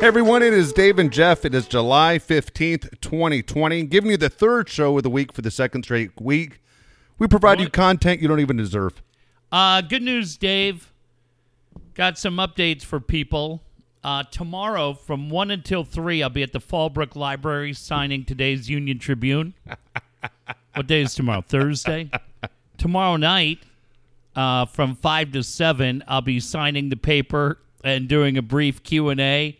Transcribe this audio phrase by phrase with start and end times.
[0.00, 1.44] Hey everyone, it is Dave and Jeff.
[1.44, 3.82] It is July 15th, 2020.
[3.82, 6.60] Giving you the third show of the week for the second straight week.
[7.18, 9.02] We provide you content you don't even deserve.
[9.50, 10.92] Uh, good news, Dave.
[11.94, 13.60] Got some updates for people.
[14.04, 19.00] Uh, tomorrow, from 1 until 3, I'll be at the Fallbrook Library signing today's Union
[19.00, 19.54] Tribune.
[20.74, 21.40] what day is tomorrow?
[21.40, 22.08] Thursday?
[22.78, 23.58] tomorrow night,
[24.36, 29.58] uh, from 5 to 7, I'll be signing the paper and doing a brief Q&A.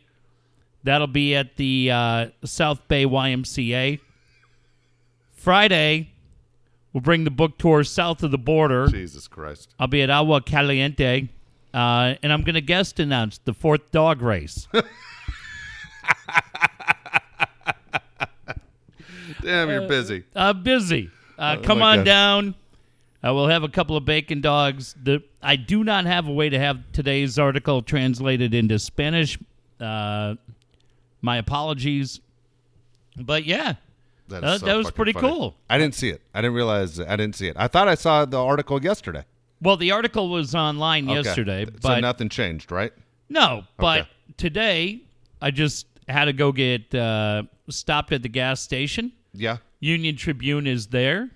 [0.84, 4.00] That'll be at the uh, South Bay YMCA.
[5.32, 6.10] Friday,
[6.92, 8.86] we'll bring the book tour south of the border.
[8.88, 9.74] Jesus Christ.
[9.78, 11.28] I'll be at Agua Caliente,
[11.74, 14.66] uh, and I'm going to guest announce the fourth dog race.
[19.42, 20.24] Damn, you're busy.
[20.34, 21.10] uh, busy.
[21.38, 22.04] Uh, Oh, come on God.
[22.04, 22.54] down.
[23.22, 24.94] I will have a couple of bacon dogs.
[25.00, 29.38] The, I do not have a way to have today's article translated into Spanish.
[29.80, 30.34] Uh,
[31.22, 32.20] my apologies.
[33.16, 33.74] But yeah,
[34.28, 35.28] That, Uh, so that was pretty funny.
[35.28, 35.56] cool.
[35.70, 36.20] I didn't see it.
[36.34, 37.00] I didn't realize.
[37.00, 37.56] I didn't see it.
[37.58, 39.24] I thought I saw the article yesterday.
[39.60, 41.22] well, the article was online Okay.
[41.22, 42.92] yesterday, so but nothing changed, right?
[43.28, 44.08] No, but Okay.
[44.36, 45.02] today
[45.42, 49.12] I just had to go get uh, stopped at the gas station.
[49.34, 49.58] Yeah.
[49.80, 51.30] Union Tribune is there.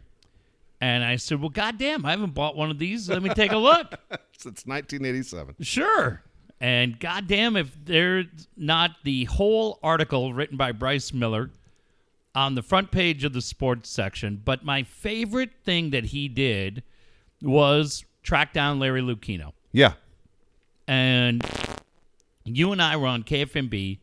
[0.81, 3.09] And I said, Well, goddamn, I haven't bought one of these.
[3.09, 3.87] Let me take a look.
[4.39, 5.57] Since 1987.
[5.61, 6.23] sure.
[6.63, 11.51] And goddamn, if there's not the whole article written by Bryce Miller
[12.37, 16.85] on the front page of the sports section, but my favorite thing that he did
[17.43, 19.95] was track down Larry Lucchino Yeah.
[20.87, 21.45] and
[22.45, 23.99] you and I were on KFMB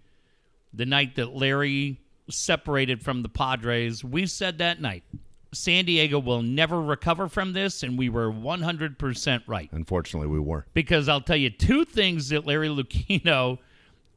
[0.73, 4.03] the night that Larry separated from the Padres.
[4.03, 5.03] We said that night,
[5.51, 9.69] San Diego will never recover from this, and we were 100% right.
[9.71, 10.65] Unfortunately, we were.
[10.73, 13.57] Because I'll tell you two things that Larry Lucchino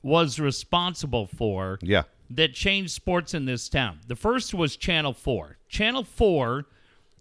[0.02, 2.02] was responsible for Yeah.
[2.30, 4.00] that changed sports in this town.
[4.08, 5.56] The first was Channel 4.
[5.68, 6.66] Channel 4,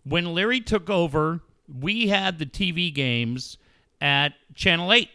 [0.04, 1.42] when Larry took over,
[1.80, 3.58] we had the TV games
[4.02, 5.10] at Channel 8.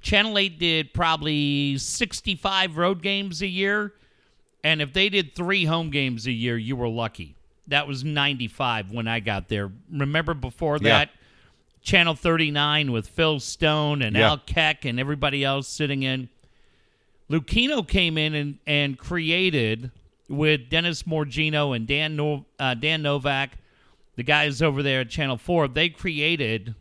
[0.00, 3.92] Channel 8 did probably 65 road games a year.
[4.64, 7.36] And if they did three home games a year, you were lucky.
[7.70, 9.70] That was 95 when I got there.
[9.90, 10.90] Remember before Yeah.
[10.98, 11.10] that?
[11.82, 14.28] Channel 39 with Phil Stone and Yeah.
[14.30, 16.28] Al Keck and everybody else sitting in.
[17.30, 19.90] Lucchino came in and, and created
[20.28, 23.56] with Dennis Morgino and Dan no, uh, Dan Novak,
[24.16, 25.68] the guys over there at Channel Four.
[25.68, 26.74] They created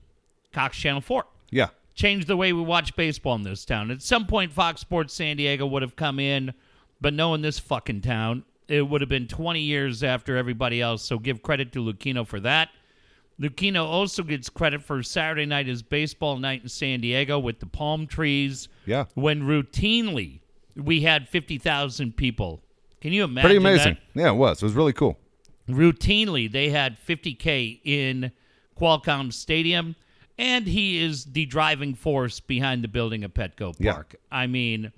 [0.52, 1.68] Cox Channel Four, Yeah.
[1.96, 3.92] changed the way we watch baseball in this town.
[3.92, 6.54] At some point, Fox Sports San Diego would have come in,
[7.00, 11.04] but knowing this fucking town, it would have been 20 years after everybody else.
[11.04, 12.70] So give credit to Lucchino for that.
[13.42, 17.66] Lucchino also gets credit for Saturday night is baseball night in San Diego with the
[17.66, 19.06] palm trees Yeah.
[19.16, 20.40] when routinely
[20.76, 22.62] we had 50,000 people.
[23.02, 23.98] Can you imagine Pretty amazing.
[24.14, 24.22] that?
[24.22, 24.62] Yeah, it was.
[24.62, 25.18] It was really cool.
[25.70, 28.32] Routinely, they had 50K in
[28.80, 29.96] Qualcomm Stadium,
[30.38, 33.94] and he is the driving force behind the building of Petco Yeah.
[33.94, 34.16] Park.
[34.32, 34.92] I mean,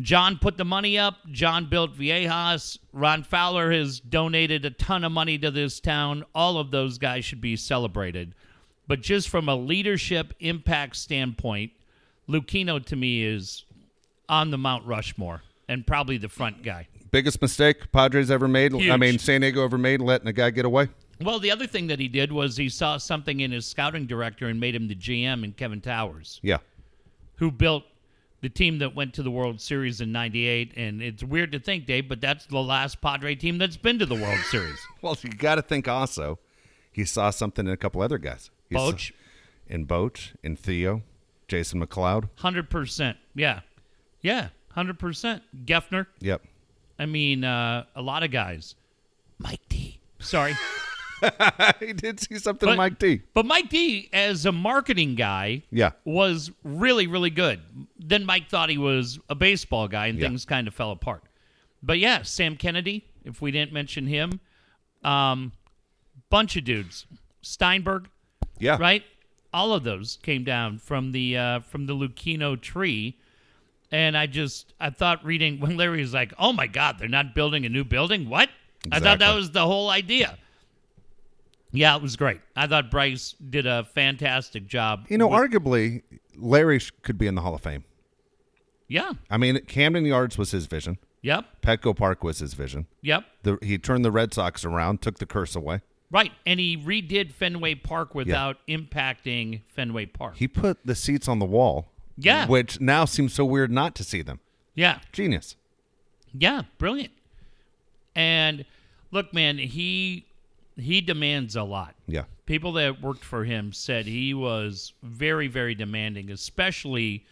[0.00, 1.18] John put the money up.
[1.30, 2.78] John built Viejas.
[2.92, 6.24] Ron Fowler has donated a ton of money to this town.
[6.34, 8.34] All of those guys should be celebrated.
[8.88, 11.72] But just from a leadership impact standpoint,
[12.28, 13.64] Lucchino to me is
[14.28, 16.88] on the Mount Rushmore and probably the front guy.
[17.10, 18.74] Biggest mistake Padres ever made.
[18.74, 20.88] I mean, San Diego ever made, letting a guy get away.
[21.20, 24.48] Well, the other thing that he did was he saw something in his scouting director
[24.48, 26.58] and made him the GM in Kevin Towers, Yeah.
[27.36, 27.84] who built
[28.42, 30.74] the team that went to the World Series in 98.
[30.76, 34.06] And it's weird to think, Dave, but that's the last Padre team that's been to
[34.06, 34.78] the World Series.
[35.00, 36.38] Well, you got to think also,
[36.90, 38.50] he saw something in a couple other guys.
[38.68, 39.12] He Boch,
[39.66, 41.02] in Boch, in Theo,
[41.48, 42.28] Jason McLeod.
[42.38, 43.16] 100%.
[43.34, 43.60] Yeah.
[44.20, 45.40] Yeah, 100%.
[45.64, 46.06] Geffner.
[46.20, 46.42] Yep.
[46.98, 48.74] I mean, uh, a lot of guys.
[49.38, 49.98] Mike D.
[50.18, 50.54] Sorry.
[51.80, 53.22] he did see something in But- Mike D.
[53.34, 55.90] But Mike D, as a marketing guy, Yeah.
[56.04, 57.60] was really, really good.
[57.98, 60.28] Then Mike thought he was a baseball guy, and Yeah.
[60.28, 61.22] things kind of fell apart.
[61.82, 64.40] But yeah, Sam Kennedy, if we didn't mention him,
[65.04, 65.52] um,
[66.30, 67.06] bunch of dudes,
[67.42, 68.08] Steinberg,
[68.58, 68.76] Yeah.
[68.78, 69.04] right?
[69.52, 73.18] All of those came down from the uh, from the Lucchino tree,
[73.90, 77.34] and I just I thought reading when Larry was like, "Oh my God, they're not
[77.34, 78.48] building a new building." What?
[78.90, 80.38] I thought that was the whole idea.
[81.72, 82.40] Yeah, it was great.
[82.54, 85.06] I thought Bryce did a fantastic job.
[85.08, 86.02] You know, with- arguably,
[86.36, 87.84] Larry could be in the Hall of Fame.
[88.88, 90.98] yeah, I mean, Camden Yards was his vision.
[91.22, 92.86] yep, Petco Park was his vision.
[93.00, 93.24] yep.
[93.42, 95.80] The, he turned the Red Sox around, took the curse away.
[96.10, 100.36] Right, and he redid Fenway Park without impacting Fenway Park.
[100.36, 101.88] He put the seats on the wall.
[102.18, 102.46] Yeah.
[102.46, 104.40] Which now seems so weird not to see them.
[104.74, 104.98] Yeah.
[105.12, 105.56] Genius.
[106.34, 107.12] Yeah, brilliant.
[108.14, 108.66] And
[109.10, 110.26] look, man, he
[110.76, 111.94] he demands a lot.
[112.06, 112.24] Yeah.
[112.46, 117.24] People that worked for him said he was very, very demanding, especially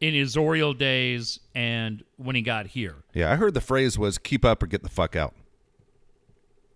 [0.00, 2.96] in his Oriole days and when he got here.
[3.14, 3.30] Yeah.
[3.30, 5.34] I heard the phrase was keep up or get the fuck out.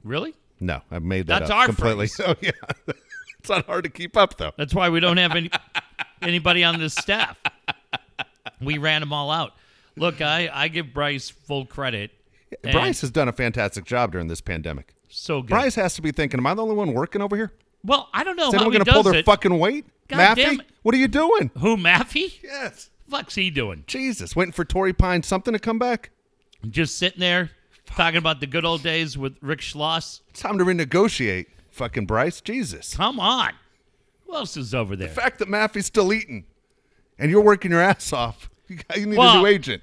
[0.02, 0.34] Really?
[0.61, 2.06] No, I made that That's up our completely.
[2.08, 2.28] phrase.
[2.28, 2.50] Oh yeah.
[3.38, 4.52] it's not hard to keep up though.
[4.56, 5.50] That's why we don't have any
[6.22, 7.38] anybody on this staff.
[8.61, 9.52] We ran them all out.
[9.96, 12.11] Look, I, I give Bryce full credit.
[12.62, 14.94] Bryce has done a fantastic job during this pandemic.
[15.14, 15.50] So good.
[15.50, 17.52] Bryce has to be thinking, "Am I the only one working over here?
[17.84, 19.26] well, I don't know Is anyone going to pull their it.
[19.26, 19.84] fucking weight?
[20.08, 21.50] God Maffey, what are you doing?
[21.58, 22.43] Who Maffey?
[22.43, 22.90] Yes.
[23.08, 23.84] Fuck's he doing?
[23.87, 26.11] Jesus, waiting for Torrey Pine something to come back.
[26.69, 27.50] Just sitting there
[27.87, 30.20] talking about the good old days with Rick Schloss.
[30.31, 31.46] It's time to renegotiate.
[31.70, 32.96] Fucking Bryce, Jesus.
[32.96, 33.52] Come on.
[34.26, 35.08] Who else is over there?
[35.08, 36.44] The fact that Maffey's still eating,
[37.19, 38.50] and you're working your ass off.
[38.96, 39.82] You, need a new agent,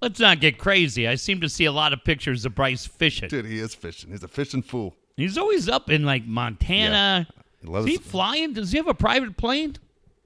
[0.00, 1.06] Let's not get crazy.
[1.06, 3.28] I seem to see a lot of pictures of Bryce fishing.
[3.28, 3.44] dude.
[3.44, 4.10] He is fishing.
[4.10, 4.96] He's a fishing fool.
[5.16, 7.26] He's always up in like Montana.
[7.28, 7.42] Yeah.
[7.60, 7.86] He loves.
[7.86, 8.54] Is he flying?
[8.54, 9.76] Does he have a private plane?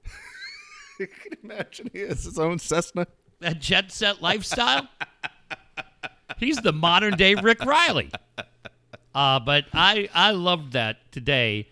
[0.99, 3.05] you Can imagine he has his own Cessna?
[3.41, 4.87] That jet set lifestyle?
[6.39, 8.11] He's the modern day Rick Reilly.
[9.13, 11.67] Uh, but I I loved that today,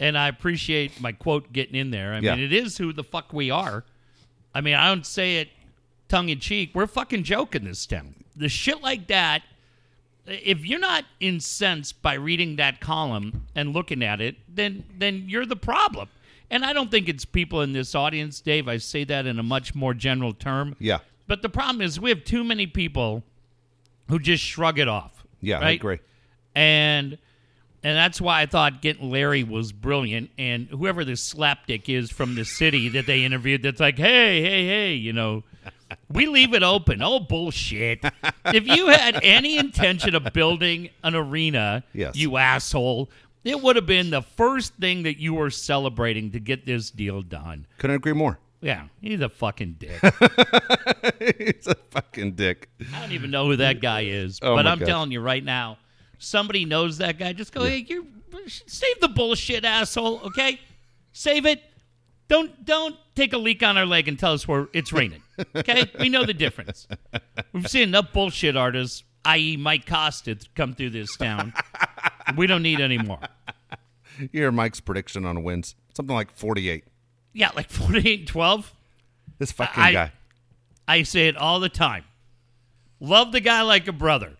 [0.00, 2.14] and I appreciate my quote getting in there.
[2.14, 2.34] I Yeah.
[2.36, 3.84] mean, it is who the fuck we are.
[4.54, 5.48] I mean, I don't say it
[6.12, 6.70] tongue in cheek.
[6.74, 8.14] We're fucking joking this town.
[8.36, 9.42] The shit like that.
[10.26, 15.46] If you're not incensed by reading that column and looking at it, then then you're
[15.46, 16.08] the problem.
[16.50, 18.68] And I don't think it's people in this audience, Dave.
[18.68, 20.76] I say that in a much more general term.
[20.78, 23.22] Yeah, But the problem is we have too many people
[24.08, 25.24] who just shrug it off.
[25.40, 25.98] yeah, I agree.
[26.54, 27.18] And
[27.82, 30.30] and that's why I thought getting Larry was brilliant.
[30.38, 34.66] And whoever this slapdick is from the city that they interviewed, that's like, hey, hey,
[34.66, 35.42] hey, you know,
[36.10, 37.02] we leave it open.
[37.02, 38.04] Oh bullshit!
[38.46, 42.16] if you had any intention of building an arena, Yes.
[42.16, 43.10] you asshole,
[43.44, 47.22] it would have been the first thing that you were celebrating to get this deal
[47.22, 47.66] done.
[47.78, 48.38] Couldn't agree more.
[48.60, 50.00] Yeah, he's a fucking dick.
[51.38, 52.68] He's a fucking dick.
[52.94, 54.86] I don't even know who that guy is, Oh but I'm gosh.
[54.88, 55.78] telling you right now,
[56.18, 57.32] somebody knows that guy.
[57.32, 58.06] Just go, hey, you
[58.46, 60.20] save the bullshit, asshole.
[60.26, 60.60] Okay,
[61.12, 61.60] save it.
[62.32, 65.22] Don't don't take a leak on our leg and tell us where it's raining.
[65.54, 66.88] Okay, we know the difference.
[67.52, 71.52] We've seen enough bullshit artists, i.e., Mike Costa, come through this town.
[72.36, 73.18] We don't need any more.
[74.18, 75.74] You hear Mike's prediction on wins.
[75.94, 76.84] Something like 48.
[77.34, 78.72] Yeah, like 48 12.
[79.38, 80.12] This fucking I- guy.
[80.88, 82.04] I say it all the time.
[82.98, 84.38] Love the guy like a brother.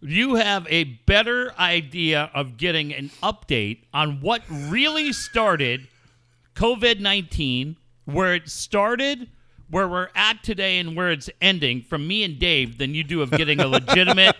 [0.00, 5.88] You have a better idea of getting an update on what really started
[6.60, 9.30] COVID 19, where it started,
[9.70, 13.22] where we're at today, and where it's ending from me and Dave than you do
[13.22, 14.36] of getting a legitimate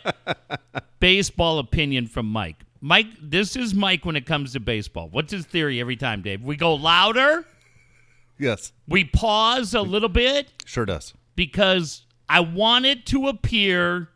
[1.01, 2.57] baseball opinion from Mike.
[2.83, 5.09] Mike, this is Mike when it comes to baseball.
[5.09, 6.43] What's his theory every time, Dave?
[6.43, 7.47] We go louder,
[8.39, 11.15] Yes, we pause a little bit sure does.
[11.37, 14.09] because I want it to appear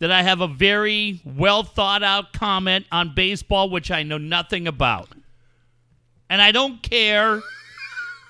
[0.00, 4.66] that I have a very well thought out comment on baseball, which I know nothing
[4.66, 5.10] about.
[6.30, 7.42] And I don't care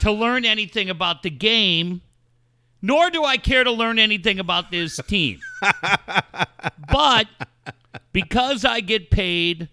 [0.01, 2.01] to learn anything about the game,
[2.81, 5.41] nor do I care to learn anything about this team.
[6.91, 7.27] but
[8.13, 9.69] because I get paid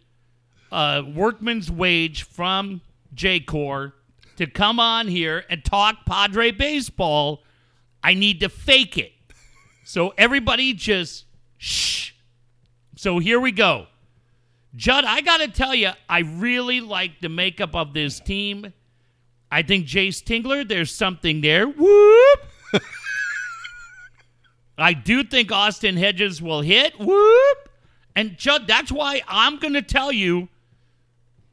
[0.72, 2.82] a workman's wage from
[3.14, 3.94] J Corps
[4.36, 7.44] to come on here and talk Padre baseball,
[8.04, 9.14] I need to fake it.
[9.86, 11.24] So everybody just
[11.58, 12.12] shh.
[12.98, 13.88] So here we go.
[14.76, 18.74] Judd, I got to tell you, I really like the makeup of this team.
[19.52, 21.68] I think Jayce Tingler, there's something there.
[21.68, 22.40] Whoop.
[24.78, 27.00] I do think Austin Hedges will hit.
[27.00, 27.70] Whoop.
[28.16, 30.50] And Judd, that's why I'm going to tell you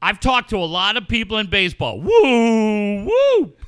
[0.05, 1.99] I've talked to a lot of people in baseball.
[1.99, 3.59] Woo, Whoop!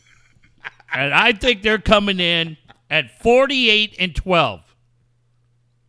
[0.94, 2.56] and I think they're coming in
[2.88, 4.60] at 48 and 12,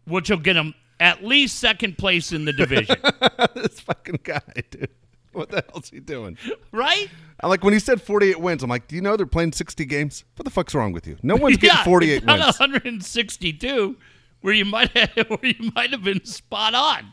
[0.06, 2.98] which will get them at least second place in the division.
[3.56, 4.90] this fucking guy, dude.
[5.32, 6.38] What the hell's he doing?
[6.72, 7.10] right?
[7.42, 8.64] I like when he said 48 wins.
[8.64, 10.24] I'm like, do you know they're playing 60 games?
[10.36, 11.18] What the fuck's wrong with you?
[11.22, 12.60] No one's getting 48 not wins.
[12.60, 13.98] 162,
[14.42, 17.12] where you might have, where you might have been spot on.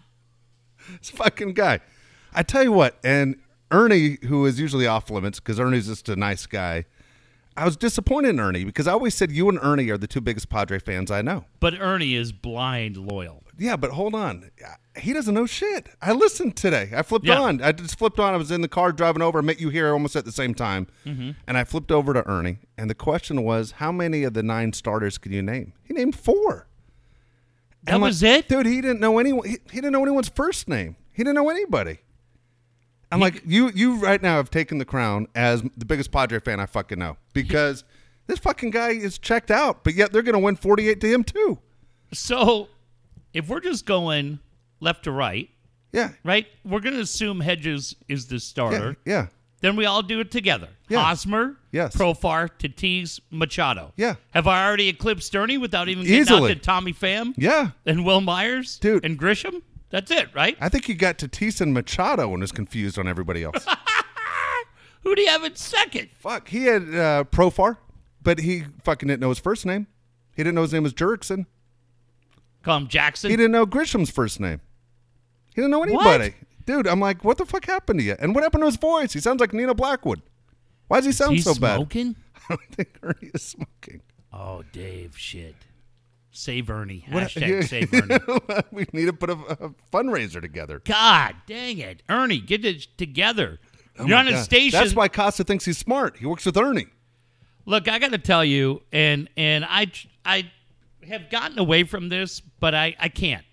[0.99, 1.81] This fucking guy.
[2.33, 3.37] I tell you what, and
[3.71, 6.87] Ernie, who is usually off limits because Ernie's just a nice guy.
[7.57, 10.21] I was disappointed in Ernie because I always said you and Ernie are the two
[10.21, 11.45] biggest Padre fans I know.
[11.61, 13.44] But Ernie is blind loyal.
[13.59, 14.51] Yeah, but hold on.
[14.97, 15.89] he doesn't know shit.
[16.03, 16.91] I listened today.
[16.95, 17.41] I flipped Yeah.
[17.41, 17.63] on.
[17.63, 18.35] I just flipped on.
[18.35, 19.39] I was in the car driving over.
[19.39, 20.87] I met you here almost at the same time.
[21.07, 21.31] Mm-hmm.
[21.47, 22.59] And I flipped over to Ernie.
[22.77, 25.73] And the question was, how many of the nine starters can you name?
[25.85, 26.67] He named four.
[27.85, 28.49] That like, was it?
[28.49, 28.67] dude.
[28.67, 29.47] He didn't know anyone.
[29.49, 30.97] He, he didn't know anyone's first name.
[31.13, 31.99] He didn't know anybody.
[33.13, 36.59] I'm like, you, you right now have taken the crown as the biggest Padre fan
[36.59, 37.85] I fucking know because
[38.27, 41.23] this fucking guy is checked out, but yet they're going to win 48 to him
[41.23, 41.59] too.
[42.13, 42.69] So,
[43.35, 44.39] if we're just going
[44.81, 45.51] left to right,
[45.93, 46.47] Yeah, right?
[46.65, 48.97] We're going to assume Hedges is the starter.
[49.05, 49.27] yeah,
[49.61, 50.69] Then we all do it together.
[50.89, 51.01] Yeah.
[51.03, 51.97] Hosmer, Yes.
[51.97, 53.93] Profar, Tatis, Machado.
[53.97, 54.15] Yeah.
[54.33, 56.51] Have I already eclipsed Ernie without even getting Easily.
[56.53, 57.71] out to Tommy Pham yeah.
[57.85, 58.79] and Wil Myers?
[58.79, 59.05] Dude.
[59.05, 59.63] And Grisham?
[59.91, 60.57] That's it, right?
[60.61, 63.65] I think he got Tatis and Machado and was confused on everybody else.
[65.03, 66.09] Who do you have in second?
[66.19, 67.77] Fuck, he had uh, Profar,
[68.23, 69.87] but he fucking didn't know his first name.
[70.35, 71.47] He didn't know his name was Jurickson.
[72.65, 73.31] Call him Jackson.
[73.31, 74.61] He didn't know Grisham's first name.
[75.55, 76.35] He didn't know anybody.
[76.67, 78.17] Dude, I'm like, what the fuck happened to you?
[78.19, 79.13] And what happened to his voice?
[79.13, 80.23] He sounds like Nina Blackwood.
[80.89, 81.77] Why does he sound so bad?
[81.77, 82.17] smoking?
[82.49, 84.01] I don't think Ernie is smoking.
[84.33, 85.55] Oh, Dave, shit.
[86.31, 87.05] Save Ernie.
[87.11, 88.63] What- Hashtag save Ernie.
[88.73, 90.81] we need to put a, a fundraiser together.
[90.85, 92.03] God dang it.
[92.09, 93.61] Ernie, get it together.
[93.99, 94.81] Oh You're on a station.
[94.81, 96.17] That's why Costa thinks he's smart.
[96.17, 96.87] He works with Ernie.
[97.67, 99.87] Look, I got to tell you, and and I
[100.25, 100.51] I
[101.09, 103.45] have gotten away from this, but I I can't.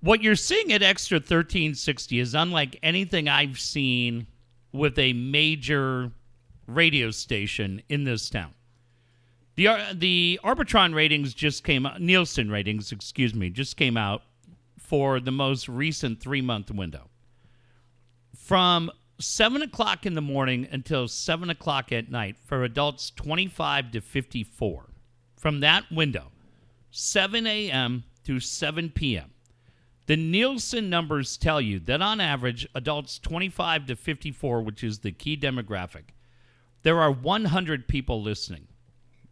[0.00, 4.26] What you're seeing at Extra 1360 is unlike anything I've seen
[4.72, 6.10] with a major
[6.66, 8.52] radio station in this town.
[9.54, 12.00] The Ar- the Arbitron ratings just came out.
[12.00, 14.22] Nielsen ratings, excuse me, just came out
[14.78, 17.08] for the most recent three month window.
[18.34, 24.00] From seven o'clock in the morning until seven o'clock at night for adults 25 to
[24.00, 24.91] 54.
[25.42, 26.30] From that window,
[26.92, 28.04] 7 a.m.
[28.22, 29.32] to 7 p.m.
[30.06, 35.10] The Nielsen numbers tell you that on average, adults 25 to 54, which is the
[35.10, 36.10] key demographic,
[36.84, 38.68] there are 100 people listening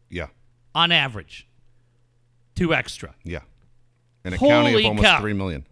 [0.09, 0.27] Yeah,
[0.75, 1.47] on average
[2.57, 3.15] to extra.
[3.23, 3.43] yeah.
[4.25, 5.21] In a county of almost cow.
[5.21, 5.65] 3 million.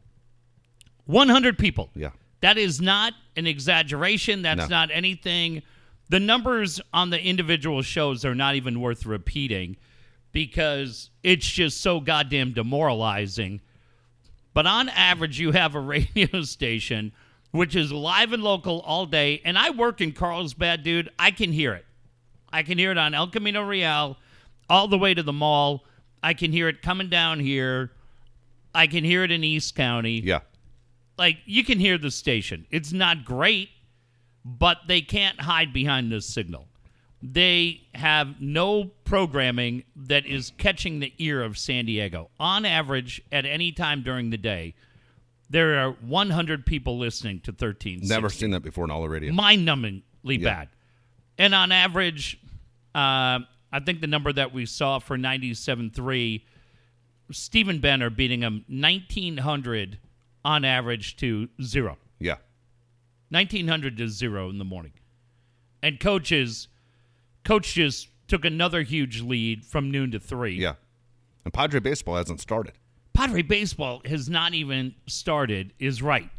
[1.07, 1.91] 100 people.
[1.97, 2.11] Yeah.
[2.43, 4.43] That is not an exaggeration.
[4.43, 4.67] That's No.
[4.69, 5.63] not anything.
[6.11, 9.77] The numbers on the individual shows are not even worth repeating
[10.39, 13.61] because it's just so goddamn demoralizing.
[14.55, 17.11] But on average, you have a radio station
[17.51, 19.41] which is live and local all day.
[19.45, 21.09] And I work in Carlsbad, dude.
[21.19, 21.85] I can hear it.
[22.53, 24.17] I can hear it on El Camino Real
[24.71, 25.85] all the way to the mall.
[26.23, 27.91] I can hear it coming down here.
[28.73, 30.41] I can hear it in East County Yeah.
[31.17, 32.65] like you can hear the station.
[32.71, 33.71] It's not great,
[34.45, 36.69] but they can't hide behind this signal.
[37.21, 42.31] They have no programming that is catching the ear of San Diego.
[42.39, 44.75] On average, at any time during the day,
[45.51, 48.01] there are 100 people listening to 13.
[48.05, 49.33] Never seen that before in all the radio.
[49.33, 50.69] mind-numbingly bad.
[51.39, 52.39] And on average,
[52.95, 53.41] uh,
[53.73, 56.45] I think the number that we saw for 97.3,
[57.31, 59.99] Stephen Benner beating him 1,900
[60.45, 61.99] on average to zero.
[62.21, 62.37] Yeah.
[63.31, 64.93] 1900 to zero in the morning.
[65.83, 66.69] And coaches,
[67.45, 70.57] coach just took another huge lead from noon to three.
[70.57, 70.75] Yeah.
[71.45, 72.75] And Padre baseball hasn't started.
[73.15, 76.31] Padre baseball has not even started, is right.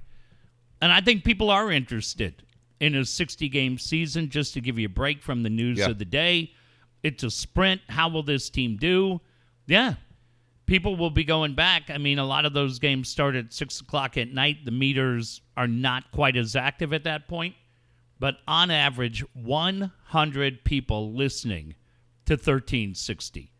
[0.81, 2.43] And I think people are interested
[2.79, 5.89] in a 60 game season just to give you a break from the news Yeah.
[5.89, 6.53] of the day.
[7.03, 7.81] It's a sprint.
[7.89, 9.19] How will this team do?
[9.67, 9.95] Yeah.
[10.65, 11.89] People will be going back.
[11.89, 14.63] I mean, a lot of those games start at 6 o'clock at night.
[14.65, 17.55] The meters are not quite as active at that point.
[18.19, 21.75] But on average, 100 people listening
[22.25, 23.51] to 1360.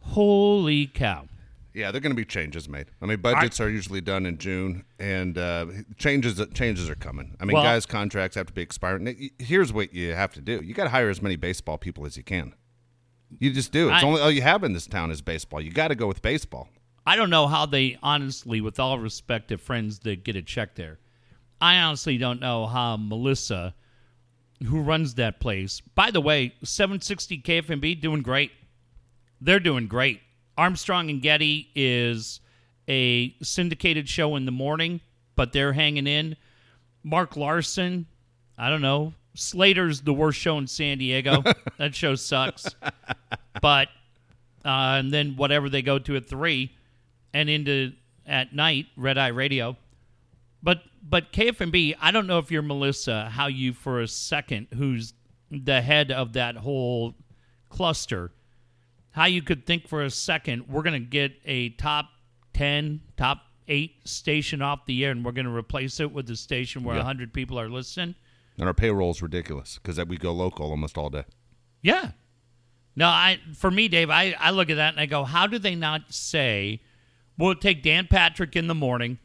[0.00, 1.26] Holy cow.
[1.74, 2.86] Yeah, they're going to be changes made.
[3.02, 5.66] I mean, budgets are usually done in June, and uh,
[5.98, 7.36] changes changes are coming.
[7.38, 9.30] I mean, Well- guys' contracts have to be expiring.
[9.38, 12.16] Here's what you have to do: you got to hire as many baseball people as
[12.16, 12.54] you can.
[13.38, 13.90] You just do.
[13.90, 15.60] It's I- only all you have in this town is baseball.
[15.60, 16.70] You got to go with baseball.
[17.04, 20.76] I don't know how they honestly, with all respect to friends that get a check
[20.76, 20.98] there,
[21.60, 23.74] I honestly don't know how Melissa,
[24.66, 28.52] who runs that place, by the way, 760 KFMB doing great.
[29.40, 30.20] They're doing great.
[30.58, 32.40] Armstrong and Getty is
[32.88, 35.00] a syndicated show in the morning,
[35.34, 36.36] but they're hanging in.
[37.02, 38.06] Mark Larson,
[38.56, 39.12] I don't know.
[39.34, 41.42] Slater's the worst show in San Diego.
[41.78, 42.68] that show sucks.
[43.60, 43.88] But
[44.64, 46.72] uh, and then whatever they go to at three,
[47.32, 47.92] and into
[48.26, 49.76] at night, Red Eye Radio.
[50.62, 55.12] But but KFMB, I don't know if you're Melissa, how you for a second, who's
[55.50, 57.14] the head of that whole
[57.68, 58.32] cluster,
[59.12, 62.08] how you could think for a second we're gonna get a top
[62.52, 66.36] ten, top eight station off the air, and we're going to replace it with a
[66.36, 67.02] station where a Yeah.
[67.04, 68.14] 100 people are listening.
[68.58, 71.24] And our payroll is ridiculous because we go local almost all day.
[71.82, 72.12] Yeah.
[72.94, 75.58] No, I for me, Dave, I, I look at that and I go, how do
[75.58, 76.80] they not say,
[77.36, 79.18] we'll take Dan Patrick in the morning,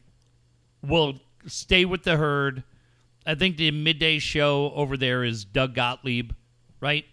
[0.82, 2.62] we'll stay with the herd.
[3.26, 6.32] I think the midday show over there is Doug Gottlieb,
[6.80, 7.04] right?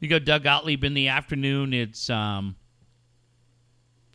[0.00, 1.72] You go Doug Gottlieb in the afternoon.
[1.72, 2.56] It's um,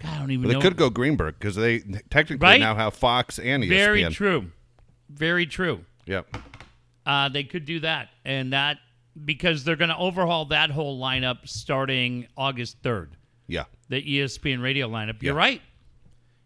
[0.01, 0.61] God, I don't even But they know.
[0.61, 1.79] could go Greenberg because they
[2.09, 2.59] technically Right?
[2.59, 3.69] now have Fox and ESPN.
[3.69, 4.51] Very true.
[5.09, 5.83] Very true.
[6.05, 6.37] Yep.
[7.05, 8.77] Uh, they could do that, and that
[9.25, 13.17] because they're going to overhaul that whole lineup starting August third.
[13.47, 13.65] Yeah.
[13.89, 15.21] the ESPN radio lineup.
[15.21, 15.37] You're Yeah.
[15.39, 15.61] right.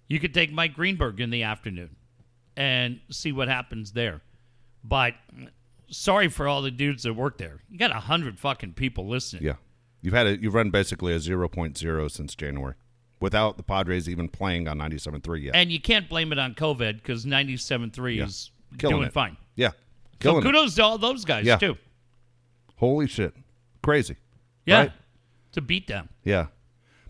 [0.07, 1.95] You could take Mike Greenberg in the afternoon
[2.57, 4.21] and see what happens there.
[4.83, 5.13] But
[5.89, 7.59] sorry for all the dudes that work there.
[7.69, 9.43] You got a hundred fucking people listening.
[9.43, 9.55] Yeah.
[10.01, 12.75] You've had a, you've run basically a 0.0 since January
[13.19, 15.55] without the Padres even playing on 97.3 yet.
[15.55, 18.25] And you can't blame it on COVID because 97.3 Yeah.
[18.25, 19.13] is Killing doing it.
[19.13, 19.37] fine.
[19.55, 19.69] yeah.
[19.69, 19.75] So
[20.19, 20.45] Killing it.
[20.45, 21.57] kudos to all those guys Yeah.
[21.57, 21.77] too.
[22.77, 23.33] Holy shit.
[23.81, 24.15] Crazy.
[24.65, 24.79] Yeah.
[24.79, 24.91] Right?
[25.53, 26.09] To beat them.
[26.23, 26.47] Yeah.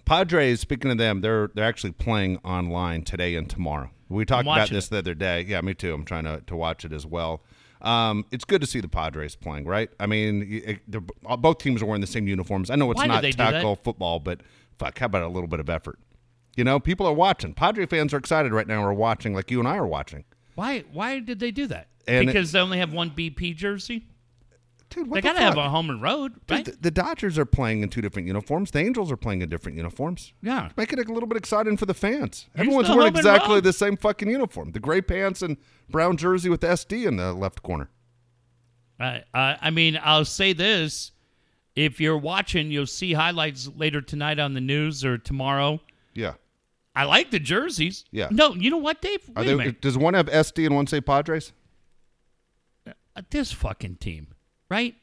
[0.06, 3.90] Padres, speaking of them, they're they're actually playing online today and tomorrow.
[4.10, 4.90] We talked about this it.
[4.92, 5.46] the other day.
[5.48, 5.94] Yeah, me too.
[5.94, 7.42] I'm trying to, to watch it as well.
[7.82, 9.90] Um, it's good to see the Padres playing, right?
[10.00, 10.80] I mean, it,
[11.22, 12.70] both teams are wearing the same uniforms.
[12.70, 13.52] I know it's Why not they do that?
[13.52, 14.42] tackle football, but
[14.80, 16.00] fuck, how about a little bit of effort?
[16.56, 17.54] You know, people are watching.
[17.54, 18.82] Padre fans are excited right now.
[18.82, 20.24] We're watching, like you and I are watching.
[20.56, 21.90] Why why did they do that?
[22.08, 24.08] And- because they only have one BP jersey?
[24.96, 26.66] Dude, They the got to have a home and road, right?
[26.66, 28.72] Dude, the, the Dodgers are playing in two different uniforms.
[28.72, 30.34] The Angels are playing in different uniforms.
[30.42, 30.70] yeah.
[30.78, 32.46] Make it a little bit exciting for the fans.
[32.56, 34.72] Use Everyone's the wearing exactly the same fucking uniform.
[34.72, 35.58] The gray pants and
[35.90, 37.90] brown jersey with SD in the left corner.
[39.00, 41.12] I, I I mean, I'll say this:
[41.76, 45.82] if you're watching, you'll see highlights later tonight on the news or tomorrow.
[46.14, 46.34] Yeah.
[46.96, 48.06] I like the jerseys.
[48.12, 48.30] Yeah.
[48.32, 49.20] No, you know what, Dave?
[49.36, 51.52] They, does one have SD and one say Padres?
[52.88, 54.28] Uh, This fucking team,
[54.70, 54.96] right?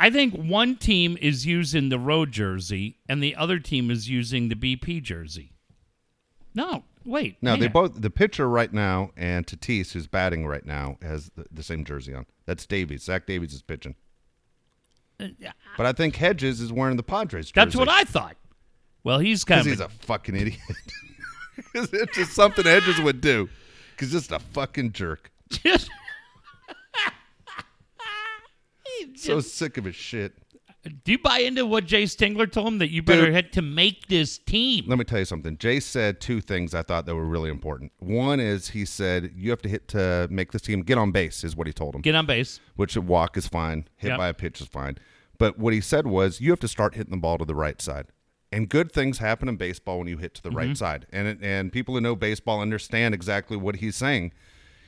[0.00, 4.48] I think one team is using the road jersey and the other team is using
[4.48, 5.52] the BP jersey.
[6.54, 7.36] No, wait.
[7.40, 7.72] No, they on.
[7.72, 11.84] both the pitcher right now and Tatis, who's batting right now, has the, the same
[11.84, 12.26] jersey on.
[12.46, 13.04] That's Davies.
[13.04, 13.94] Zach Davies is pitching.
[15.18, 17.52] But I think Hedges is wearing the Padres jersey.
[17.54, 18.36] That's what I thought.
[19.04, 20.58] Well, he's kind Because of he's a fucking idiot.
[21.74, 23.48] it's just something Hedges would do.
[23.92, 25.30] Because just a fucking jerk.
[25.50, 25.88] just.
[29.16, 30.34] So sick of his shit.
[31.04, 33.34] Do you buy into what Jayce Tingler told him that you better Dude.
[33.34, 34.84] hit to make this team?
[34.86, 35.56] Let me tell you something.
[35.56, 37.90] Jay said two things I thought that were really important.
[38.00, 41.42] One is he said you have to hit to make this team get on base
[41.42, 42.02] is what he told him.
[42.02, 42.60] Get on base.
[42.76, 44.18] which a walk is fine, hit Yep.
[44.18, 44.98] by a pitch is fine.
[45.38, 47.80] But what he said was you have to start hitting the ball to the right
[47.80, 48.08] side.
[48.52, 50.58] And good things happen in baseball when you hit to the Mm-hmm.
[50.58, 51.06] right side.
[51.10, 54.32] And it, and people who know baseball understand exactly what he's saying.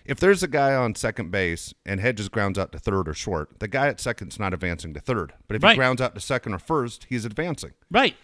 [0.08, 3.58] If there's a guy on second base and Hedges grounds out to third or short,
[3.58, 5.32] the guy at second's not advancing to third.
[5.48, 5.72] But if Right.
[5.72, 7.72] he grounds out to second or first, he's advancing.
[7.90, 8.14] Right.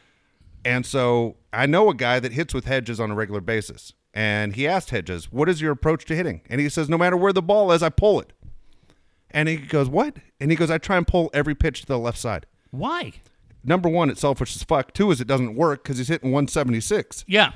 [0.64, 3.92] And so I know a guy that hits with Hedges on a regular basis.
[4.14, 6.42] And he asked Hedges, What is your approach to hitting?
[6.48, 8.32] And he says, No matter where the ball is, I pull it.
[9.30, 10.18] And he goes, What?
[10.40, 12.46] And he goes, I try and pull every pitch to the left side.
[12.70, 13.14] Why?
[13.64, 14.92] Number one, it's selfish as fuck.
[14.92, 17.24] Two is it doesn't work because he's hitting 176.
[17.26, 17.52] Yeah.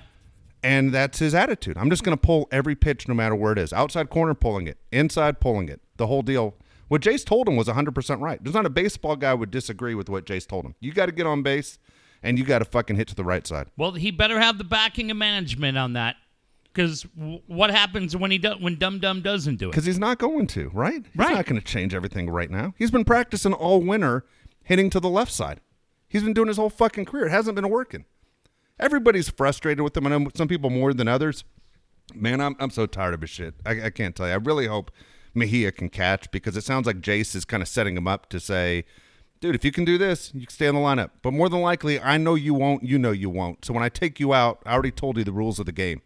[0.66, 1.78] And that's his attitude.
[1.78, 3.72] I'm just going to pull every pitch no matter where it is.
[3.72, 4.78] Outside corner, pulling it.
[4.90, 5.80] Inside, pulling it.
[5.96, 6.56] The whole deal.
[6.88, 8.42] What Jayce told him was 100% right.
[8.42, 10.74] There's not a baseball guy would disagree with what Jayce told him.
[10.80, 11.78] You got to get on base
[12.22, 13.68] and you got to fucking hit to the right side.
[13.76, 16.16] Well, he better have the backing of management on that.
[16.72, 19.70] Because w- what happens when he do- when Dum Dum doesn't do it?
[19.70, 21.06] Because he's not going to, right?
[21.06, 21.34] He's Right.
[21.34, 22.74] not going to change everything right now.
[22.76, 24.26] He's been practicing all winter
[24.62, 25.60] hitting to the left side.
[26.08, 27.26] He's been doing his whole fucking career.
[27.26, 28.04] It hasn't been working.
[28.78, 30.06] Everybody's frustrated with them.
[30.06, 31.44] I know some people more than others.
[32.14, 33.54] Man, I'm, I'm so tired of his shit.
[33.64, 34.32] I, I can't tell you.
[34.32, 34.90] I really hope
[35.34, 38.38] Mejia can catch because it sounds like Jayce is kind of setting him up to
[38.38, 38.84] say,
[39.40, 41.10] dude, if you can do this, you can stay in the lineup.
[41.22, 42.84] But more than likely, I know you won't.
[42.84, 43.64] You know you won't.
[43.64, 46.02] So when I take you out, I already told you the rules of the game.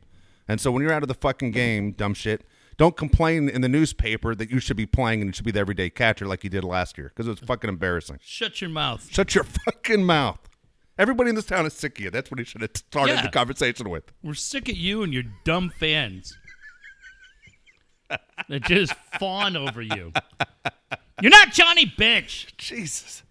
[0.49, 2.45] And so when you're out of the fucking game, dumb shit,
[2.77, 5.61] don't complain in the newspaper that you should be playing and you should be the
[5.61, 8.19] everyday catcher like you did last year because it was fucking embarrassing.
[8.23, 9.07] Shut your mouth.
[9.11, 10.41] Shut your fucking mouth.
[11.01, 12.11] Everybody in this town is sick of you.
[12.11, 13.23] That's what he should have started Yeah.
[13.23, 14.05] the conversation with.
[14.23, 16.37] We're sick of you and your dumb fans
[18.49, 20.13] that just fawn over you.
[21.23, 22.49] You're not Johnny Bench.
[22.59, 23.23] Jesus.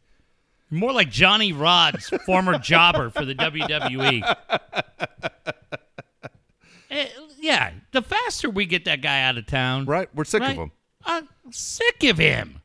[0.71, 4.23] You're more like Johnny Rodz former jobber for the WWE.
[6.89, 7.07] Eh,
[7.39, 10.09] yeah, the faster we get that guy out of town, Right?
[10.15, 10.51] We're sick right?
[10.51, 10.71] of him.
[11.05, 12.61] I'm sick of him.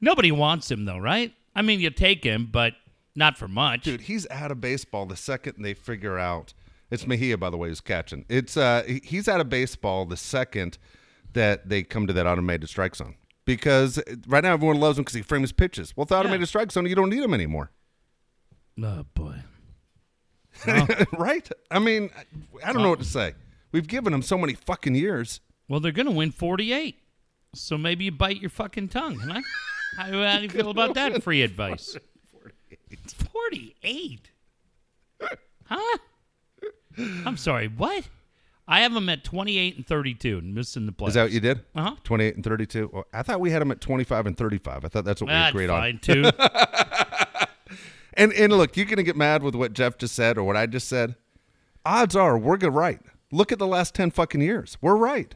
[0.00, 1.34] Nobody wants him though, right?
[1.54, 2.72] I mean, you take him, but
[3.14, 3.82] not for much.
[3.82, 6.54] Dude, he's out of baseball the second they figure out.
[6.90, 8.24] It's Mejia, by the way, who's catching.
[8.28, 10.78] It's uh, he's out of baseball the second
[11.32, 15.14] that they come to that automated strike zone because right now everyone loves him because
[15.14, 15.96] he frames pitches.
[15.96, 17.70] Well, with the automated strike zone, you don't need him anymore,
[18.82, 19.36] Oh boy.
[21.12, 21.48] right?
[21.70, 22.10] I mean,
[22.64, 23.34] I don't know what to say.
[23.72, 25.40] We've given him so many fucking years.
[25.68, 26.96] Well, they're going to win 48.
[27.54, 29.40] So maybe you bite your fucking tongue, huh?
[29.96, 31.96] how, how do you feel about that free advice?
[32.98, 34.30] 48.
[35.66, 35.98] Huh?
[37.26, 38.08] I'm sorry, what?
[38.66, 41.08] I have them at 28 and 32 and missing the playoffs.
[41.08, 41.60] Is that what you did?
[41.74, 41.96] Uh-huh.
[42.04, 42.90] 28 and 32.
[42.92, 44.84] Well, I thought we had them at 25 and 35.
[44.84, 45.80] I thought that's what we agreed on.
[45.80, 46.30] fine, too.
[48.16, 50.66] And and look, you're gonna get mad with what Jeff just said or what I
[50.66, 51.16] just said.
[51.84, 53.00] Odds are we're gonna right.
[53.32, 54.78] Look at the last ten fucking years.
[54.80, 55.34] We're right.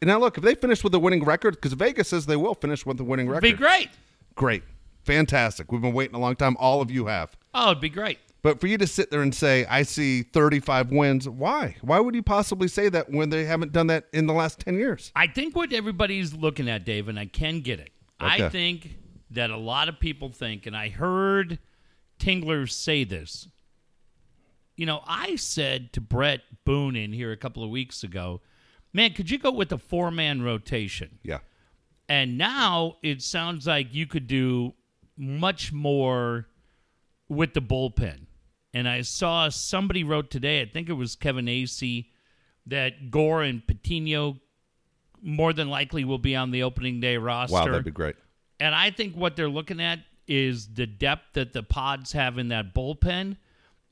[0.00, 2.54] And now look, if they finish with a winning record, because Vegas says they will
[2.54, 3.42] finish with a winning record.
[3.42, 3.88] Be great.
[4.34, 4.62] Great.
[5.08, 5.72] Fantastic.
[5.72, 6.54] We've been waiting a long time.
[6.60, 7.34] All of you have.
[7.54, 8.18] Oh, it'd be great.
[8.42, 11.76] But for you to sit there and say, I see 35 wins, why?
[11.80, 14.74] Why would you possibly say that when they haven't done that in the last 10
[14.74, 15.10] years?
[15.16, 17.90] I think what everybody's looking at, Dave, and I can get it.
[18.20, 18.96] I think
[19.30, 21.58] that a lot of people think, and I heard
[22.20, 23.48] Tingler say this.
[24.76, 28.42] You know, I said to Bret Boone in here a couple of weeks ago,
[28.92, 31.18] man, could you go with a four man rotation?
[31.22, 31.38] Yeah.
[32.08, 34.74] And now it sounds like you could do
[35.18, 36.46] much more
[37.28, 38.26] with the bullpen.
[38.72, 42.06] And I saw somebody wrote today, I think it was Kevin Acee,
[42.66, 44.38] that Gore and Patino
[45.22, 47.54] more than likely will be on the opening day roster.
[47.54, 48.16] Wow, that'd be great.
[48.60, 52.48] And I think what they're looking at is the depth that the pods have in
[52.48, 53.36] that bullpen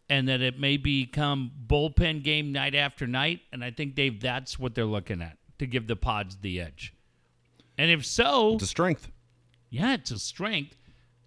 [0.08, 3.40] and that it may become bullpen game night after night.
[3.52, 6.94] And I think, Dave, that's what they're looking at to give the pods the edge.
[7.78, 9.10] And if so, It's a strength.
[9.70, 10.76] yeah, it's a strength.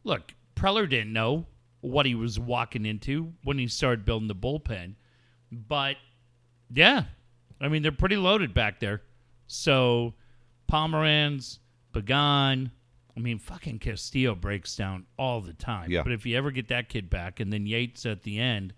[0.03, 1.45] Look, Preller didn't know
[1.81, 4.95] what he was walking into when he started building the bullpen.
[5.51, 5.95] But
[6.71, 7.05] yeah,
[7.61, 9.01] I mean, they're pretty loaded back there.
[9.47, 10.13] So
[10.71, 11.59] Pomeranz,
[11.93, 12.71] Pagan,
[13.15, 15.91] I mean, fucking Castillo breaks down all the time.
[15.91, 16.03] Yeah.
[16.03, 18.73] But if you ever get that kid back and then Yates at the end,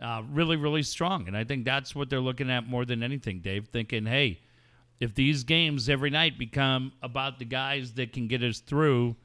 [0.00, 1.26] uh, really, really strong.
[1.26, 3.68] And I think that's what they're looking at more than anything, Dave.
[3.68, 4.40] Thinking, hey,
[5.00, 9.16] if these games every night become about the guys that can get us through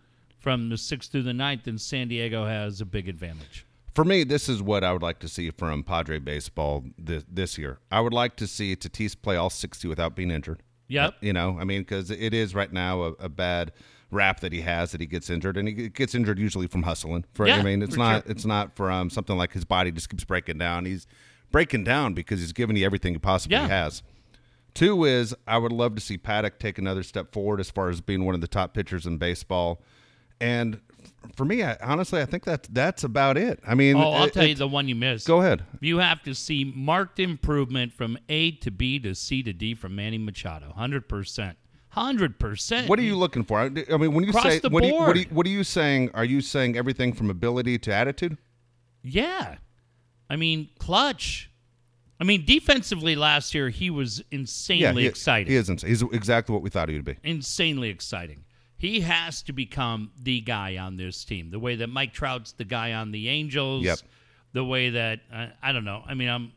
[0.42, 3.66] from the sixth through the ninth, then San Diego has a big advantage.
[3.94, 7.58] For me, this is what I would like to see from Padre baseball this, this
[7.58, 7.80] year.
[7.92, 10.64] I would like to see Tatis play all 60 without being injured.
[10.88, 11.10] Yep.
[11.10, 13.72] Uh, you know, I mean, because it is right now a, a bad
[14.10, 17.26] rap that he has that he gets injured, and he gets injured usually from hustling.
[17.34, 18.32] For Yeah, I mean, it's not sure.
[18.32, 20.86] it's not from something like his body just keeps breaking down.
[20.86, 21.06] He's
[21.52, 23.68] breaking down because he's giving you everything he possibly Yeah.
[23.68, 24.04] has.
[24.74, 28.00] Two is I would love to see Paddock take another step forward as far as
[28.00, 29.82] being one of the top pitchers in baseball.
[30.42, 30.82] And
[31.36, 33.60] for me, I, honestly, I think that that's about it.
[33.66, 35.28] I mean, Oh, I'll it- tell you the one you missed.
[35.28, 35.64] Go ahead.
[35.80, 39.96] You have to see marked improvement from A to B to C to D from
[39.96, 40.74] Manny Machado.
[40.78, 41.56] 100%.
[41.96, 42.88] 100%.
[42.88, 43.60] What are you looking for?
[43.60, 45.36] I mean, when you Across say the what, are you, what, are you, board.
[45.36, 46.12] what are you saying?
[46.14, 48.38] Are you saying everything from ability to attitude?
[49.04, 49.58] Yeah.
[50.30, 51.50] I mean, clutch.
[52.20, 55.52] I mean, defensively last year, he was insanely he, exciting.
[55.52, 55.82] He isn't.
[55.82, 57.18] He's exactly what we thought he would be.
[57.24, 58.46] insanely exciting.
[58.82, 62.66] He has to become the guy on this team, the way that Mike Trout's the
[62.66, 63.84] guy on the Angels.
[63.84, 64.00] Yep.
[64.54, 66.02] The way that uh, I don't know.
[66.04, 66.52] I mean, I'm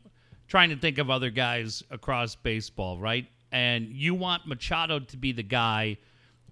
[0.47, 3.27] trying to think of other guys across baseball, right?
[3.51, 5.99] And you want Machado to be the guy,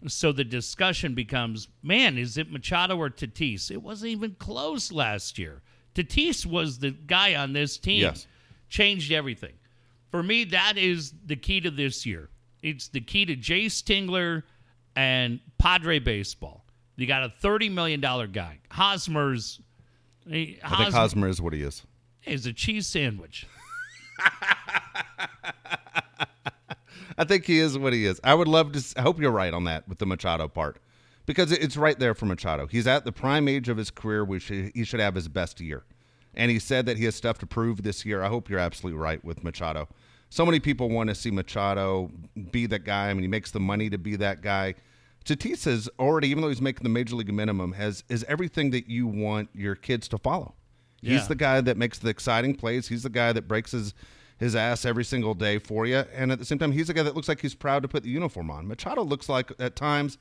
[0.06, 3.72] so the discussion becomes, man, is it Machado or Tatis?
[3.72, 5.64] It wasn't even close last year.
[5.96, 8.02] Tatis was the guy on this team.
[8.02, 8.28] Yes.
[8.70, 9.54] Changed everything.
[10.12, 12.30] For me, that is the key to this year.
[12.62, 14.44] It's the key to Jayce Tingler
[14.96, 16.66] and Padre baseball.
[16.96, 18.60] You got a thirty million dollar guy.
[18.72, 19.60] Hosmer's
[20.28, 21.84] he- I think Hosmer is what he is.
[22.26, 23.46] is a cheese sandwich.
[27.18, 28.20] I think he is what he is.
[28.24, 28.84] I would love to.
[28.98, 30.80] I hope you're right on that with the Machado part,
[31.26, 32.66] because it's right there for Machado.
[32.68, 35.60] He's at the prime age of his career, which he he should have his best
[35.62, 35.84] year,
[36.34, 38.24] and he said that he has stuff to prove this year.
[38.24, 39.88] I hope you're absolutely right with Machado.
[40.34, 42.10] So many people want to see Machado
[42.50, 43.12] be that guy.
[43.12, 44.74] I mean, he makes the money to be that guy.
[45.26, 48.90] Tatis has already, even though he's making the major league minimum, has is everything that
[48.90, 50.56] you want your kids to follow.
[51.02, 51.12] Yeah.
[51.12, 52.88] He's the guy that makes the exciting plays.
[52.88, 53.94] He's the guy that breaks his
[54.40, 55.98] his ass every single day for you.
[56.16, 58.02] And at the same time, he's the guy that looks like he's proud to put
[58.02, 58.68] the uniform on.
[58.68, 60.18] Machado looks like at times,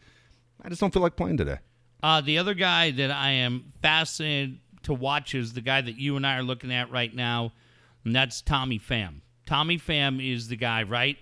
[0.63, 1.61] I just don't feel like playing today.
[2.03, 6.17] Uh, the other guy that I am fascinated to watch is the guy that you
[6.17, 7.55] and I are looking at right now,
[8.05, 9.23] and that's Tommy Pham.
[9.47, 11.17] Tommy Pham is the guy, right?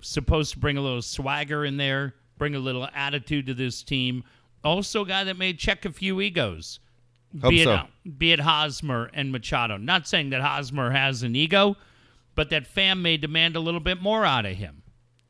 [0.00, 4.24] Supposed to bring a little swagger in there, bring a little attitude to this team.
[4.64, 6.80] Also, a guy that may check a few egos.
[7.40, 7.74] Hope be so.
[7.74, 9.76] it be it Hosmer and Machado.
[9.76, 11.76] Not saying that Hosmer has an ego,
[12.34, 14.82] but that Pham may demand a little bit more out of him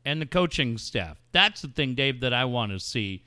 [0.04, 1.20] and the coaching staff.
[1.32, 3.24] That's the thing, Dave, that I want to see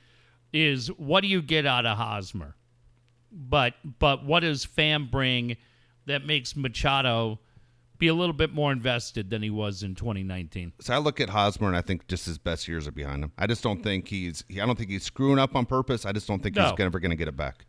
[0.52, 2.54] is what do you get out of Hosmer?
[3.30, 5.56] But but what does Pham bring
[6.06, 7.38] that makes Machado
[8.02, 10.72] be a little bit more invested than he was in 2019?
[10.80, 13.30] So I look at Hosmer and I think just his best years are behind him.
[13.38, 14.42] I just don't think he's.
[14.50, 16.04] I don't think he's screwing up on purpose.
[16.04, 16.70] I just don't think No.
[16.70, 17.64] he's ever going to get it back.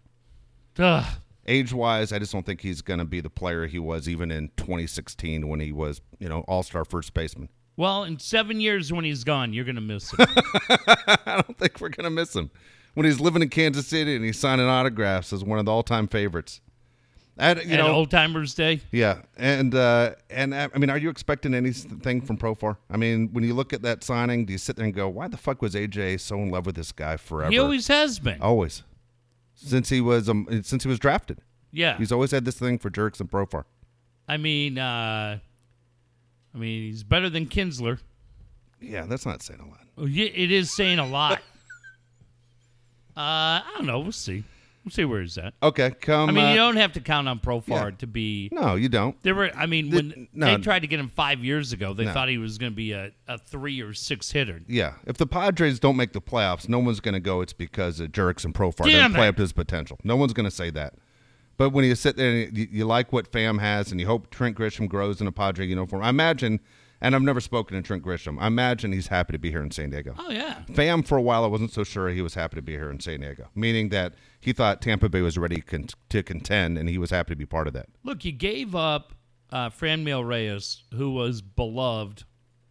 [0.80, 1.06] Ugh.
[1.46, 4.32] Age wise, I just don't think he's going to be the player he was even
[4.32, 7.50] in 2016 when he was, you know, All Star first baseman.
[7.78, 10.26] Well, in seven years when he's gone, you're gonna miss him.
[10.70, 12.50] I don't think we're going to miss him
[12.96, 15.84] when he's living in Kansas City and he's signing autographs as one of the all
[15.84, 16.62] time favorites.
[17.36, 18.82] You and know, Old Timers Day.
[18.92, 22.78] Yeah, and uh, and uh, I mean, are you expecting anything from Profar?
[22.92, 25.28] I mean, when you look at that signing, do you sit there and go, "Why
[25.28, 28.40] the fuck was AJ so in love with this guy forever?" He always has been.
[28.40, 28.84] always,
[29.56, 31.40] since he was um, since he was drafted,
[31.72, 31.98] yeah.
[31.98, 33.64] he's always had this thing for Jurickson Profar.
[34.28, 35.40] I mean, uh,
[36.54, 38.00] I mean, he's better than Kinsler.
[38.80, 40.10] Yeah, that's not saying a lot.
[40.10, 41.40] Yeah, It is saying a lot.
[43.18, 44.00] uh, I don't know.
[44.02, 44.44] We'll see.
[44.84, 45.54] We'll see where he's at.
[45.64, 46.30] Okay, come.
[46.30, 47.90] I mean, uh, you don't have to count on Profar yeah.
[48.00, 48.50] to be.
[48.52, 49.16] no, you don't.
[49.24, 49.50] There were.
[49.56, 50.46] I mean, when no.
[50.48, 52.12] they tried to get him five years ago, they No.
[52.14, 54.62] thought he was going to be a, a three or six hitter.
[54.68, 57.40] Yeah, if the Padres don't make the playoffs, no one's going to go.
[57.40, 59.30] It's because of Jurickson Profar Damn didn't play it.
[59.30, 59.98] up to his potential.
[60.04, 60.96] No one's going to say that.
[61.56, 64.32] But when you sit there and you, you like what Pham has, and you hope
[64.32, 66.60] Trent Grisham grows in a Padre uniform, I imagine.
[67.04, 68.38] And I've never spoken to Trent Grisham.
[68.40, 70.16] I imagine he's happy to be here in San Diego.
[70.18, 70.64] Oh yeah.
[70.70, 73.00] Pham, for a while, I wasn't so sure he was happy to be here in
[73.02, 76.98] San Diego, meaning that he thought Tampa Bay was ready con- to contend, and he
[76.98, 77.90] was happy to be part of that.
[78.04, 79.14] Look, you gave up
[79.52, 82.24] uh, Franmil Reyes, who was beloved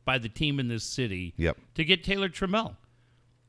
[0.04, 1.58] by the team in this city, Yep.
[1.74, 2.76] to get Taylor Trammell.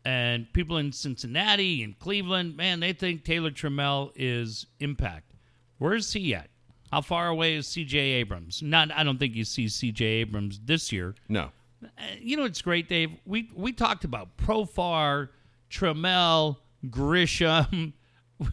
[0.05, 5.31] And people in Cincinnati and Cleveland, man, they think Taylor Trammell is impact.
[5.77, 6.49] Where's he at?
[6.93, 7.97] How far away is C.J.
[7.97, 8.61] Abrams?
[8.61, 10.05] Not, I don't think you see C.J.
[10.05, 11.15] Abrams this year.
[11.27, 11.49] No.
[11.83, 11.87] Uh,
[12.19, 13.09] you know, it's great, Dave.
[13.25, 15.29] We we talked about Profar,
[15.71, 17.93] Trammell, Grisham.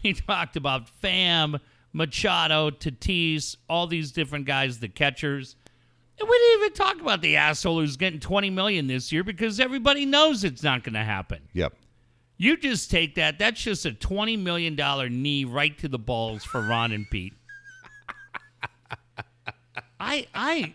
[0.05, 1.59] We talked about Pham,
[1.93, 5.57] Machado, Tatis, all these different guys, the catchers.
[6.21, 9.59] And we didn't even talk about the asshole who's getting 20 million this year because
[9.59, 11.41] everybody knows it's not going to happen.
[11.55, 11.75] Yep.
[12.37, 13.39] You just take that.
[13.39, 14.77] That's just a $20 million
[15.23, 17.35] knee right to the balls for Ron and Pete.
[20.01, 20.75] I, I,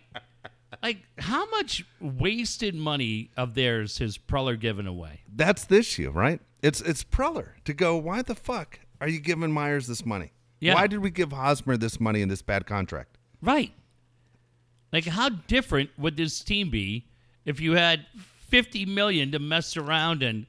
[0.83, 5.21] like, how much wasted money of theirs has Preller given away?
[5.33, 6.39] That's the issue, right?
[6.61, 7.97] It's it's Preller to go.
[7.97, 10.31] Why the fuck are you giving Myers this money?
[10.59, 10.75] Yeah.
[10.75, 13.17] Why did we give Hosmer this money in this bad contract?
[13.41, 13.71] Right.
[14.93, 17.07] Like, how different would this team be
[17.43, 18.05] if you had
[18.49, 20.45] 50 million to mess around and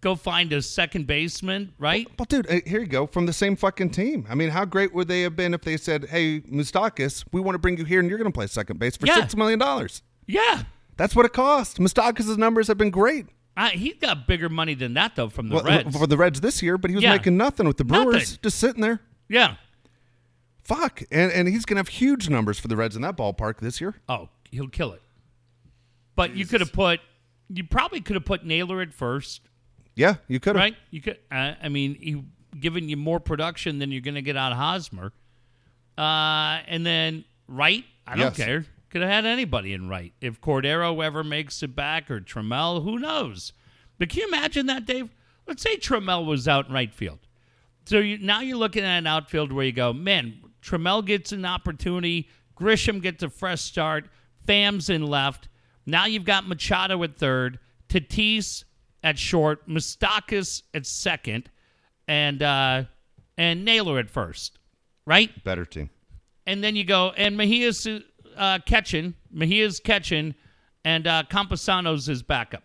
[0.00, 2.06] go find a second baseman, right?
[2.18, 4.26] Well, dude, uh, here you go from the same fucking team.
[4.28, 7.54] I mean, how great would they have been if they said, "Hey, Moustakas, we want
[7.54, 9.16] to bring you here, and you're going to play second base for Yeah.
[9.16, 10.62] six million dollars." Yeah.
[10.96, 11.78] That's what it cost.
[11.78, 13.26] Moustakas' numbers have been great.
[13.56, 15.96] Uh, he got bigger money than that, though, from the Well, Reds.
[15.96, 17.12] for the Reds this year, but he was Yeah.
[17.12, 18.38] making nothing with the Brewers, Nothing.
[18.42, 19.00] just sitting there.
[19.28, 19.56] yeah.
[20.62, 23.60] Fuck, and and he's going to have huge numbers for the Reds in that ballpark
[23.60, 23.94] this year.
[24.08, 25.02] Oh, he'll kill it.
[26.16, 27.00] But you could have put,
[27.48, 29.42] you probably could have put Naylor at first,
[29.96, 30.62] Yeah, you could have.
[30.62, 30.76] right?
[30.90, 31.18] You could.
[31.32, 32.22] Uh, I mean, he
[32.60, 35.12] giving you more production than you're going to get out of Hosmer.
[35.98, 38.36] Uh, and then right, I don't Yes.
[38.36, 38.66] care.
[38.90, 40.12] Could have had anybody in right.
[40.20, 43.52] If Cordero ever makes it back or Trammell, who knows?
[43.98, 45.10] But can you imagine that, Dave?
[45.46, 47.18] Let's say Trammell was out in right field.
[47.86, 51.44] So you, now you're looking at an outfield where you go, man, Trammell gets an
[51.44, 52.28] opportunity,
[52.58, 54.08] Grisham gets a fresh start,
[54.46, 55.48] Pham's in left.
[55.84, 58.64] Now you've got Machado at third, Tatis
[59.02, 61.50] at short, Moustakas at second,
[62.08, 62.84] and uh,
[63.38, 64.58] and Naylor at first,
[65.06, 65.44] right?
[65.44, 65.90] Better team.
[66.46, 67.86] And then you go, and Mejia's
[68.36, 70.34] uh, catching, Mejia's catching,
[70.84, 72.62] and uh, Campusano's his backup.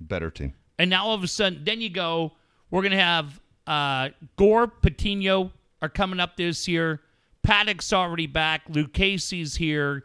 [0.00, 0.54] Better team.
[0.78, 2.32] And now all of a sudden, then you go,
[2.70, 5.52] we're going to have uh, Gore, Patino
[5.82, 7.00] are coming up this year.
[7.42, 8.66] Paddock's already back.
[8.68, 10.04] Lucchesi's here.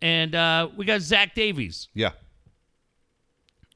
[0.00, 1.88] And uh, we got Zach Davies.
[1.94, 2.12] Yeah.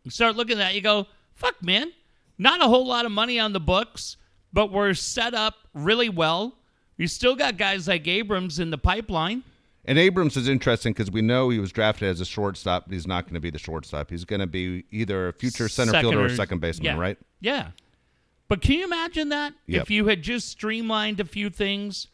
[0.04, 1.92] You start looking at that, you go, fuck, man.
[2.38, 4.16] Not a whole lot of money on the books,
[4.52, 6.54] but we're set up really well.
[6.96, 9.42] You still got guys like Abrams in the pipeline.
[9.84, 13.06] And Abrams is interesting because we know he was drafted as a shortstop, but he's
[13.06, 14.10] not going to be the shortstop.
[14.10, 17.00] He's going to be either a future center Second fielder or or- second baseman, yeah.
[17.00, 17.18] right?
[17.40, 17.68] Yeah.
[18.48, 19.54] But can you imagine that?
[19.66, 19.82] Yep.
[19.82, 22.08] If you had just streamlined a few things,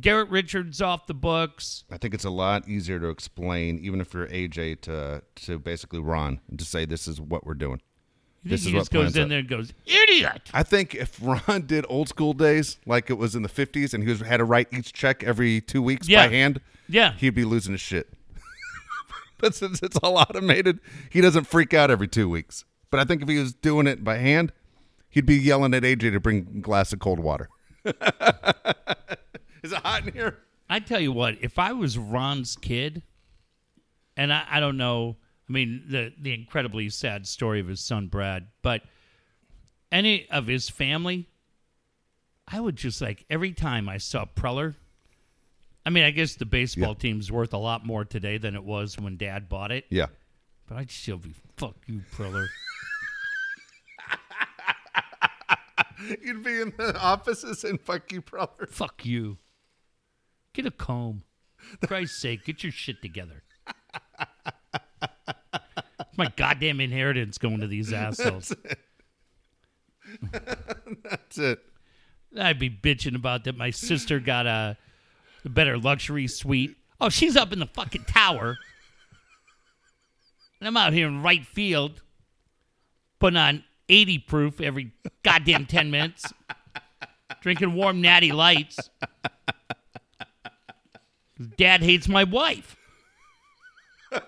[0.00, 1.84] Garrett Richards off the books.
[1.90, 6.00] I think it's a lot easier to explain, even if you're AJ, to to basically
[6.00, 7.80] Ron and to say this is what we're doing.
[8.46, 9.28] This is he what just goes in out.
[9.30, 10.50] there and goes, idiot.
[10.52, 14.02] I think if Ron did old school days, like it was in the '50s, and
[14.04, 16.26] he was had to write each check every two weeks Yeah.
[16.26, 17.12] by hand, Yeah.
[17.14, 18.08] he'd be losing his shit.
[19.38, 20.78] But since it's all automated,
[21.10, 22.64] he doesn't freak out every two weeks.
[22.90, 24.52] But I think if he was doing it by hand,
[25.10, 27.48] he'd be yelling at AJ to bring a glass of cold water.
[29.64, 30.38] Is it hot in here?
[30.70, 33.02] I tell you what, if I was Ron's kid,
[34.16, 35.16] and I, I don't know,
[35.48, 38.82] I mean the the incredibly sad story of his son Brad, but
[39.90, 41.28] any of his family,
[42.46, 44.74] I would just like every time I saw Preller.
[45.86, 46.94] I mean, I guess the baseball Yeah.
[46.94, 49.84] team's worth a lot more today than it was when Dad bought it.
[49.90, 50.06] Yeah.
[50.66, 52.46] But I'd still be fuck you, Preller.
[56.22, 58.66] You'd be in the offices and fuck you, brother.
[58.70, 59.38] fuck you.
[60.54, 61.24] Get a comb.
[61.80, 63.42] For Christ's sake, get your shit together.
[66.16, 68.54] My goddamn inheritance going to these assholes.
[71.02, 71.58] That's it.
[72.38, 74.76] I'd be bitching about that my sister got a,
[75.44, 76.76] a better luxury suite.
[77.00, 78.56] Oh, she's up in the fucking tower.
[80.60, 82.02] And I'm out here in right field
[83.18, 86.32] putting on 80 proof every goddamn 10 minutes,
[87.40, 88.78] drinking warm natty lights.
[91.36, 92.76] 'Cause Dad hates my wife.
[94.12, 94.20] I'll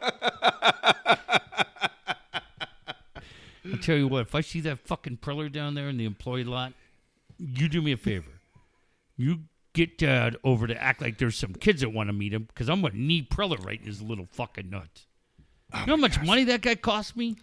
[3.82, 6.72] tell you what, if I see that fucking Preller down there in the employee lot,
[7.38, 8.30] you do me a favor.
[9.16, 9.40] You
[9.72, 12.68] get Dad over to act like there's some kids that want to meet him because
[12.68, 15.06] I'm going to knee Preller right in his little fucking nuts.
[15.74, 17.36] you know how much money that guy cost me?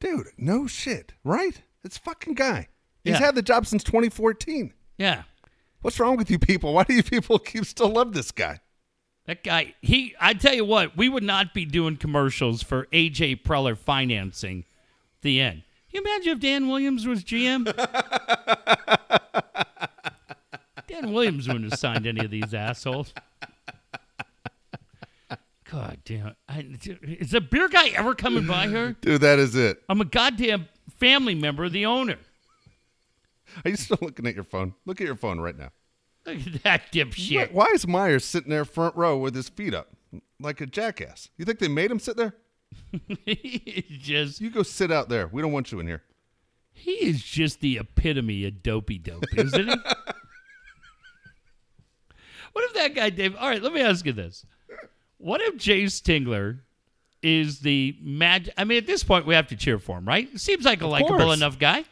[0.00, 1.60] Dude, no shit, right?
[1.82, 2.68] It's fucking guy.
[3.02, 3.18] He's Yeah.
[3.26, 4.72] had the job since 2014.
[4.96, 5.24] Yeah.
[5.82, 6.72] What's wrong with you people?
[6.72, 8.60] Why do you people keep still love this guy?
[9.28, 13.42] That guy, he, I tell you what, we would not be doing commercials for AJ
[13.42, 14.64] Preller financing
[15.20, 15.64] the end.
[15.92, 17.66] Can you imagine if Dan Williams was GM?
[20.88, 23.12] Dan Williams wouldn't have signed any of these assholes.
[25.70, 26.34] God damn.
[26.48, 26.66] I,
[27.02, 28.96] is a beer guy ever coming by here?
[29.02, 29.82] Dude, that is it.
[29.90, 32.16] I'm a goddamn family member of the owner.
[33.62, 34.72] Are you still looking at your phone?
[34.86, 35.68] Look at your phone right now.
[36.28, 37.52] Look at that Why, dipshit.
[37.52, 39.88] why is Myers sitting there front row with his feet up
[40.40, 41.30] like a jackass?
[41.36, 42.34] You think they made him sit there?
[43.24, 45.26] He's just You go sit out there.
[45.28, 46.02] We don't want you in here.
[46.72, 49.74] He is just the epitome of dopey dope, isn't he?
[52.52, 53.34] what if that guy, Dave?
[53.36, 54.46] All right, let me ask you this:
[55.16, 56.60] What if Jayce Tingler
[57.20, 58.50] is the mag?
[58.56, 60.28] I mean, at this point, we have to cheer for him, right?
[60.38, 61.36] Seems like a likable course.
[61.36, 61.84] enough guy.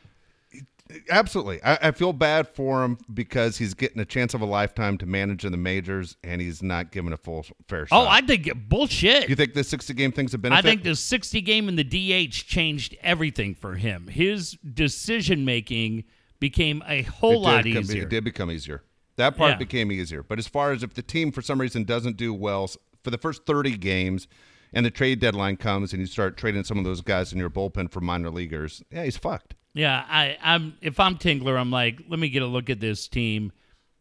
[1.10, 1.62] Absolutely.
[1.62, 5.06] I, I feel bad for him because he's getting a chance of a lifetime to
[5.06, 8.04] manage in the majors and he's not given a full fair oh, shot.
[8.04, 9.28] Oh, I think bullshit.
[9.28, 10.58] You think the 60 game thing's a benefit?
[10.58, 14.08] I think the 60 game in the DH changed everything for him.
[14.08, 16.04] His decision making
[16.38, 18.02] became a whole lot did come- easier.
[18.02, 18.82] It did become easier.
[19.16, 19.58] That part Yeah.
[19.58, 20.22] became easier.
[20.22, 22.70] But as far as if the team for some reason doesn't do well
[23.02, 24.28] for the first 30 games
[24.72, 27.48] and the trade deadline comes and you start trading some of those guys in your
[27.48, 29.54] bullpen for minor leaguers, yeah, he's fucked.
[29.76, 30.74] Yeah, I, I'm.
[30.80, 33.52] If I'm Tingler, I'm like, let me get a look at this team.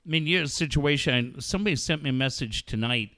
[0.06, 1.36] I mean, your situation.
[1.42, 3.10] Somebody sent me a message tonight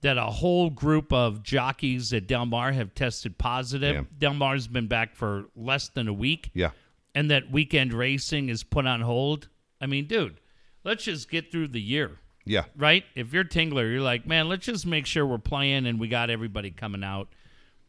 [0.00, 3.94] that a whole group of jockeys at Del Mar have tested positive.
[3.94, 4.02] Yeah.
[4.18, 6.70] Del Mar's been back for less than a week, Yeah.
[7.14, 9.48] and that weekend racing is put on hold.
[9.80, 10.40] I mean, dude,
[10.84, 12.64] let's just get through the year, Yeah.
[12.76, 13.04] right?
[13.14, 16.30] If you're Tingler, you're like, man, let's just make sure we're playing and we got
[16.30, 17.28] everybody coming out.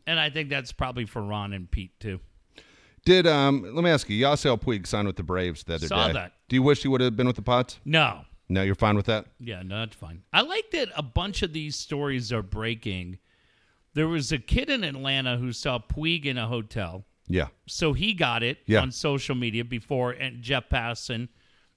[0.05, 2.19] And I think that's probably for Ron and Pete too.
[3.05, 6.07] Did um let me ask you, Yasiel Puig signed with the Braves the other Saw
[6.07, 6.13] day.
[6.13, 6.33] that.
[6.49, 7.79] Do you wish he would have been with the Pods?
[7.85, 9.25] No, No, you're fine with that?
[9.39, 10.23] Yeah, no, that's fine.
[10.33, 13.17] I like that a bunch of these stories are breaking.
[13.93, 17.47] There was a kid in Atlanta who saw Puig in a hotel, Yeah.
[17.67, 18.81] so he got it Yeah.
[18.81, 21.29] on social media before and Jeff Passan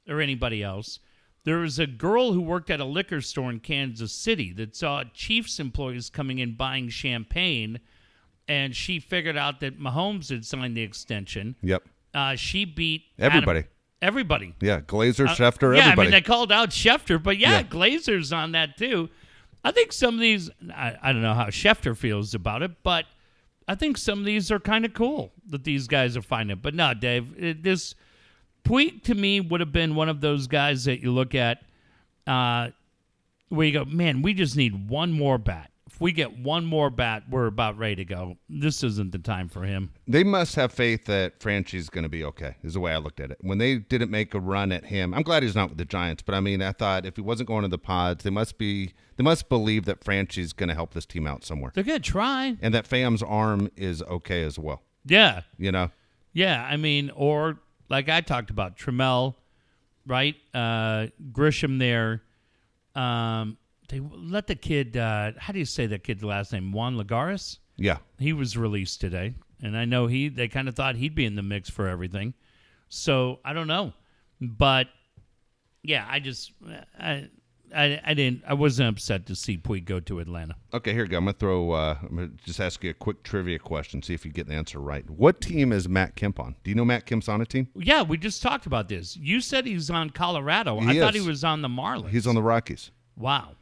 [0.09, 0.99] or anybody else.
[1.45, 5.05] There was a girl who worked at a liquor store in Kansas City that saw
[5.05, 7.79] Chiefs employees coming in buying champagne,
[8.49, 11.57] and she figured out that Mahomes had signed the extension.
[11.63, 11.83] Yep.
[12.13, 13.65] Uh, she beat Adam- Everybody.
[14.03, 14.55] everybody.
[14.61, 14.81] Yeah.
[14.81, 15.91] Glazer, Uh, Schefter, yeah, everybody.
[15.91, 17.63] I mean, they called out Schefter, but yeah, Yeah.
[17.65, 19.09] Glazer's on that too.
[19.65, 23.07] I think some of these, I, I don't know how Schefter feels about it, but
[23.67, 26.59] I think some of these are kind of cool that these guys are finding.
[26.59, 27.95] But no, Dave, it, this
[28.65, 31.63] Puig to me would have been one of those guys that you look at
[32.27, 32.71] uh,
[33.49, 35.71] where you go, man, we just need one more bat.
[35.95, 38.37] If we get one more bat, we're about ready to go.
[38.49, 39.93] This isn't the time for him.
[40.09, 42.57] They must have faith that Franchy's going to be okay.
[42.65, 43.39] Is the way I looked at it.
[43.43, 46.21] When they didn't make a run at him, I'm glad he's not with the Giants.
[46.21, 48.93] But I mean, I thought if he wasn't going to the Pods, they must be.
[49.17, 52.11] They must believe that Franchy's going to help this team out somewhere, They're going to
[52.11, 52.57] try.
[52.61, 54.83] and that Pham's arm is okay as well.
[55.07, 55.43] Yeah.
[55.57, 55.93] You know,
[56.33, 59.37] Yeah, I mean, or like I talked about, Trammell,
[60.05, 60.35] right?
[60.53, 62.23] Uh, Grisham there.
[62.97, 63.59] Um,
[63.89, 64.97] they let the kid.
[64.97, 66.73] Uh, how do you say that kid's last name?
[66.73, 67.59] Juan Lagares.
[67.77, 67.99] Yeah.
[68.19, 71.35] He was released today, and I know he they kind of thought he'd be in
[71.37, 72.35] the mix for everything.
[72.89, 73.93] So I don't know,
[74.41, 74.89] but
[75.83, 76.53] yeah, I just
[76.99, 77.29] I
[77.75, 80.55] I, I didn't I wasn't upset to see Puig go to Atlanta.
[80.73, 81.19] Okay, here we go.
[81.19, 81.73] I'm gonna throw.
[81.73, 84.03] Uh, I'm gonna just ask you a quick trivia question.
[84.03, 85.09] See if you get the answer right.
[85.11, 86.55] What team is Matt Kemp on?
[86.63, 87.69] Do you know Matt Kemp's on a team?
[87.75, 89.17] Yeah, we just talked about this.
[89.17, 90.79] You said he's on Colorado.
[90.81, 92.11] He I thought he was on the Marlins.
[92.11, 92.91] He's on the Rockies.
[93.17, 93.53] wow.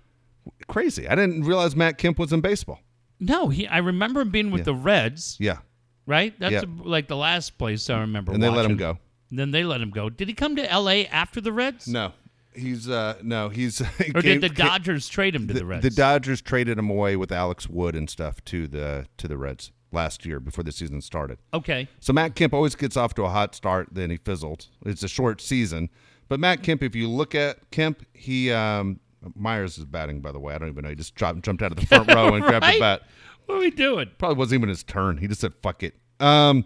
[0.69, 1.09] Crazy.
[1.09, 2.81] I didn't realize Matt Kemp was in baseball.
[3.21, 3.67] No, he.
[3.67, 4.65] I remember him being with Yeah.
[4.65, 5.37] the Reds.
[5.39, 5.59] Yeah,
[6.07, 6.39] Right.
[6.41, 6.63] That's Yeah.
[6.83, 8.33] like the last place I remember.
[8.33, 8.77] and they let him watching.
[8.77, 8.99] go.
[9.31, 10.11] Then they let him go.
[10.11, 11.07] Did he come to L.A.
[11.07, 11.87] after the Reds?
[11.89, 12.13] No,
[12.55, 13.79] he's uh no, he's.
[13.99, 15.83] he Or came- did the came- Dodgers trade him to the, the, Reds?
[15.83, 19.71] the Dodgers traded him away with Alex Wood and stuff to the to the Reds
[19.93, 21.39] last year before the season started.
[21.55, 21.87] okay.
[22.01, 24.69] So Matt Kemp always gets off to a hot start, then he fizzled.
[24.87, 25.91] It's a short season,
[26.29, 29.01] but Matt Kemp, if you look at Kemp, he um,
[29.35, 30.21] Myers is batting.
[30.21, 30.91] By the way, I don't even know.
[30.91, 33.03] He just jumped, jumped out of the front row and grabbed the bat.
[33.47, 34.11] What are we doing?
[34.19, 35.19] Probably wasn't even his turn.
[35.19, 36.65] He just said "fuck it." Um,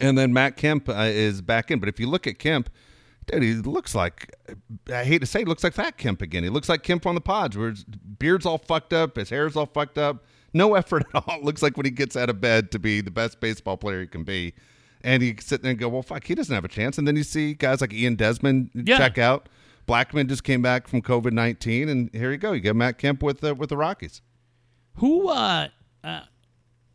[0.00, 1.78] and then Matt Kemp uh, is back in.
[1.80, 2.68] But if you look at Kemp,
[3.26, 4.34] dude, he looks like
[4.92, 6.42] I hate to say, he looks like Fat Kemp again.
[6.42, 9.56] He looks like Kemp on the Pods, where his beard's all fucked up, his hair's
[9.56, 11.40] all fucked up, no effort at all.
[11.42, 14.06] looks like when he gets out of bed to be the best baseball player he
[14.06, 14.52] can be.
[15.02, 16.96] And you sit there and go, well, fuck, he doesn't have a chance.
[16.96, 18.96] And then you see guys like Ian Desmond Yeah.
[18.96, 19.48] check out.
[19.86, 22.52] Blackmon just came back from COVID nineteen, and here you go.
[22.52, 24.22] You get Matt Kemp with uh, with the Rockies.
[24.96, 25.28] Who?
[25.28, 25.68] uh,
[26.02, 26.20] uh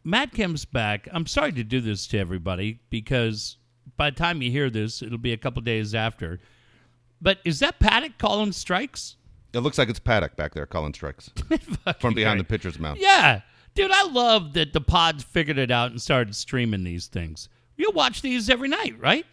[0.04, 1.08] Matt Kemp's back.
[1.12, 3.58] I'm sorry to do this to everybody because
[3.98, 6.40] by the time you hear this, it'll be a couple days after.
[7.22, 9.18] But is that Paddack calling strikes?
[9.54, 11.30] It looks like it's Paddack back there calling strikes
[12.00, 13.00] from behind the pitcher's mound.
[13.00, 13.42] Yeah.
[13.76, 17.50] Dude, I love that the pods figured it out and started streaming these things.
[17.78, 19.26] You watch these every night, right?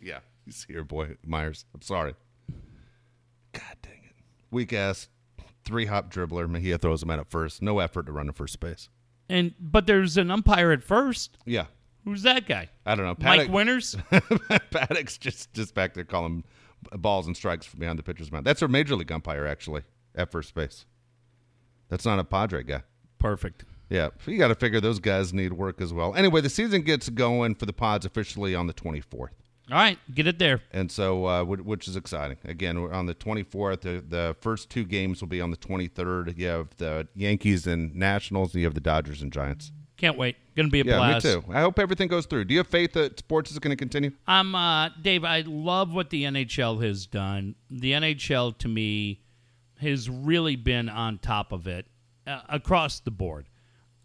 [0.00, 1.64] Yeah, see your boy Myers.
[1.74, 2.14] I'm sorry.
[3.52, 4.14] God dang it,
[4.50, 5.08] weak ass
[5.64, 6.48] three hop dribbler.
[6.48, 7.62] Mejia throws him out at first.
[7.62, 8.88] No effort to run to first base.
[9.28, 11.38] And but there's an umpire at first.
[11.44, 11.66] Yeah,
[12.04, 12.68] Who's that guy?
[12.86, 13.16] I don't know.
[13.18, 13.96] Mike Paddock, Winters?
[14.70, 16.44] Paddack's just just back there calling
[16.92, 18.46] balls and strikes from behind the pitcher's mound.
[18.46, 19.82] That's our major league umpire actually
[20.14, 20.86] at first base.
[21.88, 22.82] That's not a Padre guy.
[23.18, 23.64] Perfect.
[23.90, 26.14] Yeah, you got to figure those guys need work as well.
[26.14, 29.30] Anyway, the season gets going for the Pods officially on the 24th.
[29.70, 30.62] All right, get it there.
[30.72, 32.38] and so uh, which is exciting.
[32.44, 33.82] Again, we're on the 24th.
[33.82, 36.36] The, the first two games will be on the 23rd.
[36.36, 39.70] You have the Yankees and Nationals, and you have the Dodgers and Giants.
[39.96, 40.36] Can't wait.
[40.56, 41.24] Gonna be a Yeah, blast.
[41.24, 41.44] me too.
[41.52, 42.46] I hope everything goes through.
[42.46, 44.10] Do you have faith that sports is going to continue?
[44.26, 47.54] I'm uh Dave, I love what the NHL has done.
[47.70, 49.20] The NHL to me
[49.80, 51.86] has really been on top of it
[52.26, 53.46] uh, across the board.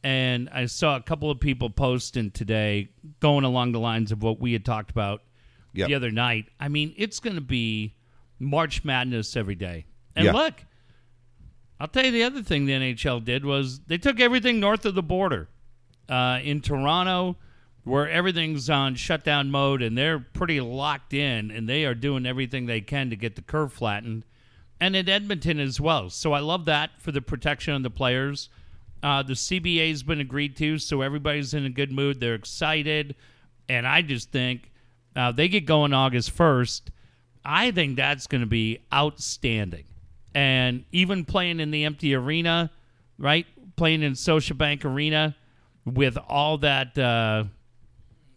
[0.04, 2.90] And I saw a couple of people posting today
[3.20, 5.22] going along the lines of what we had talked about
[5.78, 5.88] Yep.
[5.88, 6.46] the other night.
[6.60, 7.94] I mean, it's going to be
[8.40, 9.86] March Madness every day.
[10.16, 10.32] And Yeah.
[10.34, 10.54] look,
[11.80, 14.96] I'll tell you the other thing the NHL did was they took everything north of
[14.96, 15.50] the border
[16.08, 17.36] uh, in Toronto,
[17.84, 22.66] where everything's on shutdown mode and they're pretty locked in and they are doing everything
[22.66, 24.26] they can to get the curve flattened.
[24.80, 26.10] And in Edmonton as well.
[26.10, 28.50] So I love that for the protection of the players.
[29.04, 32.20] Uh, the CBA's been agreed to, so everybody's in a good mood.
[32.20, 33.16] They're excited.
[33.70, 34.72] And I just think
[35.16, 36.82] uh, they get going August 1st.
[37.44, 39.86] I think that's going to be outstanding.
[40.34, 42.72] And even playing in the empty arena,
[43.18, 43.46] right?
[43.78, 45.36] Playing in Scotiabank Arena
[45.86, 47.46] with all that uh,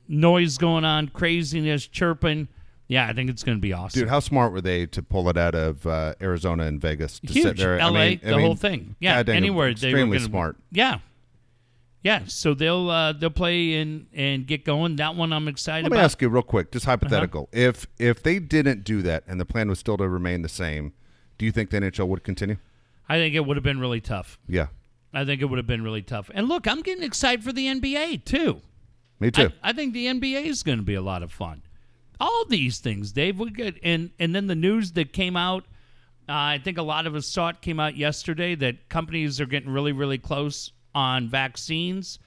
[0.07, 2.49] noise going on, craziness, chirping.
[2.87, 4.01] Yeah, I think it's going to be awesome.
[4.01, 7.33] Dude, how smart were they to pull it out of uh, Arizona and Vegas to
[7.33, 7.79] sit there?
[7.79, 8.97] LA, I mean, I the mean, whole thing.
[9.01, 10.57] Yeah, anywhere they were extremely gonna, smart.
[10.71, 10.99] Yeah,
[12.03, 12.25] yeah.
[12.27, 14.97] So they'll uh, they'll play and and get going.
[14.97, 16.05] That one I'm excited Let me about.
[16.05, 17.49] ask you real quick, just hypothetical.
[17.53, 17.69] Uh-huh.
[17.69, 20.93] If if they didn't do that and the plan was still to remain the same,
[21.39, 22.57] do you think the NHL would continue?
[23.09, 24.39] I think it would have been really tough.
[24.47, 24.69] Yeah,
[25.13, 26.31] I think it would have been really tough.
[26.35, 28.61] And look, I'm getting excited for the NBA too.
[29.19, 29.51] me too.
[29.63, 31.63] I, I think the NBA is going to be a lot of fun.
[32.21, 33.39] All these things, Dave.
[33.39, 35.65] We get and and then the news that came out.
[36.29, 39.47] Uh, I think a lot of us saw it came out yesterday that companies are
[39.47, 42.19] getting really really close on vaccines.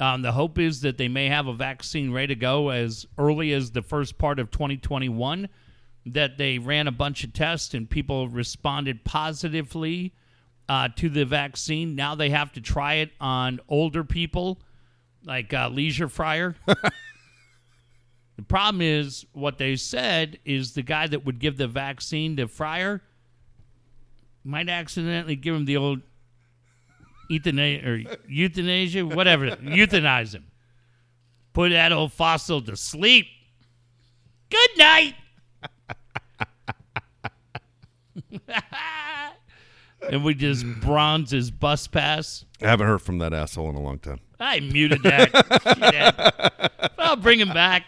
[0.00, 3.52] Um, the hope is that they may have a vaccine ready to go as early
[3.52, 5.48] as the first part of 2021.
[6.06, 10.12] That they ran a bunch of tests and people responded positively
[10.68, 11.94] uh, to the vaccine.
[11.94, 14.60] Now they have to try it on older people,
[15.24, 16.56] like uh, Leisure Fryer.
[16.66, 22.48] the problem is, what they said is the guy that would give the vaccine to
[22.48, 23.02] Fryer
[24.44, 26.00] might accidentally give him the old
[27.32, 30.44] euthanasia or euthanasia, whatever, euthanize him.
[31.52, 33.26] Put that old fossil to sleep.
[34.50, 35.14] Good night.
[40.10, 42.44] and we just bronze his bus pass.
[42.62, 44.20] I haven't heard from that asshole in a long time.
[44.38, 46.90] I muted that.
[46.98, 47.84] I'll bring him back.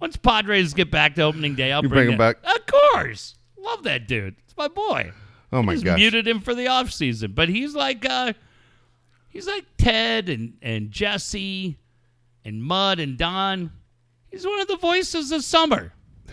[0.00, 2.38] Once Padres get back to opening day, I'll You bring, bring him back?
[2.44, 3.34] Of course.
[3.58, 4.36] Love that dude.
[4.44, 5.12] It's my boy.
[5.52, 5.98] Oh my Just gosh.
[5.98, 7.32] muted him for the off season.
[7.32, 8.32] But he's like uh
[9.30, 11.78] he's like Ted and, and Jesse
[12.44, 13.72] and Mud and Don.
[14.30, 15.94] He's one of the voices of summer.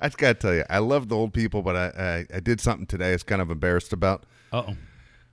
[0.00, 2.60] I just gotta tell you, I love the old people, but I, I I did
[2.60, 3.10] something today.
[3.10, 4.24] I was kind of embarrassed about.
[4.52, 4.76] Uh oh.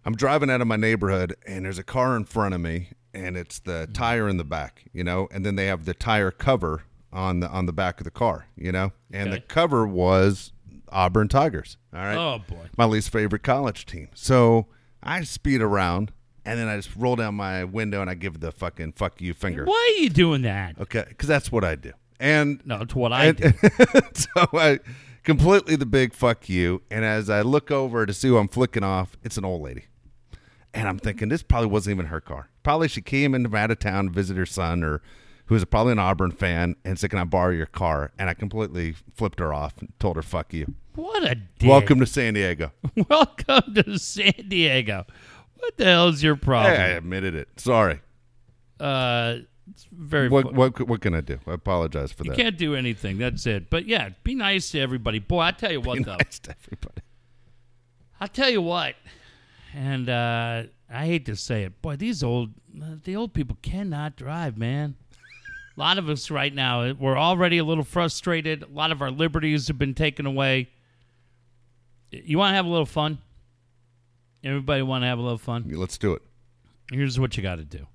[0.06, 3.36] I'm driving out of my neighborhood, and there's a car in front of me, and
[3.36, 6.84] it's the tire in the back, you know, and then they have the tire cover
[7.12, 10.52] on the on the back of the car, you know, and the cover was
[10.96, 11.78] Auburn Tigers.
[11.94, 12.68] All right, Oh boy.
[12.78, 14.08] my least favorite college team.
[14.16, 14.68] So
[15.04, 16.12] I speed around,
[16.46, 19.34] and then I just roll down my window and I give the fucking fuck you
[19.34, 19.66] finger.
[19.66, 20.80] Why are you doing that?
[20.80, 21.92] Okay, because that's what I do.
[22.20, 23.52] And No, it's what I and- do.
[24.14, 24.80] so I
[25.24, 26.82] completely the big fuck you.
[26.90, 29.86] And as I look over to see who I'm flicking off, it's an old lady.
[30.74, 32.50] And I'm thinking this probably wasn't even her car.
[32.64, 35.02] Probably she came in from out of town to visit her son or
[35.46, 38.12] who was probably an Auburn fan and said, Can I borrow your car?
[38.18, 40.74] And I completely flipped her off and told her, fuck you.
[40.96, 41.70] What a dick.
[41.70, 42.72] Welcome to San Diego.
[43.10, 45.06] Welcome to San Diego.
[45.58, 46.76] What the hell is your problem?
[46.76, 47.50] Hey, I admitted it.
[47.58, 48.02] Sorry.
[48.80, 49.38] Uh,
[49.72, 50.30] it's very.
[50.30, 51.40] What what what can I do?
[51.48, 52.38] I apologize for you that.
[52.38, 53.18] You can't do anything.
[53.18, 53.70] That's it.
[53.70, 55.20] But yeah, be nice to everybody.
[55.20, 56.18] Boy, I tell you what Be though.
[56.18, 57.02] nice to everybody.
[58.22, 58.96] I'll tell you what,
[59.74, 64.58] and uh, I hate to say it, boy, these old, the old people cannot drive,
[64.58, 64.96] man.
[65.76, 68.64] A lot of us right now, we're already a little frustrated.
[68.64, 70.70] A lot of our liberties have been taken away.
[72.12, 73.18] You want to have a little fun?
[74.44, 75.66] Everybody want to have a little fun?
[75.68, 76.22] Let's do it.
[76.92, 77.88] Here's what you got to do.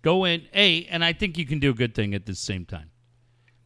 [0.00, 2.64] Go in, A, and I think you can do a good thing at the same
[2.64, 2.90] time.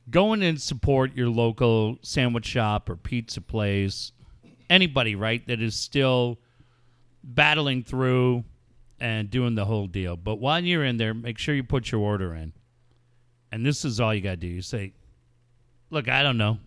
[0.09, 4.11] Go in and support your local sandwich shop or pizza place,
[4.69, 6.39] anybody, right, that is still
[7.23, 8.45] battling through
[8.99, 10.17] and doing the whole deal.
[10.17, 12.55] But while you're in there, make sure you put your order in.
[13.53, 14.47] And this is all you got to do.
[14.47, 14.93] You say,
[15.91, 16.59] Look, I don't know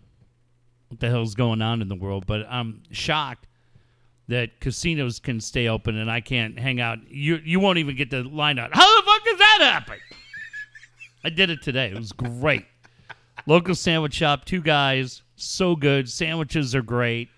[0.88, 3.46] what the hell's going on in the world, but I'm shocked
[4.28, 6.98] that casinos can stay open and I can't hang out.
[7.08, 8.70] You you won't even get the line out.
[8.74, 9.98] How the fuck does that happen?
[11.24, 11.88] I did it today.
[11.90, 12.66] It was great.
[13.46, 16.08] Local sandwich shop, two guys, so good.
[16.08, 17.28] Sandwiches are great,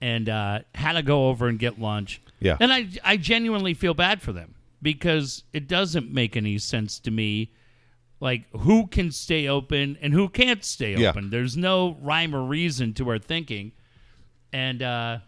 [0.00, 2.20] and uh, had to go over and get lunch.
[2.40, 2.56] Yeah.
[2.60, 7.10] and I I genuinely feel bad for them because it doesn't make any sense to
[7.10, 7.52] me.
[8.20, 11.08] Like who can stay open and who can't stay Yeah.
[11.10, 11.30] open.
[11.30, 13.72] There's no rhyme or reason to our thinking,
[14.52, 14.82] and.
[14.82, 15.18] uh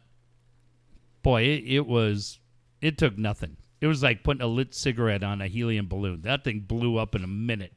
[1.23, 2.41] boy, it, it was
[2.81, 3.57] it took nothing.
[3.81, 6.23] It was like putting a lit cigarette on a helium balloon.
[6.23, 7.73] That thing blew up in a minute,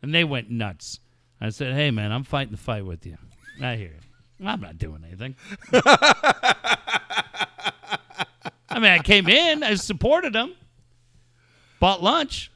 [0.00, 1.00] and they went nuts.
[1.40, 3.16] I said, "Hey, man, I'm fighting the fight with you."
[3.60, 3.96] I hear
[4.40, 4.46] you.
[4.48, 5.34] I'm not doing anything.
[8.68, 10.54] I mean, I came in, I supported them,
[11.80, 12.50] bought lunch,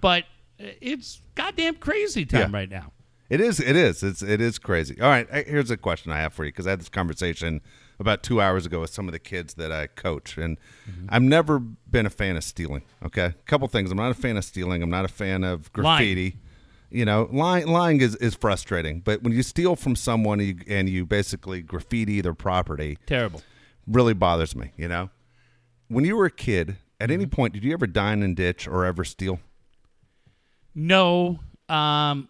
[0.00, 0.24] but
[0.58, 2.58] it's goddamn crazy time Yeah.
[2.58, 2.92] right now.
[3.28, 3.58] It is.
[3.58, 4.02] It is.
[4.02, 4.22] It's.
[4.22, 5.00] It is crazy.
[5.00, 5.28] All right.
[5.46, 7.60] Here's a question I have for you because I had this conversation
[7.98, 11.06] about two hours ago with some of the kids that I coach, and mm-hmm.
[11.08, 12.82] I've never been a fan of stealing.
[13.04, 13.90] Okay, a couple things.
[13.90, 14.82] I'm not a fan of stealing.
[14.82, 16.38] I'm not a fan of graffiti.
[16.88, 19.00] You know, lying, lying is, is frustrating.
[19.00, 23.42] But when you steal from someone and you, and you basically graffiti their property, Terrible.
[23.88, 24.70] really bothers me.
[24.76, 25.10] You know,
[25.88, 27.34] when you were a kid, at any mm-hmm.
[27.34, 29.40] point, did you ever dine and ditch or ever steal?
[30.76, 31.40] No.
[31.68, 32.28] Um.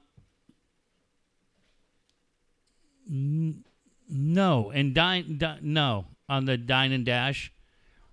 [3.10, 3.64] n-
[4.08, 7.52] No, and dine, di- no on the dine and dash.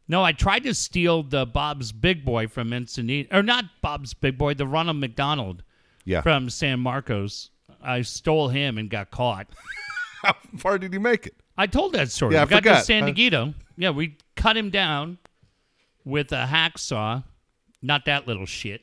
[0.07, 4.37] No, I tried to steal the Bob's Big Boy from Encinitas, or not Bob's Big
[4.37, 5.63] Boy, the Ronald McDonald
[6.03, 6.21] Yeah.
[6.21, 7.51] from San Marcos.
[7.81, 9.47] I stole him and got caught.
[10.23, 11.35] How far did he make it?
[11.57, 12.33] I told that story.
[12.35, 12.79] Yeah, I we got forgot.
[12.79, 13.53] to San Uh, Diego.
[13.77, 15.19] Yeah, we cut him down
[16.03, 17.23] with a hacksaw.
[17.81, 18.81] Not that little shit.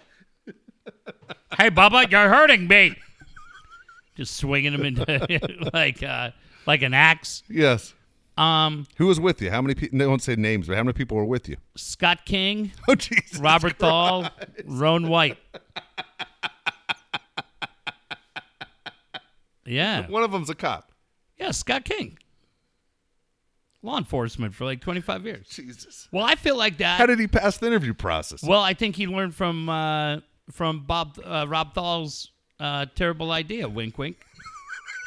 [1.58, 2.96] Hey, Bubba, you're hurting me.
[4.16, 6.30] Just swinging him into like uh,
[6.66, 7.42] like an axe.
[7.48, 7.94] Yes.
[8.36, 9.50] Um, Who was with you?
[9.50, 9.98] How many people?
[9.98, 11.56] Don't say names, but how many people were with you?
[11.76, 13.38] Scott King, Oh, Jesus.
[13.38, 14.30] Robert Thal,
[14.64, 15.36] Roan White.
[19.66, 20.90] Yeah, One of them's a cop.
[21.38, 22.18] yeah, Scott King.
[23.82, 25.46] Law enforcement for like 25 years.
[25.48, 26.08] Jesus.
[26.12, 26.98] Well, I feel like that.
[26.98, 28.42] How did he pass the interview process?
[28.42, 30.18] Well, I think he learned from uh,
[30.50, 33.68] from Bob uh, Rob Thal's uh, terrible idea.
[33.68, 34.18] Wink, wink.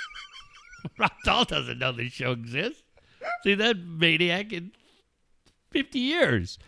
[0.97, 2.83] Rob Thal doesn't know this show exists.
[3.43, 4.71] See that maniac in
[5.71, 6.59] fifty years.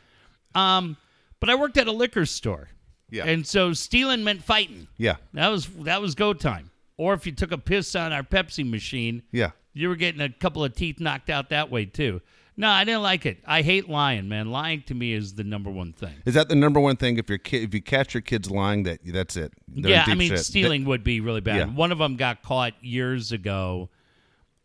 [0.53, 0.95] Um,
[1.39, 2.69] but I worked at a liquor store,
[3.09, 3.25] Yeah.
[3.25, 4.87] and so stealing meant fighting.
[4.97, 5.17] yeah.
[5.33, 6.71] That was that was go time.
[6.97, 9.51] Or if you took a piss on our Pepsi machine, Yeah.
[9.73, 12.21] you were getting a couple of teeth knocked out that way too.
[12.57, 13.39] No, I didn't like it.
[13.45, 14.49] I hate lying, man.
[14.49, 16.13] Lying to me is the number one thing.
[16.25, 17.17] Is that the number one thing?
[17.17, 19.51] If your kid, if you catch your kids lying, that that's it.
[19.67, 20.39] They're yeah, I mean, shit.
[20.39, 21.57] stealing would be really bad.
[21.57, 21.65] Yeah.
[21.65, 23.89] One of them got caught years ago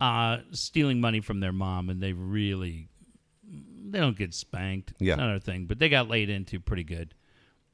[0.01, 2.89] uh, stealing money from their mom, and they really
[3.43, 4.93] they don't get spanked.
[4.99, 5.13] Yeah.
[5.13, 7.13] another thing, but they got laid into pretty good.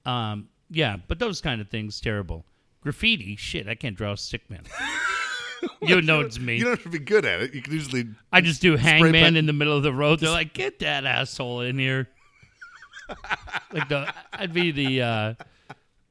[0.05, 2.45] Um, yeah, but those kind of things terrible.
[2.81, 4.63] Graffiti, shit, I can't draw a stick man.
[5.81, 6.57] you know it's me.
[6.57, 7.53] You don't have to be good at it.
[7.53, 8.07] You can usually.
[8.31, 10.19] I just do hangman in the middle of the road.
[10.19, 12.09] They're like, "Get that asshole in here!"
[13.73, 15.33] like the, I'd be the uh,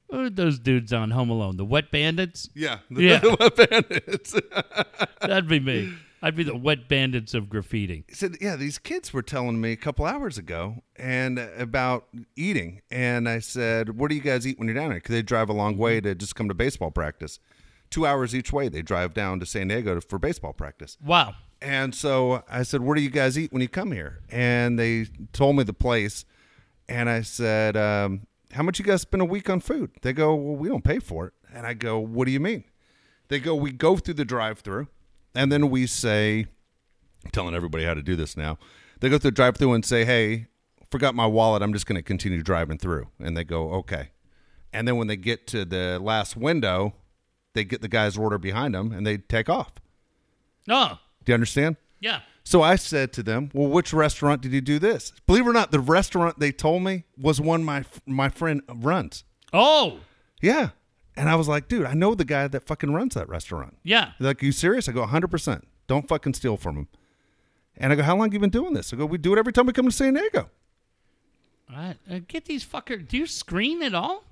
[0.09, 2.49] what are those dudes on Home Alone, the Wet Bandits.
[2.55, 2.79] Yeah.
[2.91, 3.21] Yeah.
[3.41, 4.35] Wet bandits?
[5.21, 5.93] That'd be me.
[6.23, 8.05] I'd be the Wet Bandits of graffiti.
[8.09, 12.07] He said, "Yeah, these kids were telling me a couple hours ago and uh, about
[12.37, 15.23] eating." And I said, "What do you guys eat when you're down there?" Because they
[15.23, 17.39] drive a long way to just come to baseball practice.
[17.91, 20.99] Two hours each way, they drive down to San Diego for baseball practice.
[21.05, 21.35] Wow.
[21.63, 25.07] And so I said, "What do you guys eat when you come here?" And they
[25.33, 26.25] told me the place,
[26.89, 30.35] and I said, um, "How much you guys spend a week on food?" They go,
[30.35, 32.65] "Well, we don't pay for it." And I go, "What do you mean?"
[33.29, 34.89] They go, "We go through the drive-through,
[35.35, 36.47] and then we say."
[37.25, 38.59] I'm telling everybody how to do this now.
[39.01, 40.47] They go through the drive-through and say, "Hey,
[40.91, 41.63] forgot my wallet.
[41.63, 44.11] I'm just going to continue driving through." And they go, "Okay."
[44.73, 46.95] And then when they get to the last window,
[47.57, 49.73] they get the guy's order behind them and they take off.
[50.69, 51.77] Oh, Do you understand?
[52.01, 52.21] yeah.
[52.45, 55.53] So I said to them, "Well, which restaurant did you do this?" Believe it or
[55.53, 59.25] not, the restaurant they told me was one my my friend runs.
[59.53, 59.99] Oh,
[60.41, 60.69] Yeah,
[61.17, 64.13] and I was like, "Dude, I know the guy that fucking runs that restaurant." yeah.
[64.21, 64.89] They're like, you serious?
[64.89, 65.27] I go, 100.
[65.27, 66.89] percent Don't fucking steal from him.
[67.79, 68.93] And I go, how long you been doing this?
[68.93, 70.49] I go, we do it every time we come to San Diego.
[71.69, 71.97] All right.
[72.09, 73.07] Uh, get these fucker.
[73.07, 74.23] Do you screen at all?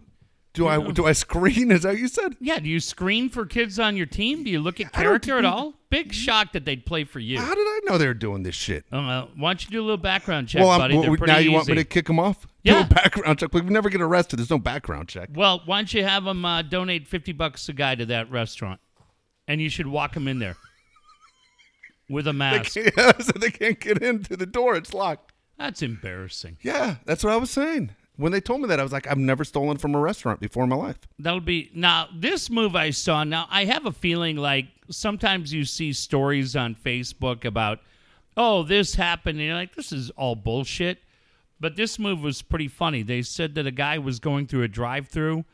[0.54, 1.70] Do I do I screen?
[1.72, 2.36] Is that what you said?
[2.40, 2.58] Yeah.
[2.60, 4.44] Do you screen for kids on your team?
[4.44, 5.74] Do you look at I don't character at do- all?
[5.90, 7.38] Big shock that they'd play for you.
[7.38, 8.84] How did I know they were doing this shit?
[8.92, 10.94] Oh, well, why don't you do a little background check, well, I'm- buddy?
[10.94, 11.82] well, They're pretty now you want me easy.
[11.84, 12.42] to kick them off?
[12.42, 12.84] Do Yeah.
[12.84, 13.52] a background check.
[13.52, 14.38] We never get arrested.
[14.38, 15.28] There's no background check.
[15.34, 18.80] Well, why don't you have them uh, donate fifty bucks a guy to that restaurant,
[19.48, 20.56] and you should walk them in there
[22.08, 22.76] with a mask.
[22.96, 24.76] Yeah, so they can't get into the door.
[24.76, 25.32] It's locked.
[25.58, 26.58] That's embarrassing.
[26.62, 27.90] Yeah, that's what I was saying.
[28.16, 30.62] When they told me that, I was like, I've never stolen from a restaurant before
[30.62, 30.98] in my life.
[31.18, 32.08] That would be now.
[32.14, 33.24] This move I saw.
[33.24, 37.80] Now I have a feeling like sometimes you see stories on Facebook about,
[38.36, 40.98] oh, this happened, and you're like, this is all bullshit.
[41.58, 43.02] But this move was pretty funny.
[43.02, 45.44] They said that a guy was going through a drive-through,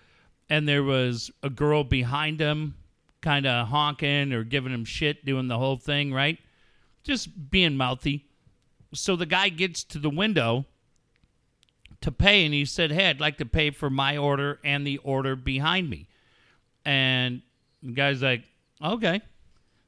[0.48, 2.74] and there was a girl behind him,
[3.20, 6.38] kind of honking or giving him shit, doing the whole thing, right?
[7.04, 8.26] Just being mouthy.
[8.92, 10.66] So the guy gets to the window
[12.02, 14.96] to pay and he said hey i'd like to pay for my order and the
[14.98, 16.06] order behind me.
[16.84, 17.42] And
[17.82, 18.44] the guy's like
[18.82, 19.20] okay.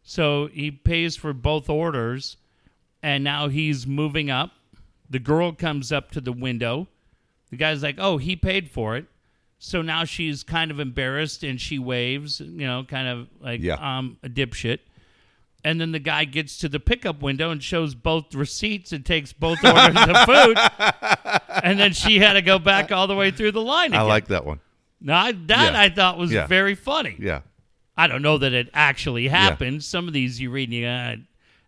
[0.03, 2.37] So he pays for both orders
[3.03, 4.51] and now he's moving up.
[5.09, 6.89] The girl comes up to the window.
[7.51, 9.07] The guy's like oh he paid for it.
[9.59, 13.75] So now she's kind of embarrassed and she waves you know kind of like Yeah.
[13.77, 14.81] um a dipshit
[15.65, 19.33] and then the guy gets to the pickup window and shows both receipts and takes
[19.33, 20.59] both orders of food
[21.63, 23.95] and then she had to go back all the way through the line.
[23.95, 24.61] I like that one.
[25.01, 25.81] now that Yeah.
[25.81, 26.47] I thought was Yeah.
[26.47, 27.17] very funny.
[27.19, 27.41] Yeah.
[27.97, 29.85] I don't know that it actually happened.
[29.85, 31.17] Some of these you read, and you, uh,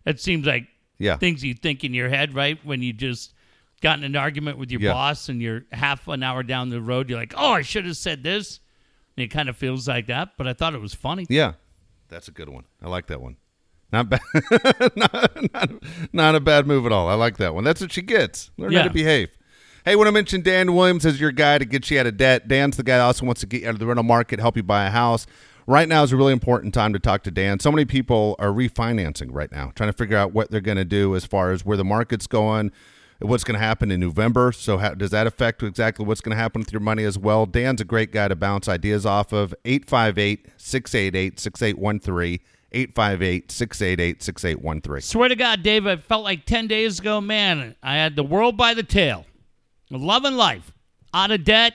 [0.05, 0.67] it seems like
[0.97, 1.17] Yeah.
[1.17, 2.57] things you think in your head, right?
[2.65, 3.33] When you just
[3.81, 4.93] got in an argument with your Yeah.
[4.93, 7.97] boss and you're half an hour down the road, you're like, "Oh, I should have
[7.97, 8.59] said this."
[9.15, 11.25] And it kind of feels like that, but I thought it was funny.
[11.29, 11.53] Yeah.
[12.09, 12.63] That's a good one.
[12.81, 13.37] I like that one.
[13.95, 14.19] Not bad.
[14.97, 15.69] not, not,
[16.11, 17.07] not a bad move at all.
[17.07, 17.63] I like that one.
[17.63, 18.51] That's what she gets.
[18.57, 19.29] Learn how to behave.
[19.85, 22.49] Hey, when I mention Dan Williams as your guy to get you out of debt.
[22.49, 24.57] Dan's the guy that also wants to get you out of the rental market, help
[24.57, 25.25] you buy a house.
[25.65, 27.61] Right now is a really important time to talk to Dan.
[27.61, 30.83] So many people are refinancing right now, trying to figure out what they're going to
[30.83, 32.73] do as far as where the market's going,
[33.19, 34.51] what's going to happen in November.
[34.51, 37.45] So, how, does that affect exactly what's going to happen with your money as well?
[37.45, 39.55] Dan's a great guy to bounce ideas off of.
[39.63, 42.39] 858 688 6813.
[42.75, 45.01] 858 688 6813.
[45.01, 48.57] Swear to God, Dave, I felt like 10 days ago, man, I had the world
[48.57, 49.25] by the tail.
[49.89, 50.71] Love and life.
[51.13, 51.73] Out of debt.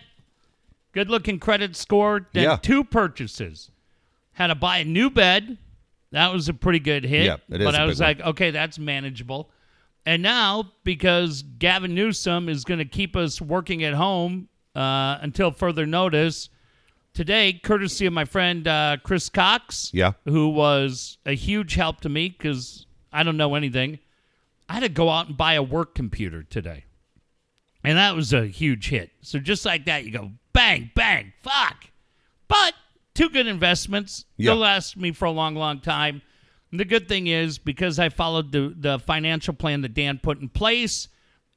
[0.92, 2.28] Good looking credit score.
[2.32, 2.56] Then Yeah.
[2.56, 3.70] two purchases.
[4.32, 5.56] Had to buy a new bed.
[6.12, 7.24] That was a pretty good hit.
[7.26, 8.08] Yeah, it is But I was one.
[8.08, 9.50] like, okay, that's manageable.
[10.04, 15.50] And now, because Gavin Newsom is going to keep us working at home uh, until
[15.52, 16.48] further notice,
[17.14, 20.12] today, courtesy of my friend uh, Chris Cox, Yeah.
[20.24, 23.98] who was a huge help to me because I don't know anything.
[24.68, 26.84] I had to go out and buy a work computer today.
[27.82, 29.10] And that was a huge hit.
[29.22, 31.86] So just like that, you go bang, bang, fuck.
[32.46, 32.74] But
[33.14, 34.26] two good investments.
[34.36, 34.50] Yeah.
[34.50, 36.22] They'll last me for a long, long time.
[36.72, 40.48] The good thing is because I followed the, the financial plan that Dan put in
[40.48, 41.08] place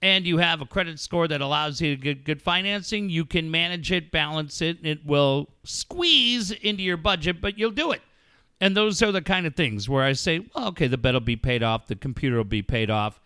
[0.04, 3.49] and you have a credit score that allows you to get good financing, you can
[3.49, 4.78] manage it, balance it.
[4.84, 8.01] It will squeeze into your budget, but you'll do it.
[8.60, 11.22] And those are the kind of things where I say, well, okay, the bed will
[11.22, 13.22] be paid off, the computer will be paid off,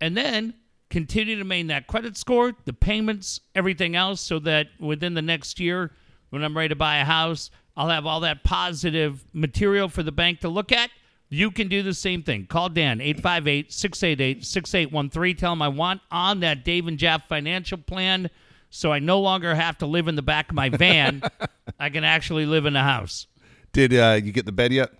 [0.00, 0.54] and then
[0.88, 5.60] continue to maintain that credit score, the payments, everything else, so that within the next
[5.60, 5.92] year,
[6.30, 10.12] when I'm ready to buy a house, I'll have all that positive material for the
[10.12, 10.88] bank to look at.
[11.32, 12.46] You can do the same thing.
[12.46, 15.36] Call Dan, 858 688 6813.
[15.36, 18.30] Tell him I want on that Dave and Jeff financial plan
[18.74, 21.22] so I no longer have to live in the back of my van.
[21.78, 23.26] I can actually live in a house.
[23.72, 24.90] Did uh, you get the bed yet?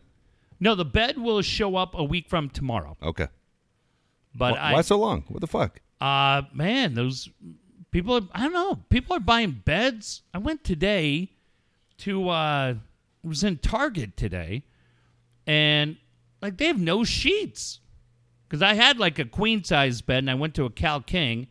[0.61, 2.99] No, the bed will show up a week from tomorrow.
[3.03, 3.29] Okay.
[4.35, 5.25] But Wh- I, Why so long?
[5.29, 5.81] What the fuck?
[6.03, 7.31] Uh, man, those
[7.91, 8.17] people.
[8.17, 8.77] Are, I don't know.
[8.91, 10.23] People are buying beds.
[10.33, 11.31] I went today
[11.99, 12.29] to.
[12.29, 12.75] uh
[13.25, 14.65] was in Target today,
[15.47, 15.97] and
[16.43, 17.81] like they have no sheets
[18.49, 21.47] because I had like a queen size bed, and I went to a Cal King,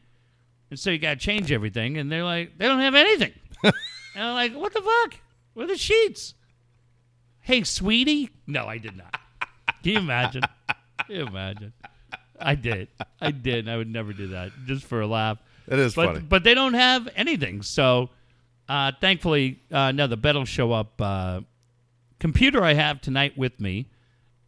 [0.69, 3.31] and so you got to change everything, and they're like they don't have anything,
[3.63, 3.73] and
[4.15, 5.19] I'm like, what the fuck?
[5.53, 6.33] Where are the sheets?
[7.41, 8.29] Hey, sweetie.
[8.45, 9.17] No, I did not.
[9.83, 10.43] Can you imagine?
[11.07, 11.73] Can you imagine?
[12.39, 12.87] I did.
[13.19, 13.67] I did.
[13.67, 15.37] I would never do that just for a laugh.
[15.67, 16.19] It is But funny.
[16.19, 17.61] but they don't have anything.
[17.63, 18.09] So
[18.69, 20.99] uh, thankfully, uh, no, the bed will show up.
[21.01, 21.41] Uh,
[22.19, 23.87] computer I have tonight with me,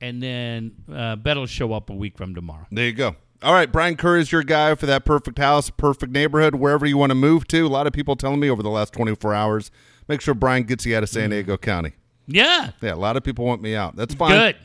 [0.04, 2.68] and then uh, bed will show up a week from tomorrow.
[2.70, 3.16] There you go.
[3.42, 6.98] All right, Brian Kerr is your guy for that perfect house, perfect neighborhood, wherever you
[6.98, 7.66] want to move to.
[7.66, 9.72] A lot of people telling me over the last 24 hours,
[10.10, 11.10] make sure Brian gets you out of.
[11.10, 11.94] San Diego County.
[12.28, 13.96] Yeah, Yeah, a lot of people want me out.
[13.96, 14.32] That's fine.
[14.32, 14.58] good.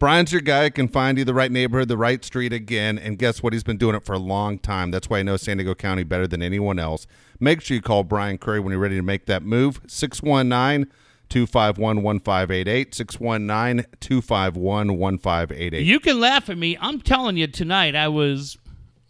[0.00, 0.68] Brian's your guy.
[0.70, 2.98] Can find you the right neighborhood, the right street again.
[2.98, 3.52] And guess what?
[3.52, 4.90] He's been doing it for a long time.
[4.90, 7.06] That's why I know San Diego County better than anyone else.
[7.38, 9.80] Make sure you call Brian Curry when you're ready to make that move.
[9.86, 10.92] 619
[11.32, 12.94] 251 1588.
[12.94, 15.82] 619 251 1588.
[15.82, 16.76] You can laugh at me.
[16.78, 18.58] I'm telling you tonight, I was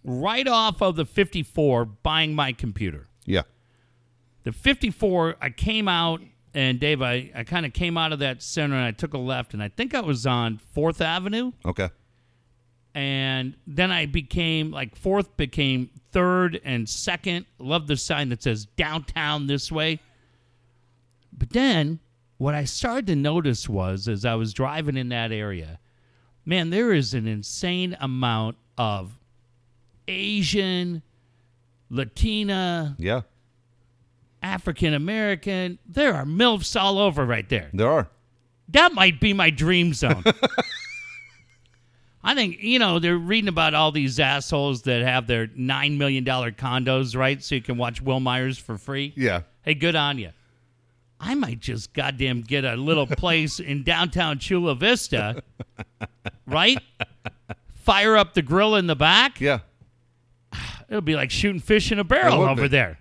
[0.04, 3.08] right off of the 54 buying my computer.
[3.24, 3.42] Yeah.
[4.44, 6.20] The 54, I came out,
[6.54, 9.18] and Dave, I, I kind of came out of that center and I took a
[9.18, 11.50] left, and I think I was on 4th Avenue.
[11.66, 11.90] Okay.
[12.94, 17.46] And then I became, like, 4th became 3rd and 2nd.
[17.58, 19.98] Love the sign that says downtown this way.
[21.36, 21.98] But then
[22.42, 25.78] what I started to notice was as I was driving in that area,
[26.44, 29.16] man, there is an insane amount of
[30.08, 31.02] Asian,
[31.88, 33.20] Latina, Yeah.
[34.42, 35.78] African American.
[35.86, 37.70] There are MILFs all over right there.
[37.72, 38.08] There are.
[38.70, 40.24] That might be my dream zone.
[42.24, 46.24] I think, you know, they're reading about all these assholes that have their $9 million
[46.24, 47.40] condos, right?
[47.40, 49.12] So you can watch Wil Myers for free.
[49.16, 49.42] Yeah.
[49.62, 50.30] Hey, good on you.
[51.22, 55.42] I might just goddamn get a little place in downtown Chula Vista,
[56.46, 56.78] right?
[57.76, 59.40] Fire up the grill in the back.
[59.40, 59.60] Yeah.
[60.88, 62.68] It'll be like shooting fish in a barrel over be.
[62.68, 62.98] there.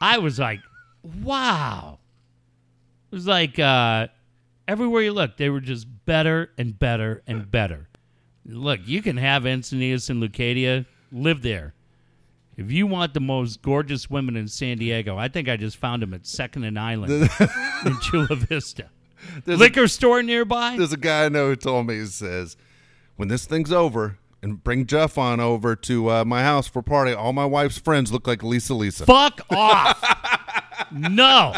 [0.00, 0.60] I was like,
[1.22, 1.98] wow.
[3.12, 4.08] It was like uh,
[4.66, 7.88] everywhere you look, they were just better and better and better.
[8.46, 11.74] Look, you can have Encinitas and Leucadia, live there.
[12.58, 16.02] If you want the most gorgeous women in San Diego, I think I just found
[16.02, 17.30] them at Second and Island
[17.86, 18.90] in Chula Vista.
[19.44, 20.76] There's a- Liquor store nearby?
[20.76, 22.56] There's a guy I know who told me, he says,
[23.16, 26.82] when this thing's over, and bring Jeff on over to uh, my house for a
[26.82, 29.06] party, all my wife's friends look like Lisa Lisa.
[29.06, 30.02] Fuck off.
[30.92, 31.54] no.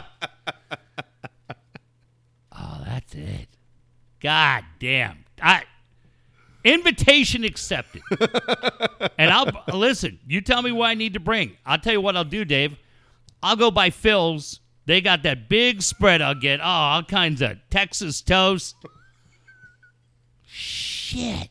[2.52, 3.48] Oh, that's it.
[4.20, 5.24] God damn.
[5.40, 5.62] I
[6.64, 8.02] invitation accepted.
[9.18, 11.56] and I'll listen, you tell me what I need to bring.
[11.64, 12.76] I'll tell you what I'll do, Dave.
[13.42, 14.60] I'll go by Phil's.
[14.86, 16.60] They got that big spread I'll get.
[16.60, 18.74] Oh, all kinds of Texas toast.
[20.46, 21.48] Shit.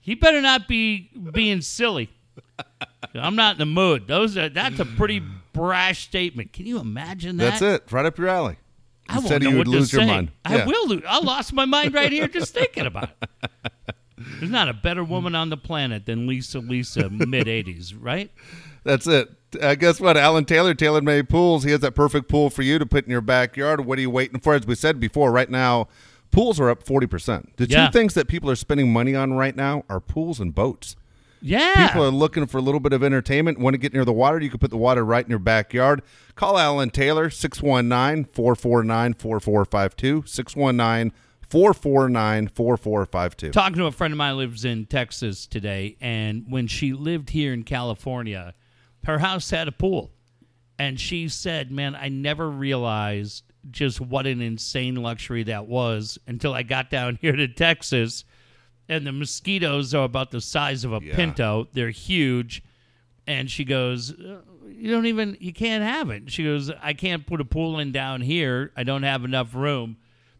[0.00, 2.10] He better not be being silly.
[3.14, 4.06] I'm not in the mood.
[4.06, 6.52] Those are that's a pretty brash statement.
[6.52, 7.60] Can you imagine that?
[7.60, 7.92] That's it.
[7.92, 8.56] Right up your alley.
[9.10, 10.06] I You won't said know you what to lose your say.
[10.06, 10.30] mind.
[10.44, 11.02] I will lose.
[11.08, 13.28] I lost my mind right here just thinking about it.
[14.38, 18.30] There's not a better woman on the planet than Lisa Lisa mid 80s, right?
[18.84, 19.30] That's it.
[19.60, 20.16] Uh, guess what?
[20.16, 21.64] Alan Taylor, Taylor Made Pools.
[21.64, 23.84] He has that perfect pool for you to put in your backyard.
[23.84, 24.54] What are you waiting for?
[24.54, 25.88] As we said before, right now,
[26.30, 27.56] pools are up 40%.
[27.56, 30.96] The two things that people are spending money on right now are pools and boats.
[31.42, 31.88] Yeah.
[31.88, 33.58] People are looking for a little bit of entertainment.
[33.58, 34.40] Want to get near the water?
[34.40, 36.02] You can put the water right in your backyard.
[36.34, 40.24] Call Alan Taylor, 619 449 4452.
[40.26, 41.12] 619
[41.48, 43.50] 449 4452.
[43.50, 47.30] talking to a friend of mine who lives in Texas today, and when she lived
[47.30, 48.54] here in California,
[49.04, 50.12] her house had a pool.
[50.78, 56.54] And she said, Man, I never realized just what an insane luxury that was until
[56.54, 58.24] I got down here to Texas.
[58.90, 61.14] And the mosquitoes are about the size of a Yeah.
[61.16, 61.68] pinto.
[61.72, 62.62] They're huge.
[63.26, 64.40] And she goes, "Uh,
[64.72, 66.30] You don't even, you can't have it.
[66.30, 68.72] She goes, I can't put a pool in down here.
[68.76, 69.96] I don't have enough room.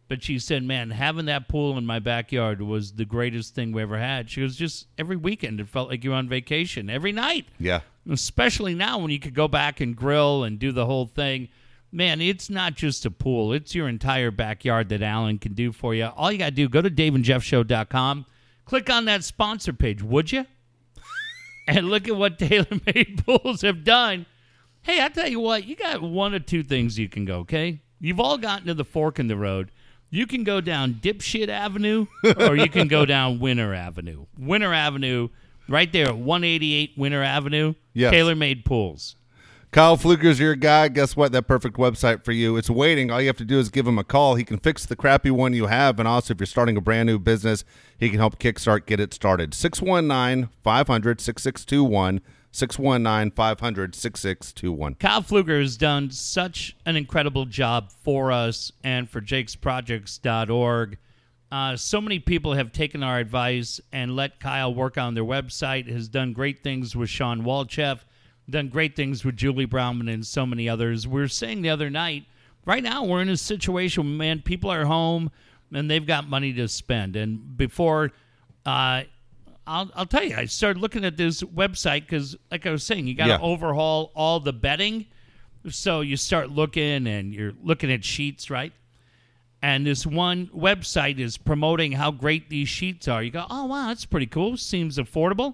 [0.07, 3.81] But she said, Man, having that pool in my backyard was the greatest thing we
[3.83, 4.29] ever had.
[4.29, 6.89] She goes, Just every weekend, it felt like you were on vacation.
[6.89, 7.81] Every night Yeah.
[8.09, 11.47] especially now when you could go back and grill and do the whole thing.
[11.91, 15.93] Man, it's not just a pool, it's your entire backyard that Alan can do for
[15.93, 16.05] you.
[16.05, 18.25] All you got to do, go to daveandjeffshow.com,
[18.65, 20.45] click on that sponsor page, would you?
[21.67, 24.25] and look at what TaylorMade Pools have done.
[24.81, 27.81] Hey, I tell you what, you got one or two things you can go, okay?
[27.99, 29.71] You've all gotten to the fork in the road.
[30.09, 32.07] You can go down Dipshit Avenue
[32.37, 34.25] or you can go down Winter Avenue.
[34.37, 35.29] Winter Avenue,
[35.69, 38.13] right there at 188 Winter Avenue, Yes.
[38.13, 39.15] TaylorMade Pools.
[39.71, 40.89] Kyle Fluker's your guy.
[40.89, 41.31] Guess what?
[41.31, 42.57] That perfect website for you.
[42.57, 43.09] It's waiting.
[43.09, 44.35] All you have to do is give him a call.
[44.35, 45.97] He can fix the crappy one you have.
[45.97, 47.63] And also, if you're starting a brand new business,
[47.97, 49.53] he can help kickstart get it started.
[49.53, 52.19] 619 500 6621.
[52.51, 54.95] 619 500 6621.
[54.95, 60.97] Kyle Fluger has done such an incredible job for us and for jakesprojects.org.
[61.49, 65.89] Uh, so many people have taken our advice and let Kyle work on their website,
[65.89, 67.99] has done great things with Shawn Walchef,
[68.51, 71.07] done great things with Julie Brownman and so many others.
[71.07, 72.25] We were saying the other night,
[72.65, 75.31] right now we're in a situation, man, people are home
[75.73, 77.15] and they've got money to spend.
[77.15, 78.11] And before
[78.65, 79.03] uh,
[79.65, 83.07] I'll, I'll tell you, I started looking at this website because, like I was saying,
[83.07, 83.39] you got to Yeah.
[83.41, 85.05] overhaul all the betting.
[85.69, 88.73] So you start looking and you're looking at sheets, right?
[89.61, 93.21] And this one website is promoting how great these sheets are.
[93.21, 94.57] You go, oh, wow, that's pretty cool.
[94.57, 95.53] Seems affordable.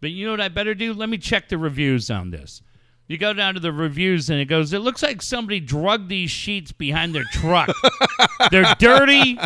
[0.00, 0.92] But you know what I better do?
[0.92, 2.62] Let me check the reviews on this.
[3.08, 6.30] You go down to the reviews and it goes, it looks like somebody drugged these
[6.30, 7.70] sheets behind their truck.
[8.50, 9.38] They're dirty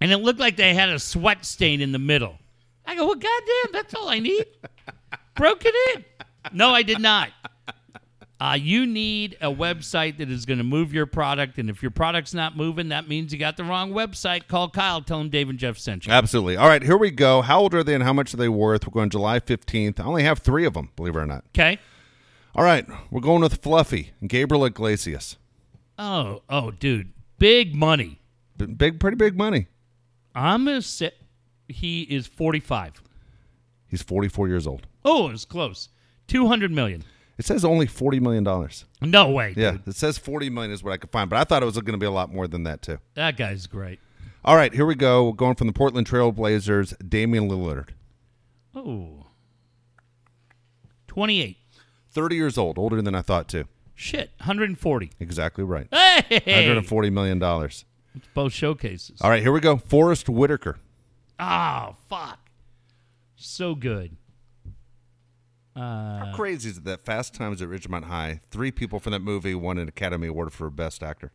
[0.00, 2.38] and it looked like they had a sweat stain in the middle.
[2.86, 4.46] I go, well, goddamn, that's all I need.
[5.36, 6.04] Broke it in.
[6.52, 7.30] No, I did not.
[8.44, 11.90] Uh, you need a website that is going to move your product, and if your
[11.90, 14.46] product's not moving, that means you got the wrong website.
[14.48, 15.00] Call Kyle.
[15.00, 16.12] Tell him Dave and Jeff sent you.
[16.12, 16.56] Absolutely.
[16.58, 17.40] All right, here we go.
[17.40, 18.86] How old are they and how much are they worth?
[18.86, 19.98] We're going July 15th.
[19.98, 21.44] I only have three of them, believe it or not.
[21.54, 21.78] Okay.
[22.54, 25.38] All right, we're going with Fluffy Gabriel Iglesias.
[25.98, 28.20] Oh, oh, dude, big money.
[28.58, 29.68] B- Big, pretty big money.
[30.34, 31.12] I'm gonna say
[31.66, 33.02] he is 45.
[33.88, 34.86] He's 44 years old.
[35.02, 35.88] Oh, it's close.
[36.28, 37.04] 200 million.
[37.36, 38.44] It says only $40 million.
[39.00, 39.88] No way, Yeah, dude.
[39.88, 41.92] it says 40 million is what I could find, but I thought it was going
[41.92, 42.98] to be a lot more than that too.
[43.14, 43.98] That guy's great.
[44.44, 45.26] All right, here we go.
[45.26, 47.88] We're going from the Portland Trail Blazers, Damian Lillard.
[48.74, 49.26] Oh.
[51.06, 51.56] 28.
[52.12, 53.64] 30 years old, older than I thought too.
[53.94, 55.10] Shit, 140.
[55.20, 55.86] Exactly right.
[55.92, 56.22] Hey!
[56.30, 57.42] $140 million.
[57.42, 57.68] All
[58.34, 59.20] Both showcases.
[59.20, 59.76] All right, here we go.
[59.76, 60.78] Forest Whitaker.
[61.40, 62.38] Oh, fuck.
[63.36, 64.16] So good.
[65.76, 69.54] How crazy is it that Fast Times at Ridgemont High, three people from that movie
[69.54, 71.32] won an Academy Award for Best Actor?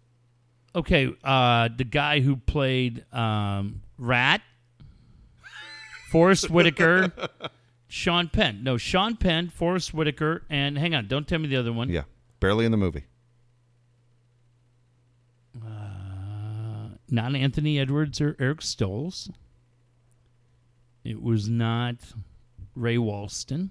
[0.75, 4.41] Okay, uh, the guy who played um, Rat,
[6.11, 7.11] Forest Whitaker,
[7.87, 8.63] Sean Penn.
[8.63, 11.89] No, Sean Penn, Forest Whitaker, and hang on, don't tell me the other one.
[11.89, 12.03] Yeah,
[12.39, 13.05] barely in the movie.
[17.11, 19.31] Not Anthony Edwards or Eric Stoltz.
[21.03, 21.95] It was not
[22.75, 23.69] Ray Walston.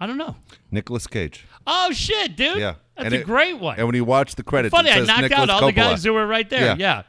[0.00, 0.36] I don't know.
[0.70, 1.46] Nicolas Cage.
[1.66, 2.58] Oh shit, dude!
[2.58, 3.78] Yeah, that's And a it- grey one.
[3.78, 6.12] And when you watch the credits, Funny, I knocked Nicholas out all the guys who
[6.12, 6.64] were right there.
[6.64, 6.76] Yeah.
[6.78, 7.02] Yeah.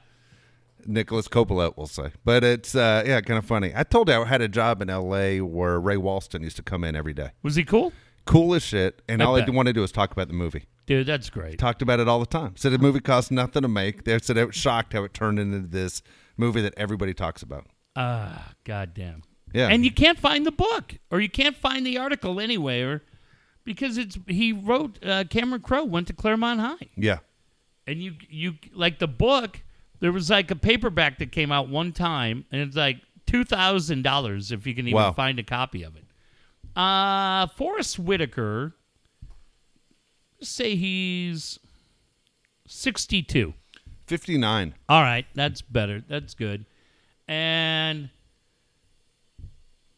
[0.88, 2.12] Nicolas Coppola, we'll say.
[2.24, 3.72] But it's uh, yeah, kind of funny.
[3.76, 5.42] I told you I had a job in L.A.
[5.42, 7.32] where Ray Walston used to come in every day.
[7.42, 7.92] Was he cool?
[8.26, 9.50] Cool as shit, and I all I bet.
[9.54, 10.66] wanted to do was talk about the movie.
[10.86, 11.58] Dude, that's great.
[11.58, 12.54] Talked about it all the time.
[12.56, 14.04] Said the movie cost nothing to make.
[14.04, 16.04] They said it was shocked how it turned into this
[16.38, 17.66] movie that everybody talks about.
[17.96, 19.24] Ah, goddamn.
[19.56, 19.68] Yeah.
[19.70, 23.02] And you can't find the book, or you can't find the article anywhere,
[23.64, 25.04] because it's he wrote.
[25.04, 27.20] Uh, Cameron Crowe went to Clairemont High, Yeah.
[27.88, 29.62] and you you like the book.
[30.02, 34.02] There was like a paperback that came out one time, and it's like two thousand
[34.04, 35.14] dollars if you can even Wow.
[35.14, 36.04] find a copy of it.
[36.76, 38.76] Uh Forest Whitaker.
[40.42, 41.60] Say he's
[42.68, 43.54] sixty-two.
[44.08, 44.76] 59.
[44.88, 46.04] All right, that's better.
[46.08, 46.66] That's good.
[47.28, 48.10] And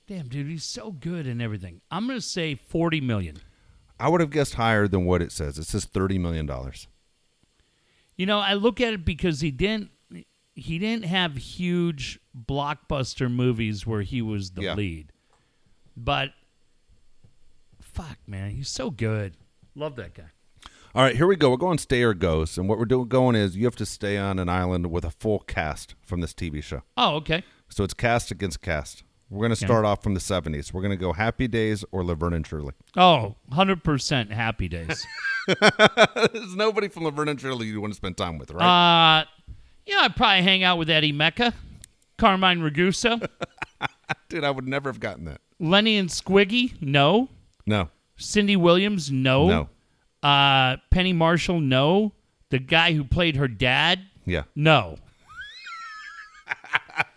[0.07, 1.81] damn, dude, he's so good and everything.
[1.91, 3.37] I'm gonna say forty million.
[3.99, 5.57] I would have guessed higher than what it says.
[5.57, 6.47] It says $30 million.
[8.15, 9.89] You know, I look at it because he didn't
[10.53, 14.73] he didn't have huge blockbuster movies where he was the Yeah.
[14.75, 15.11] lead.
[15.95, 16.29] But
[17.81, 19.35] fuck, man, he's so good.
[19.75, 20.29] Love that guy.
[20.95, 21.51] All right, here we go.
[21.51, 24.17] We're going stay or ghost, and what we're doing going is you have to stay
[24.17, 26.81] on an island with a full cast from this TV show.
[26.95, 27.43] Oh, okay.
[27.69, 29.03] So it's cast against cast.
[29.29, 30.71] We're going to start off from the 70s.
[30.71, 32.73] We're going to go Happy Days or Laverne and Shirley.
[32.95, 35.05] Oh, 100% happy days.
[35.47, 39.19] There's nobody from Laverne and Shirley you want to spend time with, right?
[39.21, 39.25] uh,
[39.85, 41.53] yeah, I'd probably hang out with Eddie Mekka,
[42.17, 43.27] Carmine Ragusa,
[44.29, 45.41] Dude, I would never have gotten that.
[45.59, 47.29] Lenny and Squiggy, no.
[47.65, 47.89] No.
[48.17, 49.47] Cindy Williams, no.
[49.47, 50.27] No.
[50.27, 52.13] Uh, Penny Marshall, no.
[52.49, 54.43] The guy who played her dad, Yeah.
[54.55, 54.97] no.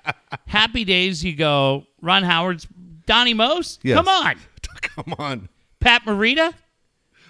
[0.47, 2.67] Happy Days, you go Ron Howard's
[3.07, 3.81] Donnie Most?
[3.83, 3.97] Yes.
[3.97, 4.37] Come on.
[4.83, 5.49] Come on.
[5.81, 6.55] Pat Morita?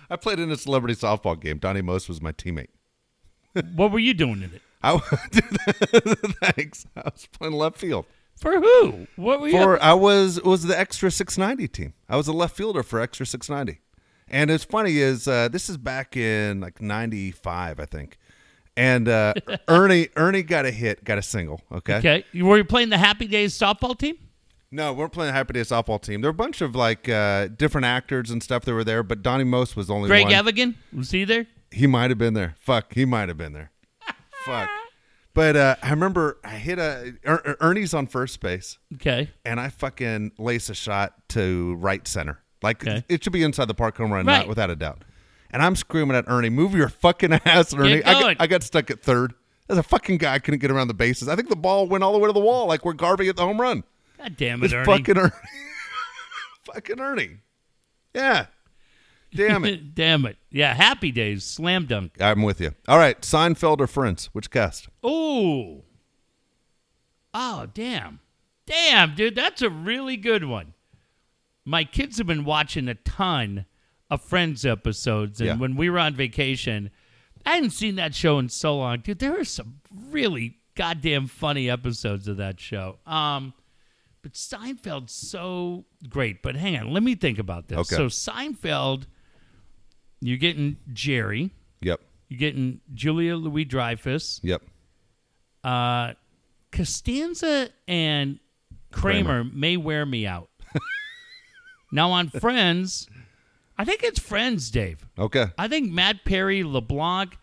[0.08, 1.58] I played in a celebrity softball game.
[1.58, 2.68] Donnie Most was my teammate.
[3.74, 4.62] What were you doing in it?
[4.82, 6.86] I thanks.
[6.96, 8.06] I was playing left field.
[8.36, 9.06] For who?
[9.16, 9.52] What were you?
[9.52, 11.94] For I was was the extra 690 team.
[12.08, 13.80] I was a left fielder for extra 690.
[14.28, 18.18] And it's funny is uh, this is back in like 95 I think.
[18.80, 19.34] And uh,
[19.68, 21.96] Ernie Ernie got a hit, got a single, okay?
[21.96, 22.24] okay.
[22.32, 24.16] You- Were you playing the Happy Days softball team?
[24.72, 26.20] No, we're playing the Happy Days softball team.
[26.22, 29.20] There were a bunch of like uh, different actors and stuff that were there, but
[29.22, 30.32] Donnie Most was only Greg one.
[30.32, 30.76] Evigan?
[30.96, 31.46] Was he there?
[31.72, 32.54] He might have been there.
[32.60, 33.70] Fuck, he might have been there.
[34.44, 34.68] Fuck.
[35.34, 39.30] But uh, I remember I hit a er- Ernie's on first base, Okay.
[39.44, 42.38] and I fucking lace a shot to right center.
[42.62, 43.04] Like Okay.
[43.08, 44.38] it should be inside the park home run, Right.
[44.38, 45.02] not without a doubt.
[45.52, 48.90] And I'm screaming at Ernie, "Move your fucking ass, Ernie!" I got, I got stuck
[48.90, 49.34] at third.
[49.68, 51.28] As a fucking guy, I couldn't get around the bases.
[51.28, 53.36] I think the ball went all the way to the wall, like we're Garvey at
[53.36, 53.84] the home run.
[54.18, 54.84] God damn it, It's Ernie.
[54.84, 55.30] fucking Ernie.
[56.64, 57.36] fucking Ernie.
[58.14, 58.46] Yeah.
[59.32, 59.94] Damn it.
[59.94, 60.36] damn it.
[60.50, 62.12] Yeah, Happy Days, slam dunk.
[62.20, 62.74] I'm with you.
[62.88, 64.28] All right, Seinfeld or Friends?
[64.32, 64.88] Which cast?
[65.06, 65.82] Ooh.
[67.32, 68.18] Oh, damn.
[68.66, 70.74] Damn, dude, that's a really good one.
[71.64, 73.66] My kids have been watching a ton
[74.10, 75.56] of Friends episodes, and Yeah.
[75.56, 76.90] when we were on vacation,
[77.46, 79.00] I hadn't seen that show in so long.
[79.00, 79.80] Dude, there are some
[80.10, 82.98] really goddamn funny episodes of that show.
[83.06, 83.54] Um,
[84.22, 86.42] but Seinfeld's so great.
[86.42, 87.78] But hang on, let me think about this.
[87.78, 87.96] Okay.
[87.96, 89.04] So Seinfeld,
[90.20, 91.50] you're getting Jerry,
[91.80, 92.00] Yep.
[92.28, 94.62] you're getting Julia Louis Dreyfus, Yep.
[95.64, 96.12] uh,
[96.72, 98.38] Costanza and
[98.92, 100.50] Kramer, may wear me out.
[101.92, 103.08] now on Friends,
[103.80, 105.06] I think it's Friends, Dave.
[105.18, 105.46] Okay.
[105.56, 107.38] I think Matt Perry, LeBlanc.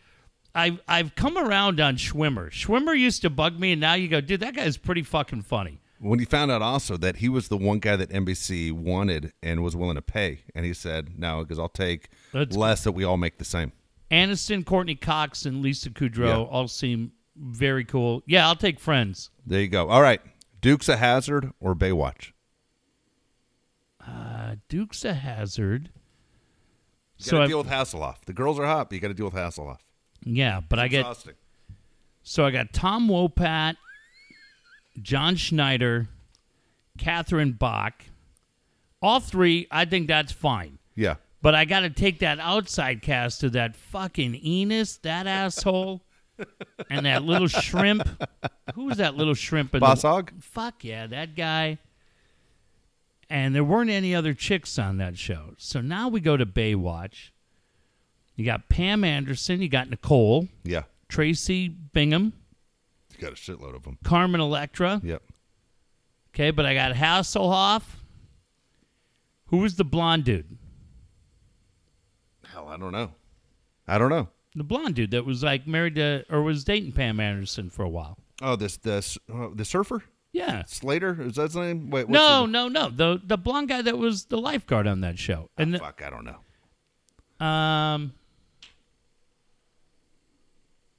[0.54, 2.52] I've I've come around on Schwimmer.
[2.52, 5.82] Schwimmer used to bug me, and now you go, dude, that guy's pretty fucking funny.
[6.00, 9.64] When he found out also that he was the one guy that NBC wanted and
[9.64, 13.04] was willing to pay, and he said, no, because I'll take That's- less that we
[13.04, 13.72] all make the same.
[14.12, 16.36] Aniston, Courteney Cox, and Lisa Kudrow Yeah.
[16.38, 18.22] all seem very cool.
[18.28, 19.32] Yeah, I'll take Friends.
[19.44, 19.90] There you go.
[19.90, 20.22] All right.
[20.62, 22.32] Dukes a Hazard or Baywatch?
[24.08, 25.90] Uh, Duke's a hazard.
[27.20, 28.16] You So got to I, deal with Hasselhoff.
[28.26, 29.80] The girls are hot, but you got to deal with Hasselhoff.
[30.24, 31.34] yeah, but I get Exhausting.
[32.24, 33.76] So I got Tom Wopat,
[35.02, 36.08] John Schneider,
[36.98, 38.04] Catherine Bach.
[39.02, 40.80] All three, I think that's fine.
[40.96, 41.16] Yeah.
[41.42, 46.02] But I got to take that outside cast to that fucking Enos, that asshole,
[46.90, 48.08] and that little shrimp.
[48.76, 50.32] Who was that little shrimp in Boss the Hog?
[50.42, 51.78] Fuck yeah, that guy.
[53.30, 55.54] And there weren't any other chicks on that show.
[55.58, 57.32] So now we go to Baywatch.
[58.36, 60.84] You got Pam Anderson, you got Nicole, Yeah.
[61.10, 62.34] Tracy Bingham,
[63.16, 63.98] You got a shitload of them.
[64.04, 65.02] Carmen Electra.
[65.04, 65.24] Yep.
[66.34, 67.84] Okay, but I got Hasselhoff.
[69.48, 70.58] Who was the blonde dude?
[72.52, 73.12] Hell, I don't know.
[73.88, 74.28] I don't know.
[74.56, 77.90] The blonde dude that was like married to or was dating Pam Anderson for a
[77.90, 78.18] while.
[78.42, 80.04] Oh, this this uh, the surfer
[80.38, 80.64] Yeah.
[80.68, 81.90] Slater is that his name?
[81.90, 82.90] Wait, what's No, the- no, no.
[82.90, 85.50] The the blonde guy that was the lifeguard on that show.
[85.58, 87.46] And the- fuck, I don't know.
[87.46, 88.14] um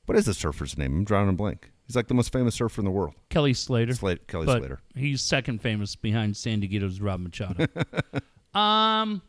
[0.06, 0.96] What is the surfer's name?
[0.98, 1.70] I'm drawing a blank.
[1.86, 3.14] He's like the most famous surfer in the world.
[3.30, 3.94] Kelly Slater.
[3.94, 4.80] Slate, Kelly but Slater.
[4.94, 7.66] He's second famous behind San Diego's Rob Machado.
[8.54, 9.22] um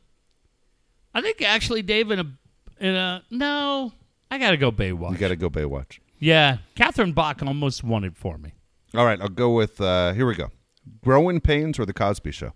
[1.14, 2.26] I think actually Dave in a
[2.80, 3.92] in a no,
[4.32, 5.12] I gotta go Baywatch.
[5.12, 6.00] You got to go Baywatch.
[6.20, 6.58] yeah.
[6.76, 8.54] Catherine Bach almost won it for me.
[8.96, 9.80] All right, I'll go with.
[9.82, 10.50] uh Here we go.
[11.04, 12.54] Growing Pains or the Cosby Show?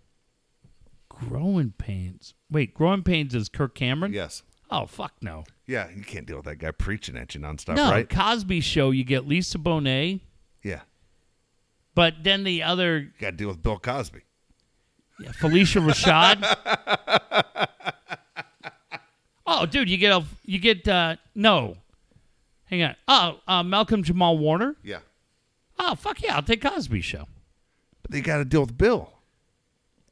[1.10, 2.34] Growing Pains.
[2.50, 4.14] Wait, Growing Pains is Kirk Cameron?
[4.14, 4.44] Yes.
[4.72, 5.44] Oh fuck no.
[5.68, 8.10] Yeah, you can't deal with that guy preaching at you nonstop, no, right?
[8.10, 8.90] Cosby Show.
[8.92, 10.22] You get Lisa Bonet,
[10.64, 10.82] Yeah,
[11.94, 14.22] but then the other you got to deal with Bill Cosby.
[15.20, 16.42] yeah, Phylicia Rashad.
[19.46, 21.78] oh, dude, you get a you get uh no.
[22.66, 22.96] Hang on.
[23.08, 24.76] Oh, uh, Malcolm Jamal Warner.
[24.84, 25.00] Yeah,
[25.86, 27.28] Oh fuck yeah, I'll take Cosby Show.
[28.02, 29.12] but they got to deal with Bill.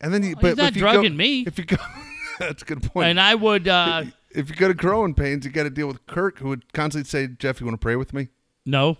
[0.01, 1.41] And then you, Well, but he's not if you drugging go, me.
[1.47, 1.77] If you go,
[2.39, 3.07] that's a good point.
[3.09, 6.05] And I would uh if you go to growing pains, you got to deal with
[6.07, 8.27] Kirk, who would constantly say, "Jeff, you want to pray with me?"
[8.65, 8.97] No.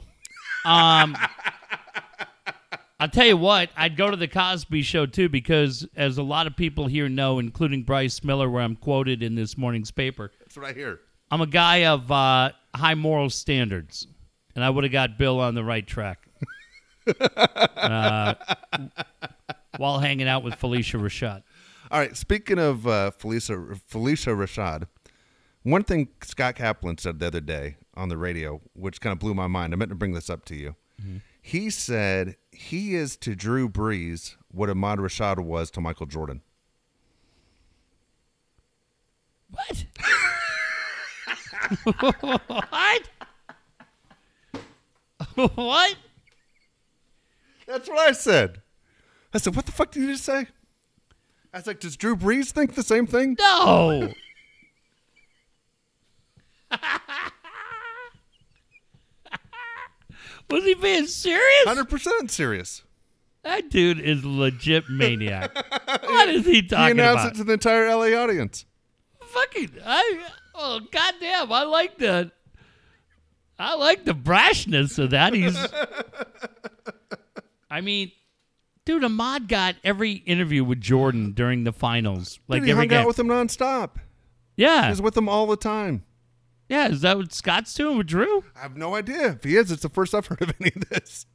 [0.66, 1.18] Um,
[3.00, 6.46] I'll tell you what, I'd go to the Cosby Show too because, as a lot
[6.46, 10.56] of people here know, including Bryce Miller, where I'm quoted in this morning's paper, That's
[10.58, 11.00] right here.
[11.32, 14.06] I'm a guy of uh, high moral standards,
[14.56, 16.28] and I would have got Bill on the right track.
[17.08, 18.36] Uh,
[19.78, 21.44] while hanging out with Phylicia Rashad.
[21.90, 22.16] All right.
[22.16, 24.88] Speaking of uh, Phylicia Phylicia Rashad,
[25.64, 29.34] one thing Scott Kaplan said the other day on the radio, which kind of blew
[29.34, 29.74] my mind.
[29.74, 30.76] I meant to bring this up to you.
[31.42, 36.42] He said he is to Drew Brees what Ahmad Rashad was to Michael Jordan.
[39.50, 39.86] What?
[42.48, 43.10] what?
[45.56, 45.96] what?
[47.68, 48.62] That's what I said.
[49.34, 50.48] I said, "What the fuck did you just say?"
[51.54, 54.14] I was like, "Does Drew Brees think the same thing?" No.
[60.50, 61.64] Was he being serious?
[61.66, 62.84] Hundred percent serious.
[63.44, 65.56] That dude is legit maniac.
[66.04, 66.86] what is he talking about?
[66.86, 67.34] He announced about?
[67.34, 68.66] it to the entire LA audience.
[69.24, 71.52] Fucking, I, oh goddamn!
[71.52, 72.32] I like the,
[73.58, 75.34] I like the brashness of that.
[75.34, 75.56] He's,
[77.72, 78.12] I mean,
[78.86, 82.88] dude, Ahmad got every interview with Jordan during the finals, like Dude, he every hung
[82.90, 83.00] game.
[83.00, 83.92] out with him nonstop.
[84.58, 86.04] He yeah, was with him all the time.
[86.68, 86.90] yeah.
[86.90, 88.44] Is that what Scott's doing with Drew?
[88.56, 89.72] I have no idea if he is.
[89.72, 91.26] It's the first I've heard of any of this.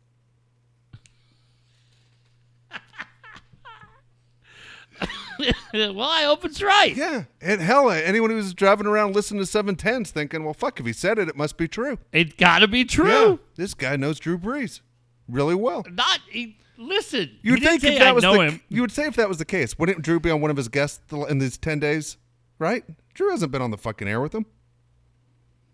[5.75, 6.97] well, I hope it's right.
[6.97, 10.87] Yeah, and hell, anyone who's driving around listening to seven tens thinking, "Well, fuck, if
[10.87, 13.09] he said it, it must be true." It got to be true.
[13.09, 14.81] Yeah, this guy knows Drew Brees
[15.29, 15.85] really well.
[15.91, 17.31] Not he, listen.
[17.43, 18.61] You would think say if that I was the, him.
[18.69, 20.69] you would say if that was the case, wouldn't Drew be on one of his
[20.69, 22.17] guests in these ten days?
[22.59, 22.85] Right?
[23.15, 24.47] Drew hasn't been on the fucking air with him.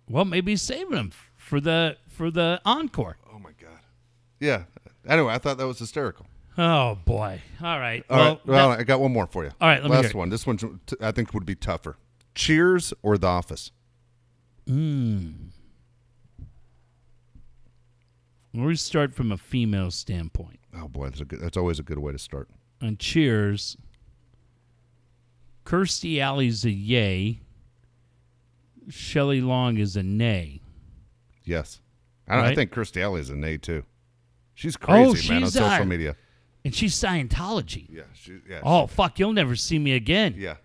[0.09, 3.17] Well, maybe he's saving him for the for the encore.
[3.33, 3.81] Oh my god.
[4.41, 4.65] Yeah.
[5.07, 6.27] Anyway, I thought that was hysterical.
[6.59, 7.41] Oh boy!
[7.63, 8.05] All right.
[8.11, 8.47] All well, right.
[8.47, 9.51] Well, that- I got one more for you.
[9.61, 10.29] All right, let me Last one.
[10.29, 11.97] This one I think would be tougher.
[12.35, 13.71] Cheers or The Office?
[14.67, 15.31] Hmm.
[18.55, 20.61] We start from a female standpoint.
[20.77, 21.41] Oh boy, that's a good.
[21.41, 22.49] That's always a good way to start.
[22.81, 23.77] And Cheers.
[25.65, 27.41] Kirstie Alley's a yay.
[28.89, 30.61] Shelley Long is a nay.
[31.45, 31.81] Yes.
[32.29, 33.85] I, don't, I think Kirstie Alley is a nay too.
[34.55, 36.17] She's crazy, Oh, man, on social uh, media.
[36.65, 37.87] And she's Scientology.
[37.91, 38.03] Yeah.
[38.13, 38.61] She, yeah.
[38.63, 39.19] Oh, fuck.
[39.19, 40.35] You'll never see me again.
[40.37, 40.57] yeah.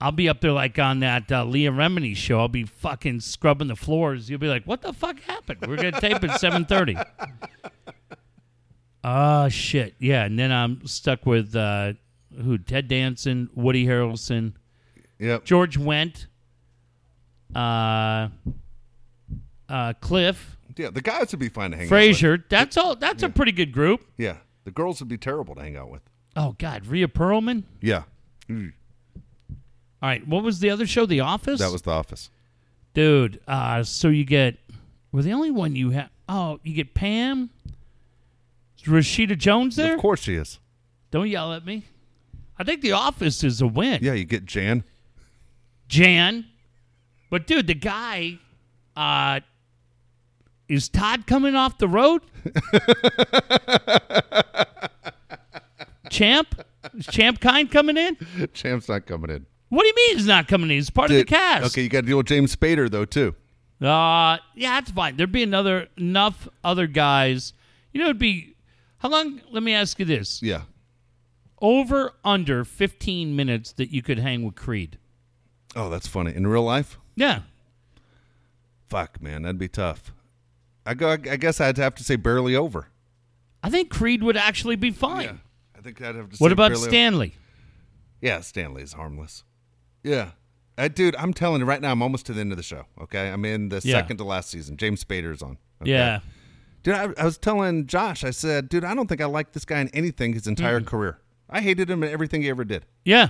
[0.00, 2.38] I'll be up there like on that uh, Leah Remini show.
[2.40, 4.28] I'll be fucking scrubbing the floors.
[4.28, 5.60] You'll be like, "What the fuck happened?
[5.66, 7.04] We're gonna tape at 7.30.
[9.08, 9.94] Ah, shit.
[10.00, 11.92] Yeah, and then I'm stuck with uh,
[12.42, 12.58] who?
[12.58, 14.54] Ted Danson, Woody Harrelson,
[15.20, 15.44] Yep.
[15.44, 16.26] George Wendt,
[17.54, 18.28] uh,
[19.68, 20.90] uh, Cliff, Yeah.
[20.90, 22.42] The guys would be fine to hang out Frasier.
[22.48, 22.96] That's all.
[22.96, 24.00] That's a pretty good group.
[24.18, 24.38] Yeah.
[24.64, 26.02] The girls would be terrible to hang out with.
[26.34, 27.62] Oh God, Rhea Perlman.
[27.80, 28.02] Yeah.
[28.48, 28.72] Mm,
[30.06, 31.04] All right, what was the other show?
[31.04, 31.58] The Office.
[31.58, 32.30] That was The Office.
[32.94, 34.56] Dude, uh, so you get
[35.10, 37.50] well the only one you have oh, you get Pam.
[38.78, 39.94] Is Rashida Jones there?
[39.94, 40.60] Of course she is.
[41.10, 41.86] Don't yell at me.
[42.56, 43.98] I think the office is a win.
[44.00, 44.12] Yeah.
[44.12, 44.84] You get Jan.
[45.88, 46.46] Jan.
[47.28, 48.38] But dude, the guy
[48.96, 49.40] uh
[50.68, 52.22] is Todd coming off the road?
[56.10, 56.64] Champ?
[56.96, 58.16] Is Champ Kind coming in?
[58.54, 59.46] Champ's not coming in.
[59.76, 60.76] What do you mean he's not coming in?
[60.76, 61.66] He's part of the cast.
[61.66, 63.34] Okay, you got to deal with James Spader though too.
[63.78, 65.18] Uh yeah, that's fine.
[65.18, 67.52] There'd be another enough other guys.
[67.92, 68.54] You know, it'd be
[68.96, 69.42] how long?
[69.50, 70.62] Let me ask you this: Yeah.
[71.60, 74.96] over under fifteen minutes that you could hang with Creed.
[75.74, 76.34] Oh, that's funny.
[76.34, 77.40] In real life, Yeah,
[78.86, 80.10] fuck, man, that'd be tough.
[80.86, 81.10] I go.
[81.10, 82.88] I guess I'd have to say barely over.
[83.62, 85.24] I think Creed would actually be fine.
[85.24, 85.32] Yeah.
[85.76, 86.36] I think I'd have to.
[86.38, 87.34] What about Stanley?
[88.22, 89.44] Yeah, Stanley's harmless.
[90.06, 90.30] Yeah.
[90.78, 92.84] Uh, dude, I'm telling you right now, I'm almost to the end of the show.
[93.00, 93.96] Okay, I'm in the Yeah.
[93.96, 94.76] second to last season.
[94.76, 95.56] James Spader's on.
[95.82, 95.90] okay?
[95.90, 96.20] Yeah,
[96.82, 96.94] dude.
[96.94, 98.24] I, I was telling Josh.
[98.24, 101.18] I said, dude, I don't think I like this guy in anything his entire career.
[101.48, 102.84] I hated him in everything he ever did.
[103.04, 103.28] yeah,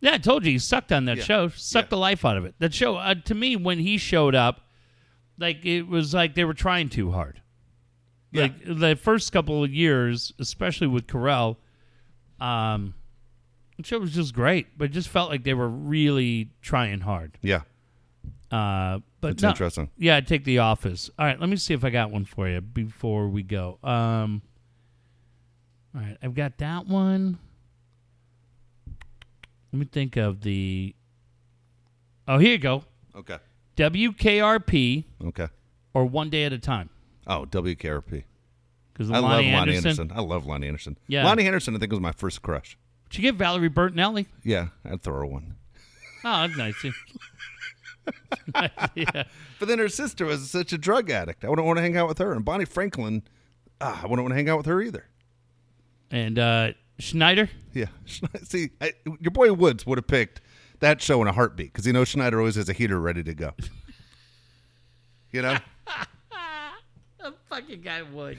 [0.00, 0.14] yeah.
[0.14, 1.24] I told you he sucked on that Yeah.
[1.24, 1.48] show.
[1.48, 1.90] Sucked Yeah.
[1.90, 2.54] the life out of it.
[2.60, 4.68] That show, uh, to me, when he showed up,
[5.38, 7.40] like it was like they were trying too hard.
[8.30, 8.42] Yeah.
[8.42, 11.56] Like the first couple of years, especially with Carell,
[12.40, 12.94] um,
[13.82, 17.36] the show was just great, but it just felt like they were really trying hard.
[17.42, 17.62] Yeah,
[18.50, 19.90] Uh, but it's no- interesting.
[19.96, 21.10] Yeah, I'd take The Office.
[21.18, 23.78] All right, let me see if I got one for you before we go.
[23.82, 24.42] Um,
[25.94, 27.38] all right, I've got that one.
[29.72, 30.94] Let me think of the.
[32.28, 32.84] Oh, here you go.
[33.16, 33.38] Okay.
[33.76, 35.48] WKRP Okay.
[35.94, 36.90] or One Day at a Time.
[37.26, 38.24] Oh, WKRP.
[38.92, 39.76] Because I love Loni Loni Anderson.
[39.88, 40.12] Anderson.
[40.14, 40.98] I love Loni Anderson.
[41.06, 41.24] Yeah.
[41.24, 42.76] Loni Anderson, I think, was my first crush.
[43.12, 44.24] Did you get Valerie Bertinelli?
[44.42, 45.56] Yeah, I'd throw her one.
[46.24, 46.82] Oh, that's nice.
[48.94, 49.24] yeah.
[49.58, 51.44] But then her sister was such a drug addict.
[51.44, 52.32] I wouldn't want to hang out with her.
[52.32, 53.22] And Bonnie Franklin,
[53.80, 55.04] ah, I wouldn't want to hang out with her either.
[56.10, 57.50] And uh, Schneider?
[57.74, 57.86] Yeah.
[58.42, 60.40] See, I, your boy Woods would have picked
[60.80, 63.34] that show in a heartbeat because he knows Schneider always has a heater ready to
[63.34, 63.52] go.
[65.32, 65.58] you know?
[67.18, 68.38] The fucking guy would.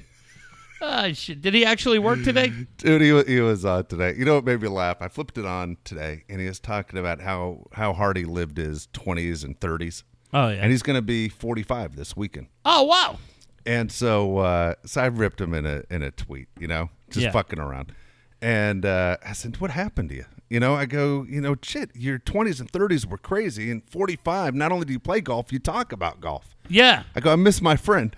[0.82, 1.42] Oh, shit.
[1.42, 2.52] Did he actually work today?
[2.78, 4.14] Dude, he, he was on today.
[4.18, 4.98] You know what made me laugh?
[5.02, 8.58] I flipped it on today, and he was talking about how, how hard he lived
[8.58, 10.04] his 20s and 30s.
[10.34, 10.56] Oh, yeah.
[10.62, 12.48] And he's going to be 45 this weekend.
[12.66, 13.18] oh, wow.
[13.66, 17.24] And so, uh, so I ripped him in a in a tweet, you know, just
[17.24, 17.32] Yeah.
[17.32, 17.94] fucking around.
[18.42, 21.92] And uh, I said, "What happened to you?" You know, I go, you know, shit,
[21.96, 24.54] your twenties and thirties were crazy, and forty five.
[24.54, 26.58] Not only do you play golf, you talk about golf.
[26.68, 27.04] Yeah.
[27.16, 28.14] I go, I miss my friend.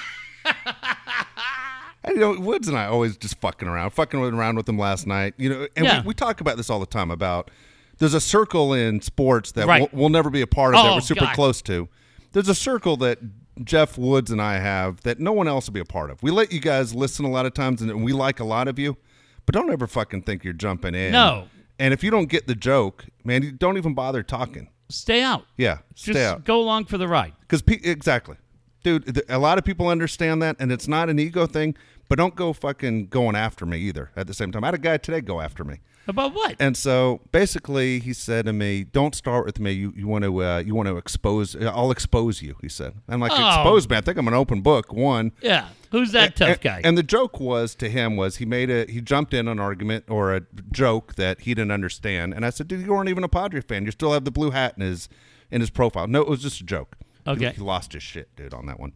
[2.03, 5.07] And, you know, Woods and I always just fucking around, fucking around with him last
[5.07, 5.35] night.
[5.37, 6.01] You know, and Yeah.
[6.03, 7.51] we, we talk about this all the time about
[7.99, 9.93] there's a circle in sports that Right.
[9.93, 11.35] we'll, we'll never be a part of that Oh, we're super God.
[11.35, 11.89] close to.
[12.33, 13.19] There's a circle that
[13.65, 16.23] Jeff Woods and I have that no one else will be a part of.
[16.23, 18.79] We let you guys listen a lot of times, and we like a lot of
[18.79, 18.97] you,
[19.45, 21.13] but don't ever fucking think you're jumping in.
[21.13, 21.49] No.
[21.79, 24.69] And if you don't get the joke, man, you don't even bother talking.
[24.89, 25.45] Stay out.
[25.59, 26.45] Yeah, stay Just out.
[26.45, 27.35] go along for the ride.
[27.41, 28.37] Because pe- exactly,
[28.83, 29.23] dude.
[29.29, 31.77] A lot of people understand that, and it's not an ego thing.
[32.09, 34.11] But don't go fucking going after me either.
[34.17, 35.77] At the same time, I had a guy today go after me,
[36.09, 36.57] About what?
[36.59, 39.71] and so basically he said to me, "Don't start with me.
[39.71, 41.55] You you want to uh, you want to expose.
[41.55, 42.95] I'll expose you." He said.
[43.09, 43.47] I'm like, Oh.
[43.47, 43.97] "Expose me?
[43.97, 45.31] I think I'm an open book." One.
[45.41, 45.69] yeah.
[45.93, 46.81] Who's that tough and, guy?
[46.85, 50.05] And the joke was to him was he made a he jumped in an argument
[50.09, 50.43] or a
[50.73, 53.85] joke that he didn't understand, and I said, "Dude, you weren't even a Padre fan.
[53.85, 55.09] You still have the blue hat in his
[55.49, 56.97] in his profile." No, it was just a joke.
[57.31, 57.49] Okay.
[57.51, 58.93] he, he lost his shit, dude, on that one.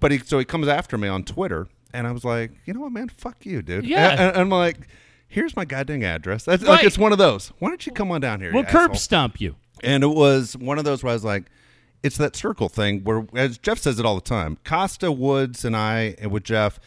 [0.00, 2.80] But he so he comes after me on Twitter, and I was like, "You know
[2.80, 3.08] what, man?
[3.08, 4.10] Fuck you, dude." Yeah.
[4.10, 4.88] And, and I'm like.
[5.26, 6.44] Here's my goddamn address.
[6.44, 6.84] That's like Right.
[6.86, 7.48] it's one of those.
[7.58, 8.52] Why don't you come on down here?
[8.52, 8.94] we'll you curb asshole?
[8.96, 9.56] stomp you.
[9.82, 11.46] And it was one of those where I was like,
[12.04, 15.76] it's that circle thing where, as Jeff says it all the time, Costa Woods and
[15.76, 16.78] I, and with Jeff,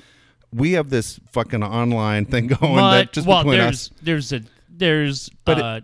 [0.54, 3.92] we have this fucking online thing going But, that just well, between there's us.
[4.02, 5.82] there's a there's But it- uh,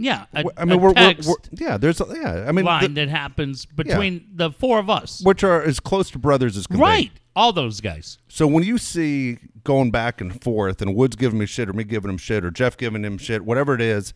[0.00, 0.24] yeah.
[0.34, 1.76] A, I mean, a we're, we're, we're yeah.
[1.76, 2.44] There's a, yeah.
[2.48, 5.20] I mean, line the- that happens between the four of us.
[5.22, 6.82] which are as close to brothers as can be.
[6.82, 7.10] Right.
[7.36, 8.18] All those guys.
[8.28, 11.84] So when you see going back and forth, and Woods giving me shit, or me
[11.84, 14.12] giving him shit, or Jeff giving him shit, whatever it is,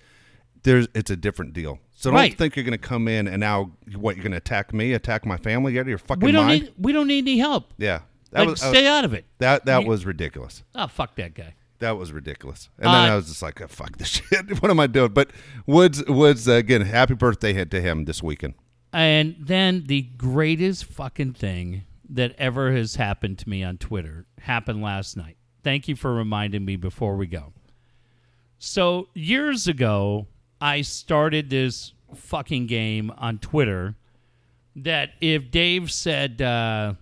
[0.65, 1.79] there's it's a different deal.
[1.97, 2.37] So don't Right.
[2.37, 5.25] think you're going to come in and now what you're going to attack me, attack
[5.25, 5.75] my family.
[5.75, 6.63] You're out of your fucking We don't mind.
[6.65, 7.73] need we don't need any help.
[7.79, 8.01] yeah,
[8.33, 9.27] that Like, was uh, stay out of it.
[9.39, 10.65] that that was ridiculous.
[10.75, 11.55] Oh, fuck that guy.
[11.81, 12.69] That was ridiculous.
[12.79, 14.63] And then Uh, I was just like, oh, "Fuck this shit!
[14.63, 15.31] What am I doing?" But
[15.67, 18.55] Woods, Woods, uh, again, happy birthday hit to him this weekend.
[18.93, 24.83] And then the greatest fucking thing that ever has happened to me on Twitter happened
[24.83, 25.37] last night.
[25.65, 27.53] Thank you for reminding me before we go.
[28.59, 30.29] So, years ago,
[30.61, 33.97] I started this fucking game on Twitter
[34.77, 36.95] that if Dave said, uh,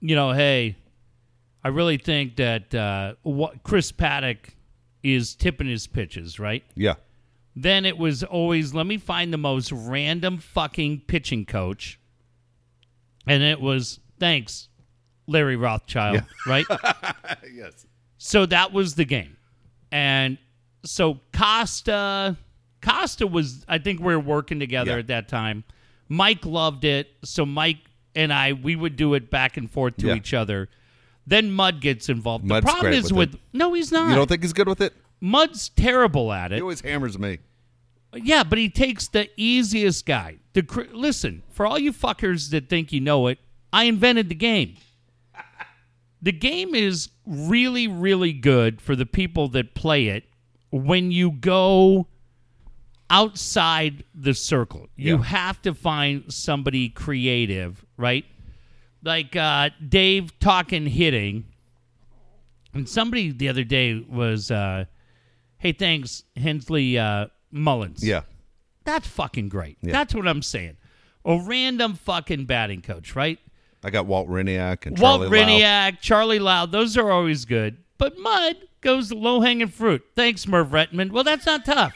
[0.00, 0.76] you know, hey,
[1.64, 4.54] I really think that uh, what Chris Paddack
[5.02, 6.64] is tipping his pitches, right?
[6.74, 6.94] Yeah,
[7.56, 11.98] Then it was always let me find the most random fucking pitching coach.
[13.26, 14.68] And it was thanks,
[15.26, 16.22] Larry Rothschild, Yeah.
[16.46, 16.66] right?
[17.52, 17.86] yes,
[18.18, 19.36] so that was the game.
[19.92, 20.38] And
[20.84, 22.36] so Costa
[22.80, 24.98] Costa was I think we were working together Yeah.
[24.98, 25.62] at that time.
[26.08, 27.08] Mike loved it.
[27.24, 27.78] So Mike
[28.16, 30.14] and I we would do it back and forth to Yeah.
[30.16, 30.68] each other.
[31.26, 32.44] Then Mud gets involved.
[32.44, 34.08] Mud's the problem great is with with No, he's not.
[34.10, 34.92] you don't think he's good with it?
[35.20, 36.56] Mud's terrible at it.
[36.56, 37.38] He always hammers me.
[38.14, 40.36] Yeah, but he takes the easiest guy.
[40.52, 43.38] The cr- listen for all you fuckers that think you know it.
[43.72, 44.74] I invented the game.
[46.20, 50.24] The game is really, really good for the people that play it
[50.70, 52.06] when you go
[53.10, 54.88] outside the circle.
[54.96, 55.22] You Yeah.
[55.24, 58.24] have to find somebody creative, right?
[59.02, 61.44] Like uh, Dave talking hitting.
[62.74, 64.86] And somebody the other day was, uh,
[65.58, 68.02] hey, thanks, Hensley uh, Meulens.
[68.02, 68.22] Yeah,
[68.84, 69.76] That's fucking great.
[69.82, 69.92] Yeah.
[69.92, 70.76] That's what I'm saying.
[71.24, 73.38] A random fucking batting coach, right?
[73.84, 75.46] I got Walt Hriniak and Walt Charlie Lau.
[75.46, 77.76] Hriniak, Charlie Loud, those are always good.
[77.98, 80.02] But Mud goes low hanging fruit.
[80.16, 81.12] Thanks, Merv Rettenmund.
[81.12, 81.92] Well, that's not tough.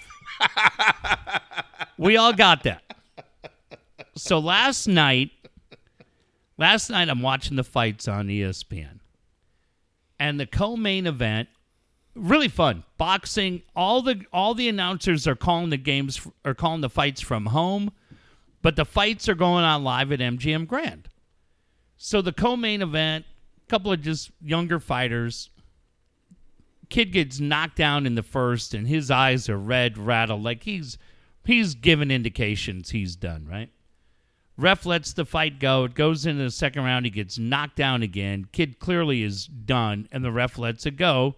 [1.98, 2.82] we all got that.
[4.16, 5.30] So last night,
[6.58, 9.00] last night I'm watching the fights on ESPN,
[10.18, 11.48] and the co-main event,
[12.14, 12.84] really fun.
[12.98, 13.62] Boxing.
[13.74, 17.92] All the all the announcers are calling the games are calling the fights from home.
[18.62, 21.08] But the fights are going on live at MGM Grand.
[21.96, 23.24] So the co-main event,
[23.64, 25.50] a couple of just younger fighters.
[26.88, 30.98] Kid gets knocked down in the first, and his eyes are red, rattled, like he's
[31.44, 33.70] he's given indications he's done, right?
[34.58, 35.84] Ref lets the fight go.
[35.84, 37.04] It goes into the second round.
[37.04, 38.46] He gets knocked down again.
[38.52, 41.36] Kid clearly is done, and the ref lets it go.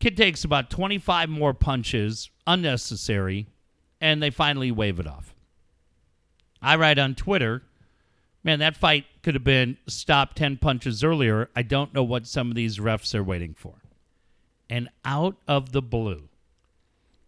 [0.00, 3.46] Kid takes about 25 more punches, unnecessary,
[4.00, 5.34] and they finally wave it off.
[6.62, 7.62] I write on Twitter,
[8.42, 11.50] man, that fight could have been stopped 10 punches earlier.
[11.54, 13.74] I don't know what some of these refs are waiting for.
[14.68, 16.28] And out of the blue,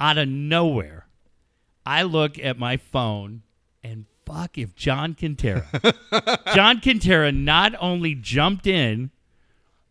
[0.00, 1.06] out of nowhere,
[1.84, 3.42] I look at my phone
[3.82, 5.64] and fuck if John Kentera.
[6.54, 9.10] John Kentera not only jumped in,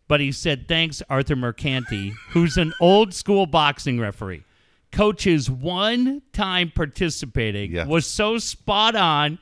[0.07, 4.43] but he said thanks, Arthur Mercante, who's an old school boxing referee.
[4.91, 9.39] Coach's one time participating was so spot on.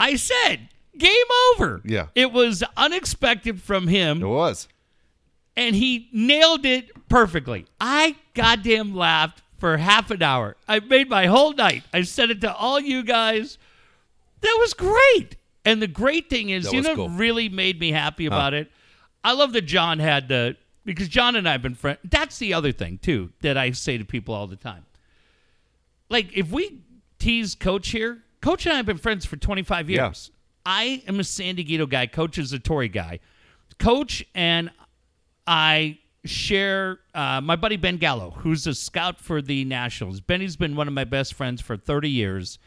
[0.00, 1.12] I said, game
[1.54, 1.82] over.
[1.84, 2.06] Yeah.
[2.14, 4.68] It was unexpected from him It was.
[5.54, 7.66] and he nailed it perfectly.
[7.78, 10.56] I goddamn laughed for half an hour.
[10.66, 11.82] I made my whole night.
[11.92, 13.58] I said it to all you guys.
[14.40, 15.36] That was great.
[15.64, 17.08] And the great thing is, That you was know, cool.
[17.10, 18.70] really made me happy about it.
[19.24, 21.98] I love that John had the because John and I have been friends.
[22.04, 24.86] That's the other thing too that I say to people all the time.
[26.08, 26.80] Like if we
[27.18, 30.06] tease Coach here, Coach and I have been friends for 25 Yeah.
[30.06, 30.30] years.
[30.64, 32.06] I am a San Diego guy.
[32.06, 33.20] Coach is a Torrey guy.
[33.78, 34.70] Coach and
[35.46, 40.20] I share uh, my buddy Ben Gallo, who's a scout for the Nationals.
[40.20, 42.58] Benny's been one of my best friends for 30 years.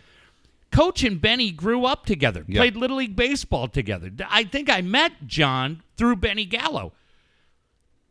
[0.72, 2.60] Coach and Benny grew up together, Yeah.
[2.62, 4.10] played Little League Baseball together.
[4.30, 6.94] I think I met John through Benny Gallo.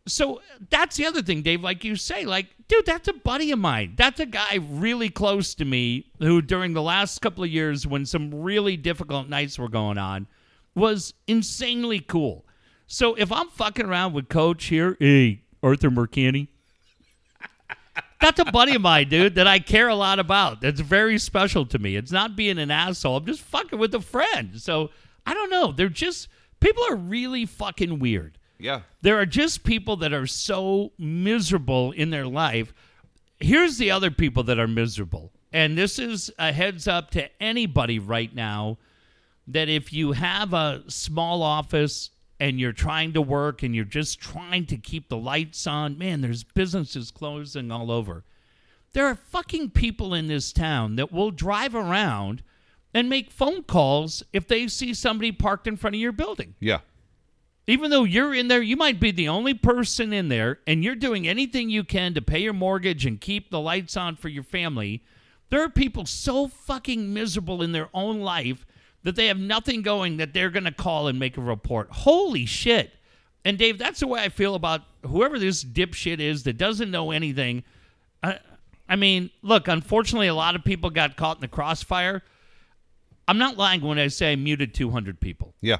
[0.06, 1.62] So that's the other thing, Dave.
[1.62, 3.94] Like you say, like, dude, that's a buddy of mine.
[3.96, 8.06] That's a guy really close to me who, during the last couple of years, when
[8.06, 10.26] some really difficult nights were going on,
[10.74, 12.44] was insanely cool.
[12.86, 16.48] So if I'm fucking around with Coach here, hey, Arthur Mercante,
[18.20, 20.60] that's a buddy of mine, dude, that I care a lot about.
[20.60, 21.96] That's very special to me.
[21.96, 23.16] It's not being an asshole.
[23.16, 24.60] I'm just fucking with a friend.
[24.60, 24.90] So
[25.26, 25.72] I don't know.
[25.72, 26.28] They're just
[26.60, 28.38] people are really fucking weird.
[28.58, 28.82] Yeah.
[29.02, 32.74] There are just people that are so miserable in their life.
[33.38, 35.32] Here's the other people that are miserable.
[35.52, 38.78] And this is a heads up to anybody right now
[39.48, 42.10] that if you have a small office
[42.40, 46.22] and you're trying to work and you're just trying to keep the lights on, man,
[46.22, 48.24] there's businesses closing all over.
[48.92, 52.42] There are fucking people in this town that will drive around
[52.92, 56.80] and make phone calls if they see somebody parked in front of your building Yeah.
[57.68, 60.96] even though you're in there, you might be the only person in there, and you're
[60.96, 64.42] doing anything you can to pay your mortgage and keep the lights on for your
[64.42, 65.04] family.
[65.50, 68.66] There are people so fucking miserable in their own life
[69.02, 71.88] that they have nothing going that they're going to call and make a report.
[71.90, 72.92] Holy shit.
[73.44, 77.10] And Dave, that's the way I feel about whoever this dipshit is that doesn't know
[77.10, 77.64] anything.
[78.22, 78.38] I,
[78.88, 82.22] I mean, look, unfortunately, a lot of people got caught in the crossfire.
[83.26, 85.54] I'm not lying when I say I muted 200 people.
[85.60, 85.76] Yeah.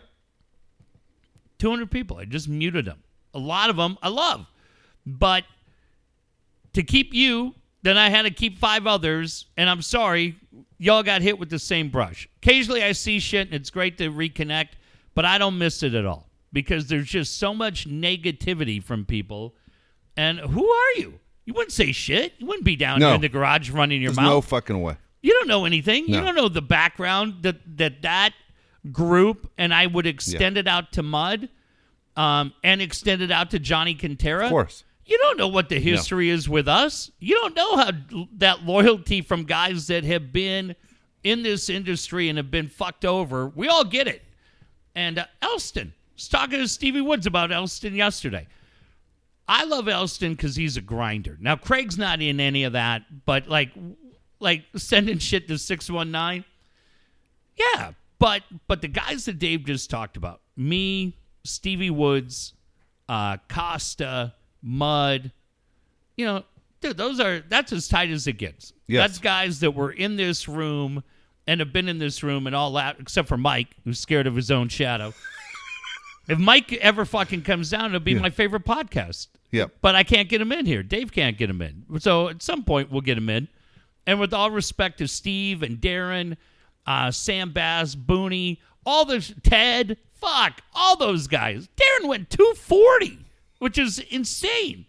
[1.58, 2.16] 200 people.
[2.16, 3.02] I just muted them.
[3.34, 4.46] A lot of them I love.
[5.04, 5.44] But
[6.72, 9.46] to keep you, then I had to keep five others.
[9.56, 10.36] And I'm sorry,
[10.80, 12.26] y'all got hit with the same brush.
[12.42, 14.70] Occasionally I see shit and it's great to reconnect,
[15.14, 19.54] but I don't miss it at all because there's just so much negativity from people.
[20.16, 21.20] And who are you?
[21.44, 22.32] You wouldn't say shit.
[22.38, 23.08] You wouldn't be down No.
[23.08, 24.26] here in the garage running your There's mouth.
[24.26, 24.96] no fucking way.
[25.22, 26.08] You don't know anything.
[26.08, 28.32] You don't know the background that that that
[28.90, 31.50] group, and I would extend it out to Mud,
[32.16, 34.44] um, and extend it out to Johnny Kentera.
[34.44, 34.84] Of course.
[35.10, 37.10] You don't know what the history is with us.
[37.18, 37.90] You don't know how
[38.38, 40.76] that loyalty from guys that have been
[41.24, 43.48] in this industry and have been fucked over.
[43.48, 44.22] We all get it.
[44.94, 48.46] And uh, Elston, was talking to Stevie Woods about Elston yesterday.
[49.48, 51.36] I love Elston because he's a grinder.
[51.40, 53.72] Now Craig's not in any of that, but like,
[54.38, 56.44] like sending shit to six one nine.
[57.56, 62.54] Yeah, but but the guys that Dave just talked about, me, Stevie Woods,
[63.08, 65.32] uh, Costa, Mud,
[66.16, 66.44] you know,
[66.80, 68.72] dude, those are that's as tight as it gets.
[68.86, 69.08] Yes.
[69.08, 71.02] That's guys that were in this room
[71.46, 74.36] and have been in this room and all that, except for Mike, who's scared of
[74.36, 75.12] his own shadow.
[76.28, 79.28] if Mike ever fucking comes down, it'll be my favorite podcast.
[79.52, 79.76] Yep.
[79.80, 80.82] But I can't get him in here.
[80.82, 81.84] Dave can't get him in.
[82.00, 83.48] So at some point we'll get him in.
[84.06, 86.36] And with all respect to Steve and Darren,
[86.86, 91.68] uh, Sam Bass, Booney, all those Ted, fuck, all those guys.
[91.76, 93.18] Darren went 240,
[93.60, 94.86] which is insane.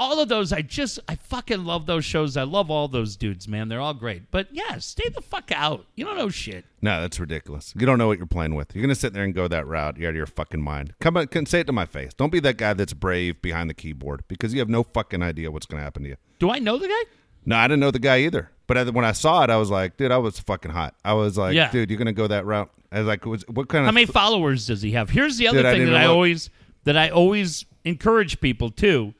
[0.00, 2.36] all of those, I just, I fucking love those shows.
[2.36, 3.68] I love all those dudes, man.
[3.68, 4.30] They're all great.
[4.30, 5.86] But yeah, stay the fuck out.
[5.96, 6.64] You don't know shit.
[6.80, 7.74] No, that's ridiculous.
[7.76, 8.74] You don't know what you're playing with.
[8.76, 9.96] You're gonna sit there and go that route.
[9.98, 10.94] You're out of your fucking mind.
[11.00, 12.14] Come on, can say it to my face.
[12.14, 15.50] Don't be that guy that's brave behind the keyboard because you have no fucking idea
[15.50, 16.16] what's gonna happen to you.
[16.38, 17.02] Do I know the guy?
[17.44, 18.50] No, I didn't know the guy either.
[18.68, 20.94] But when I saw it, I was like, dude, I was fucking hot.
[21.04, 21.72] I was like, Yeah.
[21.72, 22.70] dude, you're gonna go that route.
[22.92, 23.86] I was like, what kind of?
[23.86, 25.10] How many followers does he have?
[25.10, 26.50] Here's the other Dude, thing didn't that I always
[26.84, 29.14] that I always encourage people to.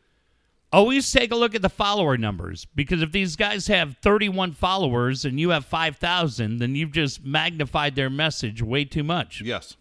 [0.70, 5.24] Always take a look at the follower numbers because if these guys have 31 followers
[5.24, 9.40] and you have 5,000, then you've just magnified their message way too much.
[9.40, 9.76] yes.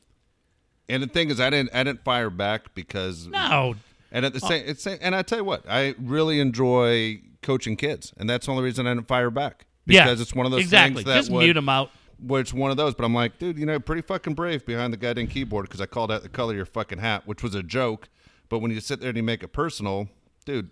[0.90, 3.76] And the thing is, I didn't, I didn't fire back because No,
[4.10, 4.48] And at the oh.
[4.48, 8.46] same, it's same, and I tell you what, I really enjoy coaching kids, and that's
[8.46, 11.04] the only reason I didn't fire back because yeah, it's one of those exactly.
[11.04, 11.92] things that just would, mute them out.
[12.26, 12.96] where it's one of those.
[12.96, 15.86] But I'm like, dude, you know, pretty fucking brave behind the goddamn keyboard because I
[15.86, 18.08] called out the color of your fucking hat, which was a joke.
[18.50, 20.08] But when you sit there and you make it personal,
[20.46, 20.70] dude,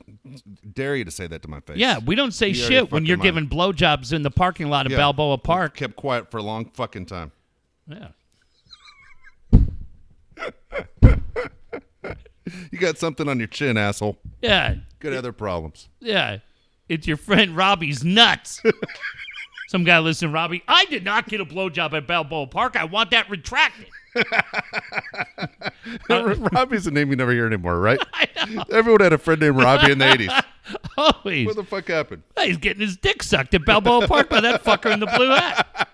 [0.74, 1.78] dare you to say that to my face?
[1.78, 4.32] Yeah, we don't say You out of your shit when you're giving blowjobs in the
[4.32, 5.00] parking lot of Yeah.
[5.00, 5.76] Balboa Park.
[5.76, 7.32] kept quiet for a long fucking time.
[7.88, 8.08] Yeah.
[12.72, 14.18] You got something on your chin, asshole.
[14.42, 14.76] Yeah.
[15.00, 15.90] Good other problems.
[16.00, 16.38] Yeah.
[16.88, 18.62] It's your friend Robbie's nuts.
[19.70, 22.76] Some guy listen, Robbie, I did not get a blowjob at Balboa Park.
[22.76, 23.88] I want that retracted.
[26.10, 28.00] Uh, Robbie's a name you never hear anymore, right?
[28.72, 30.44] Everyone had a friend named Robbie in the 80s.
[30.98, 31.46] Always.
[31.46, 32.24] What the fuck happened?
[32.42, 35.88] He's getting his dick sucked at Balboa Park by that fucker in the blue hat.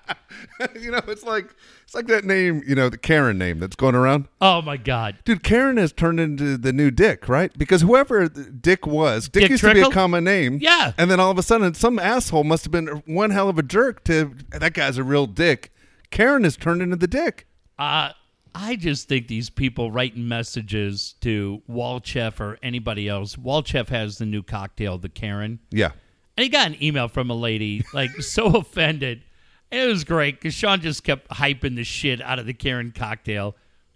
[0.79, 1.53] you know, it's like
[1.83, 4.27] it's like that name, you know, the Karen name that's going around.
[4.39, 5.17] Oh my God.
[5.25, 7.51] Dude, Karen has turned into the new Dick, right?
[7.57, 10.59] Because whoever Dick was, Dick, Dick used to be a common name.
[10.61, 10.93] Yeah.
[10.97, 13.63] And then all of a sudden, some asshole must have been one hell of a
[13.63, 15.71] jerk to that guy's a real dick.
[16.11, 17.47] Karen has turned into the Dick.
[17.81, 18.13] Uh,
[18.53, 23.35] I just think these people writing messages to Walchef or anybody else.
[23.37, 25.57] Walchef has the new cocktail, the Karen.
[25.71, 25.91] Yeah.
[26.37, 29.23] And he got an email from a lady, like so offended.
[29.71, 32.93] And it was great because Shawn just kept hyping the shit out of the Karen
[32.95, 33.55] cocktail.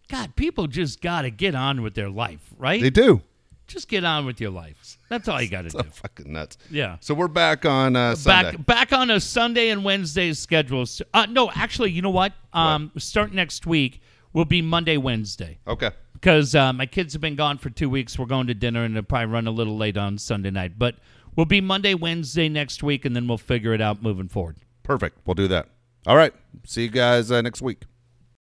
[0.10, 2.82] God, people just got to get on with their life, right?
[2.82, 3.22] They do.
[3.68, 4.98] Just get on with your life.
[5.10, 5.90] That's all you got to So do.
[5.90, 6.58] fucking nuts.
[6.70, 6.98] Yeah.
[7.00, 8.52] So we're back on uh, Sunday.
[8.58, 10.86] Back back on a Sunday and Wednesday schedule.
[11.14, 12.34] Uh, no, actually, you know what?
[12.54, 14.02] Um, start next week
[14.34, 15.60] will be Monday, Wednesday.
[15.68, 15.92] Okay.
[16.14, 18.18] because uh, my kids have been gone for two weeks.
[18.20, 20.78] We're going to dinner and it'll probably run a little late on Sunday night.
[20.78, 20.96] But
[21.36, 24.58] we'll be Monday, Wednesday next week, and then we'll figure it out moving forward.
[24.84, 25.20] Perfect.
[25.26, 25.70] We'll do that.
[26.06, 26.34] All right.
[26.66, 27.84] See you guys uh, next week.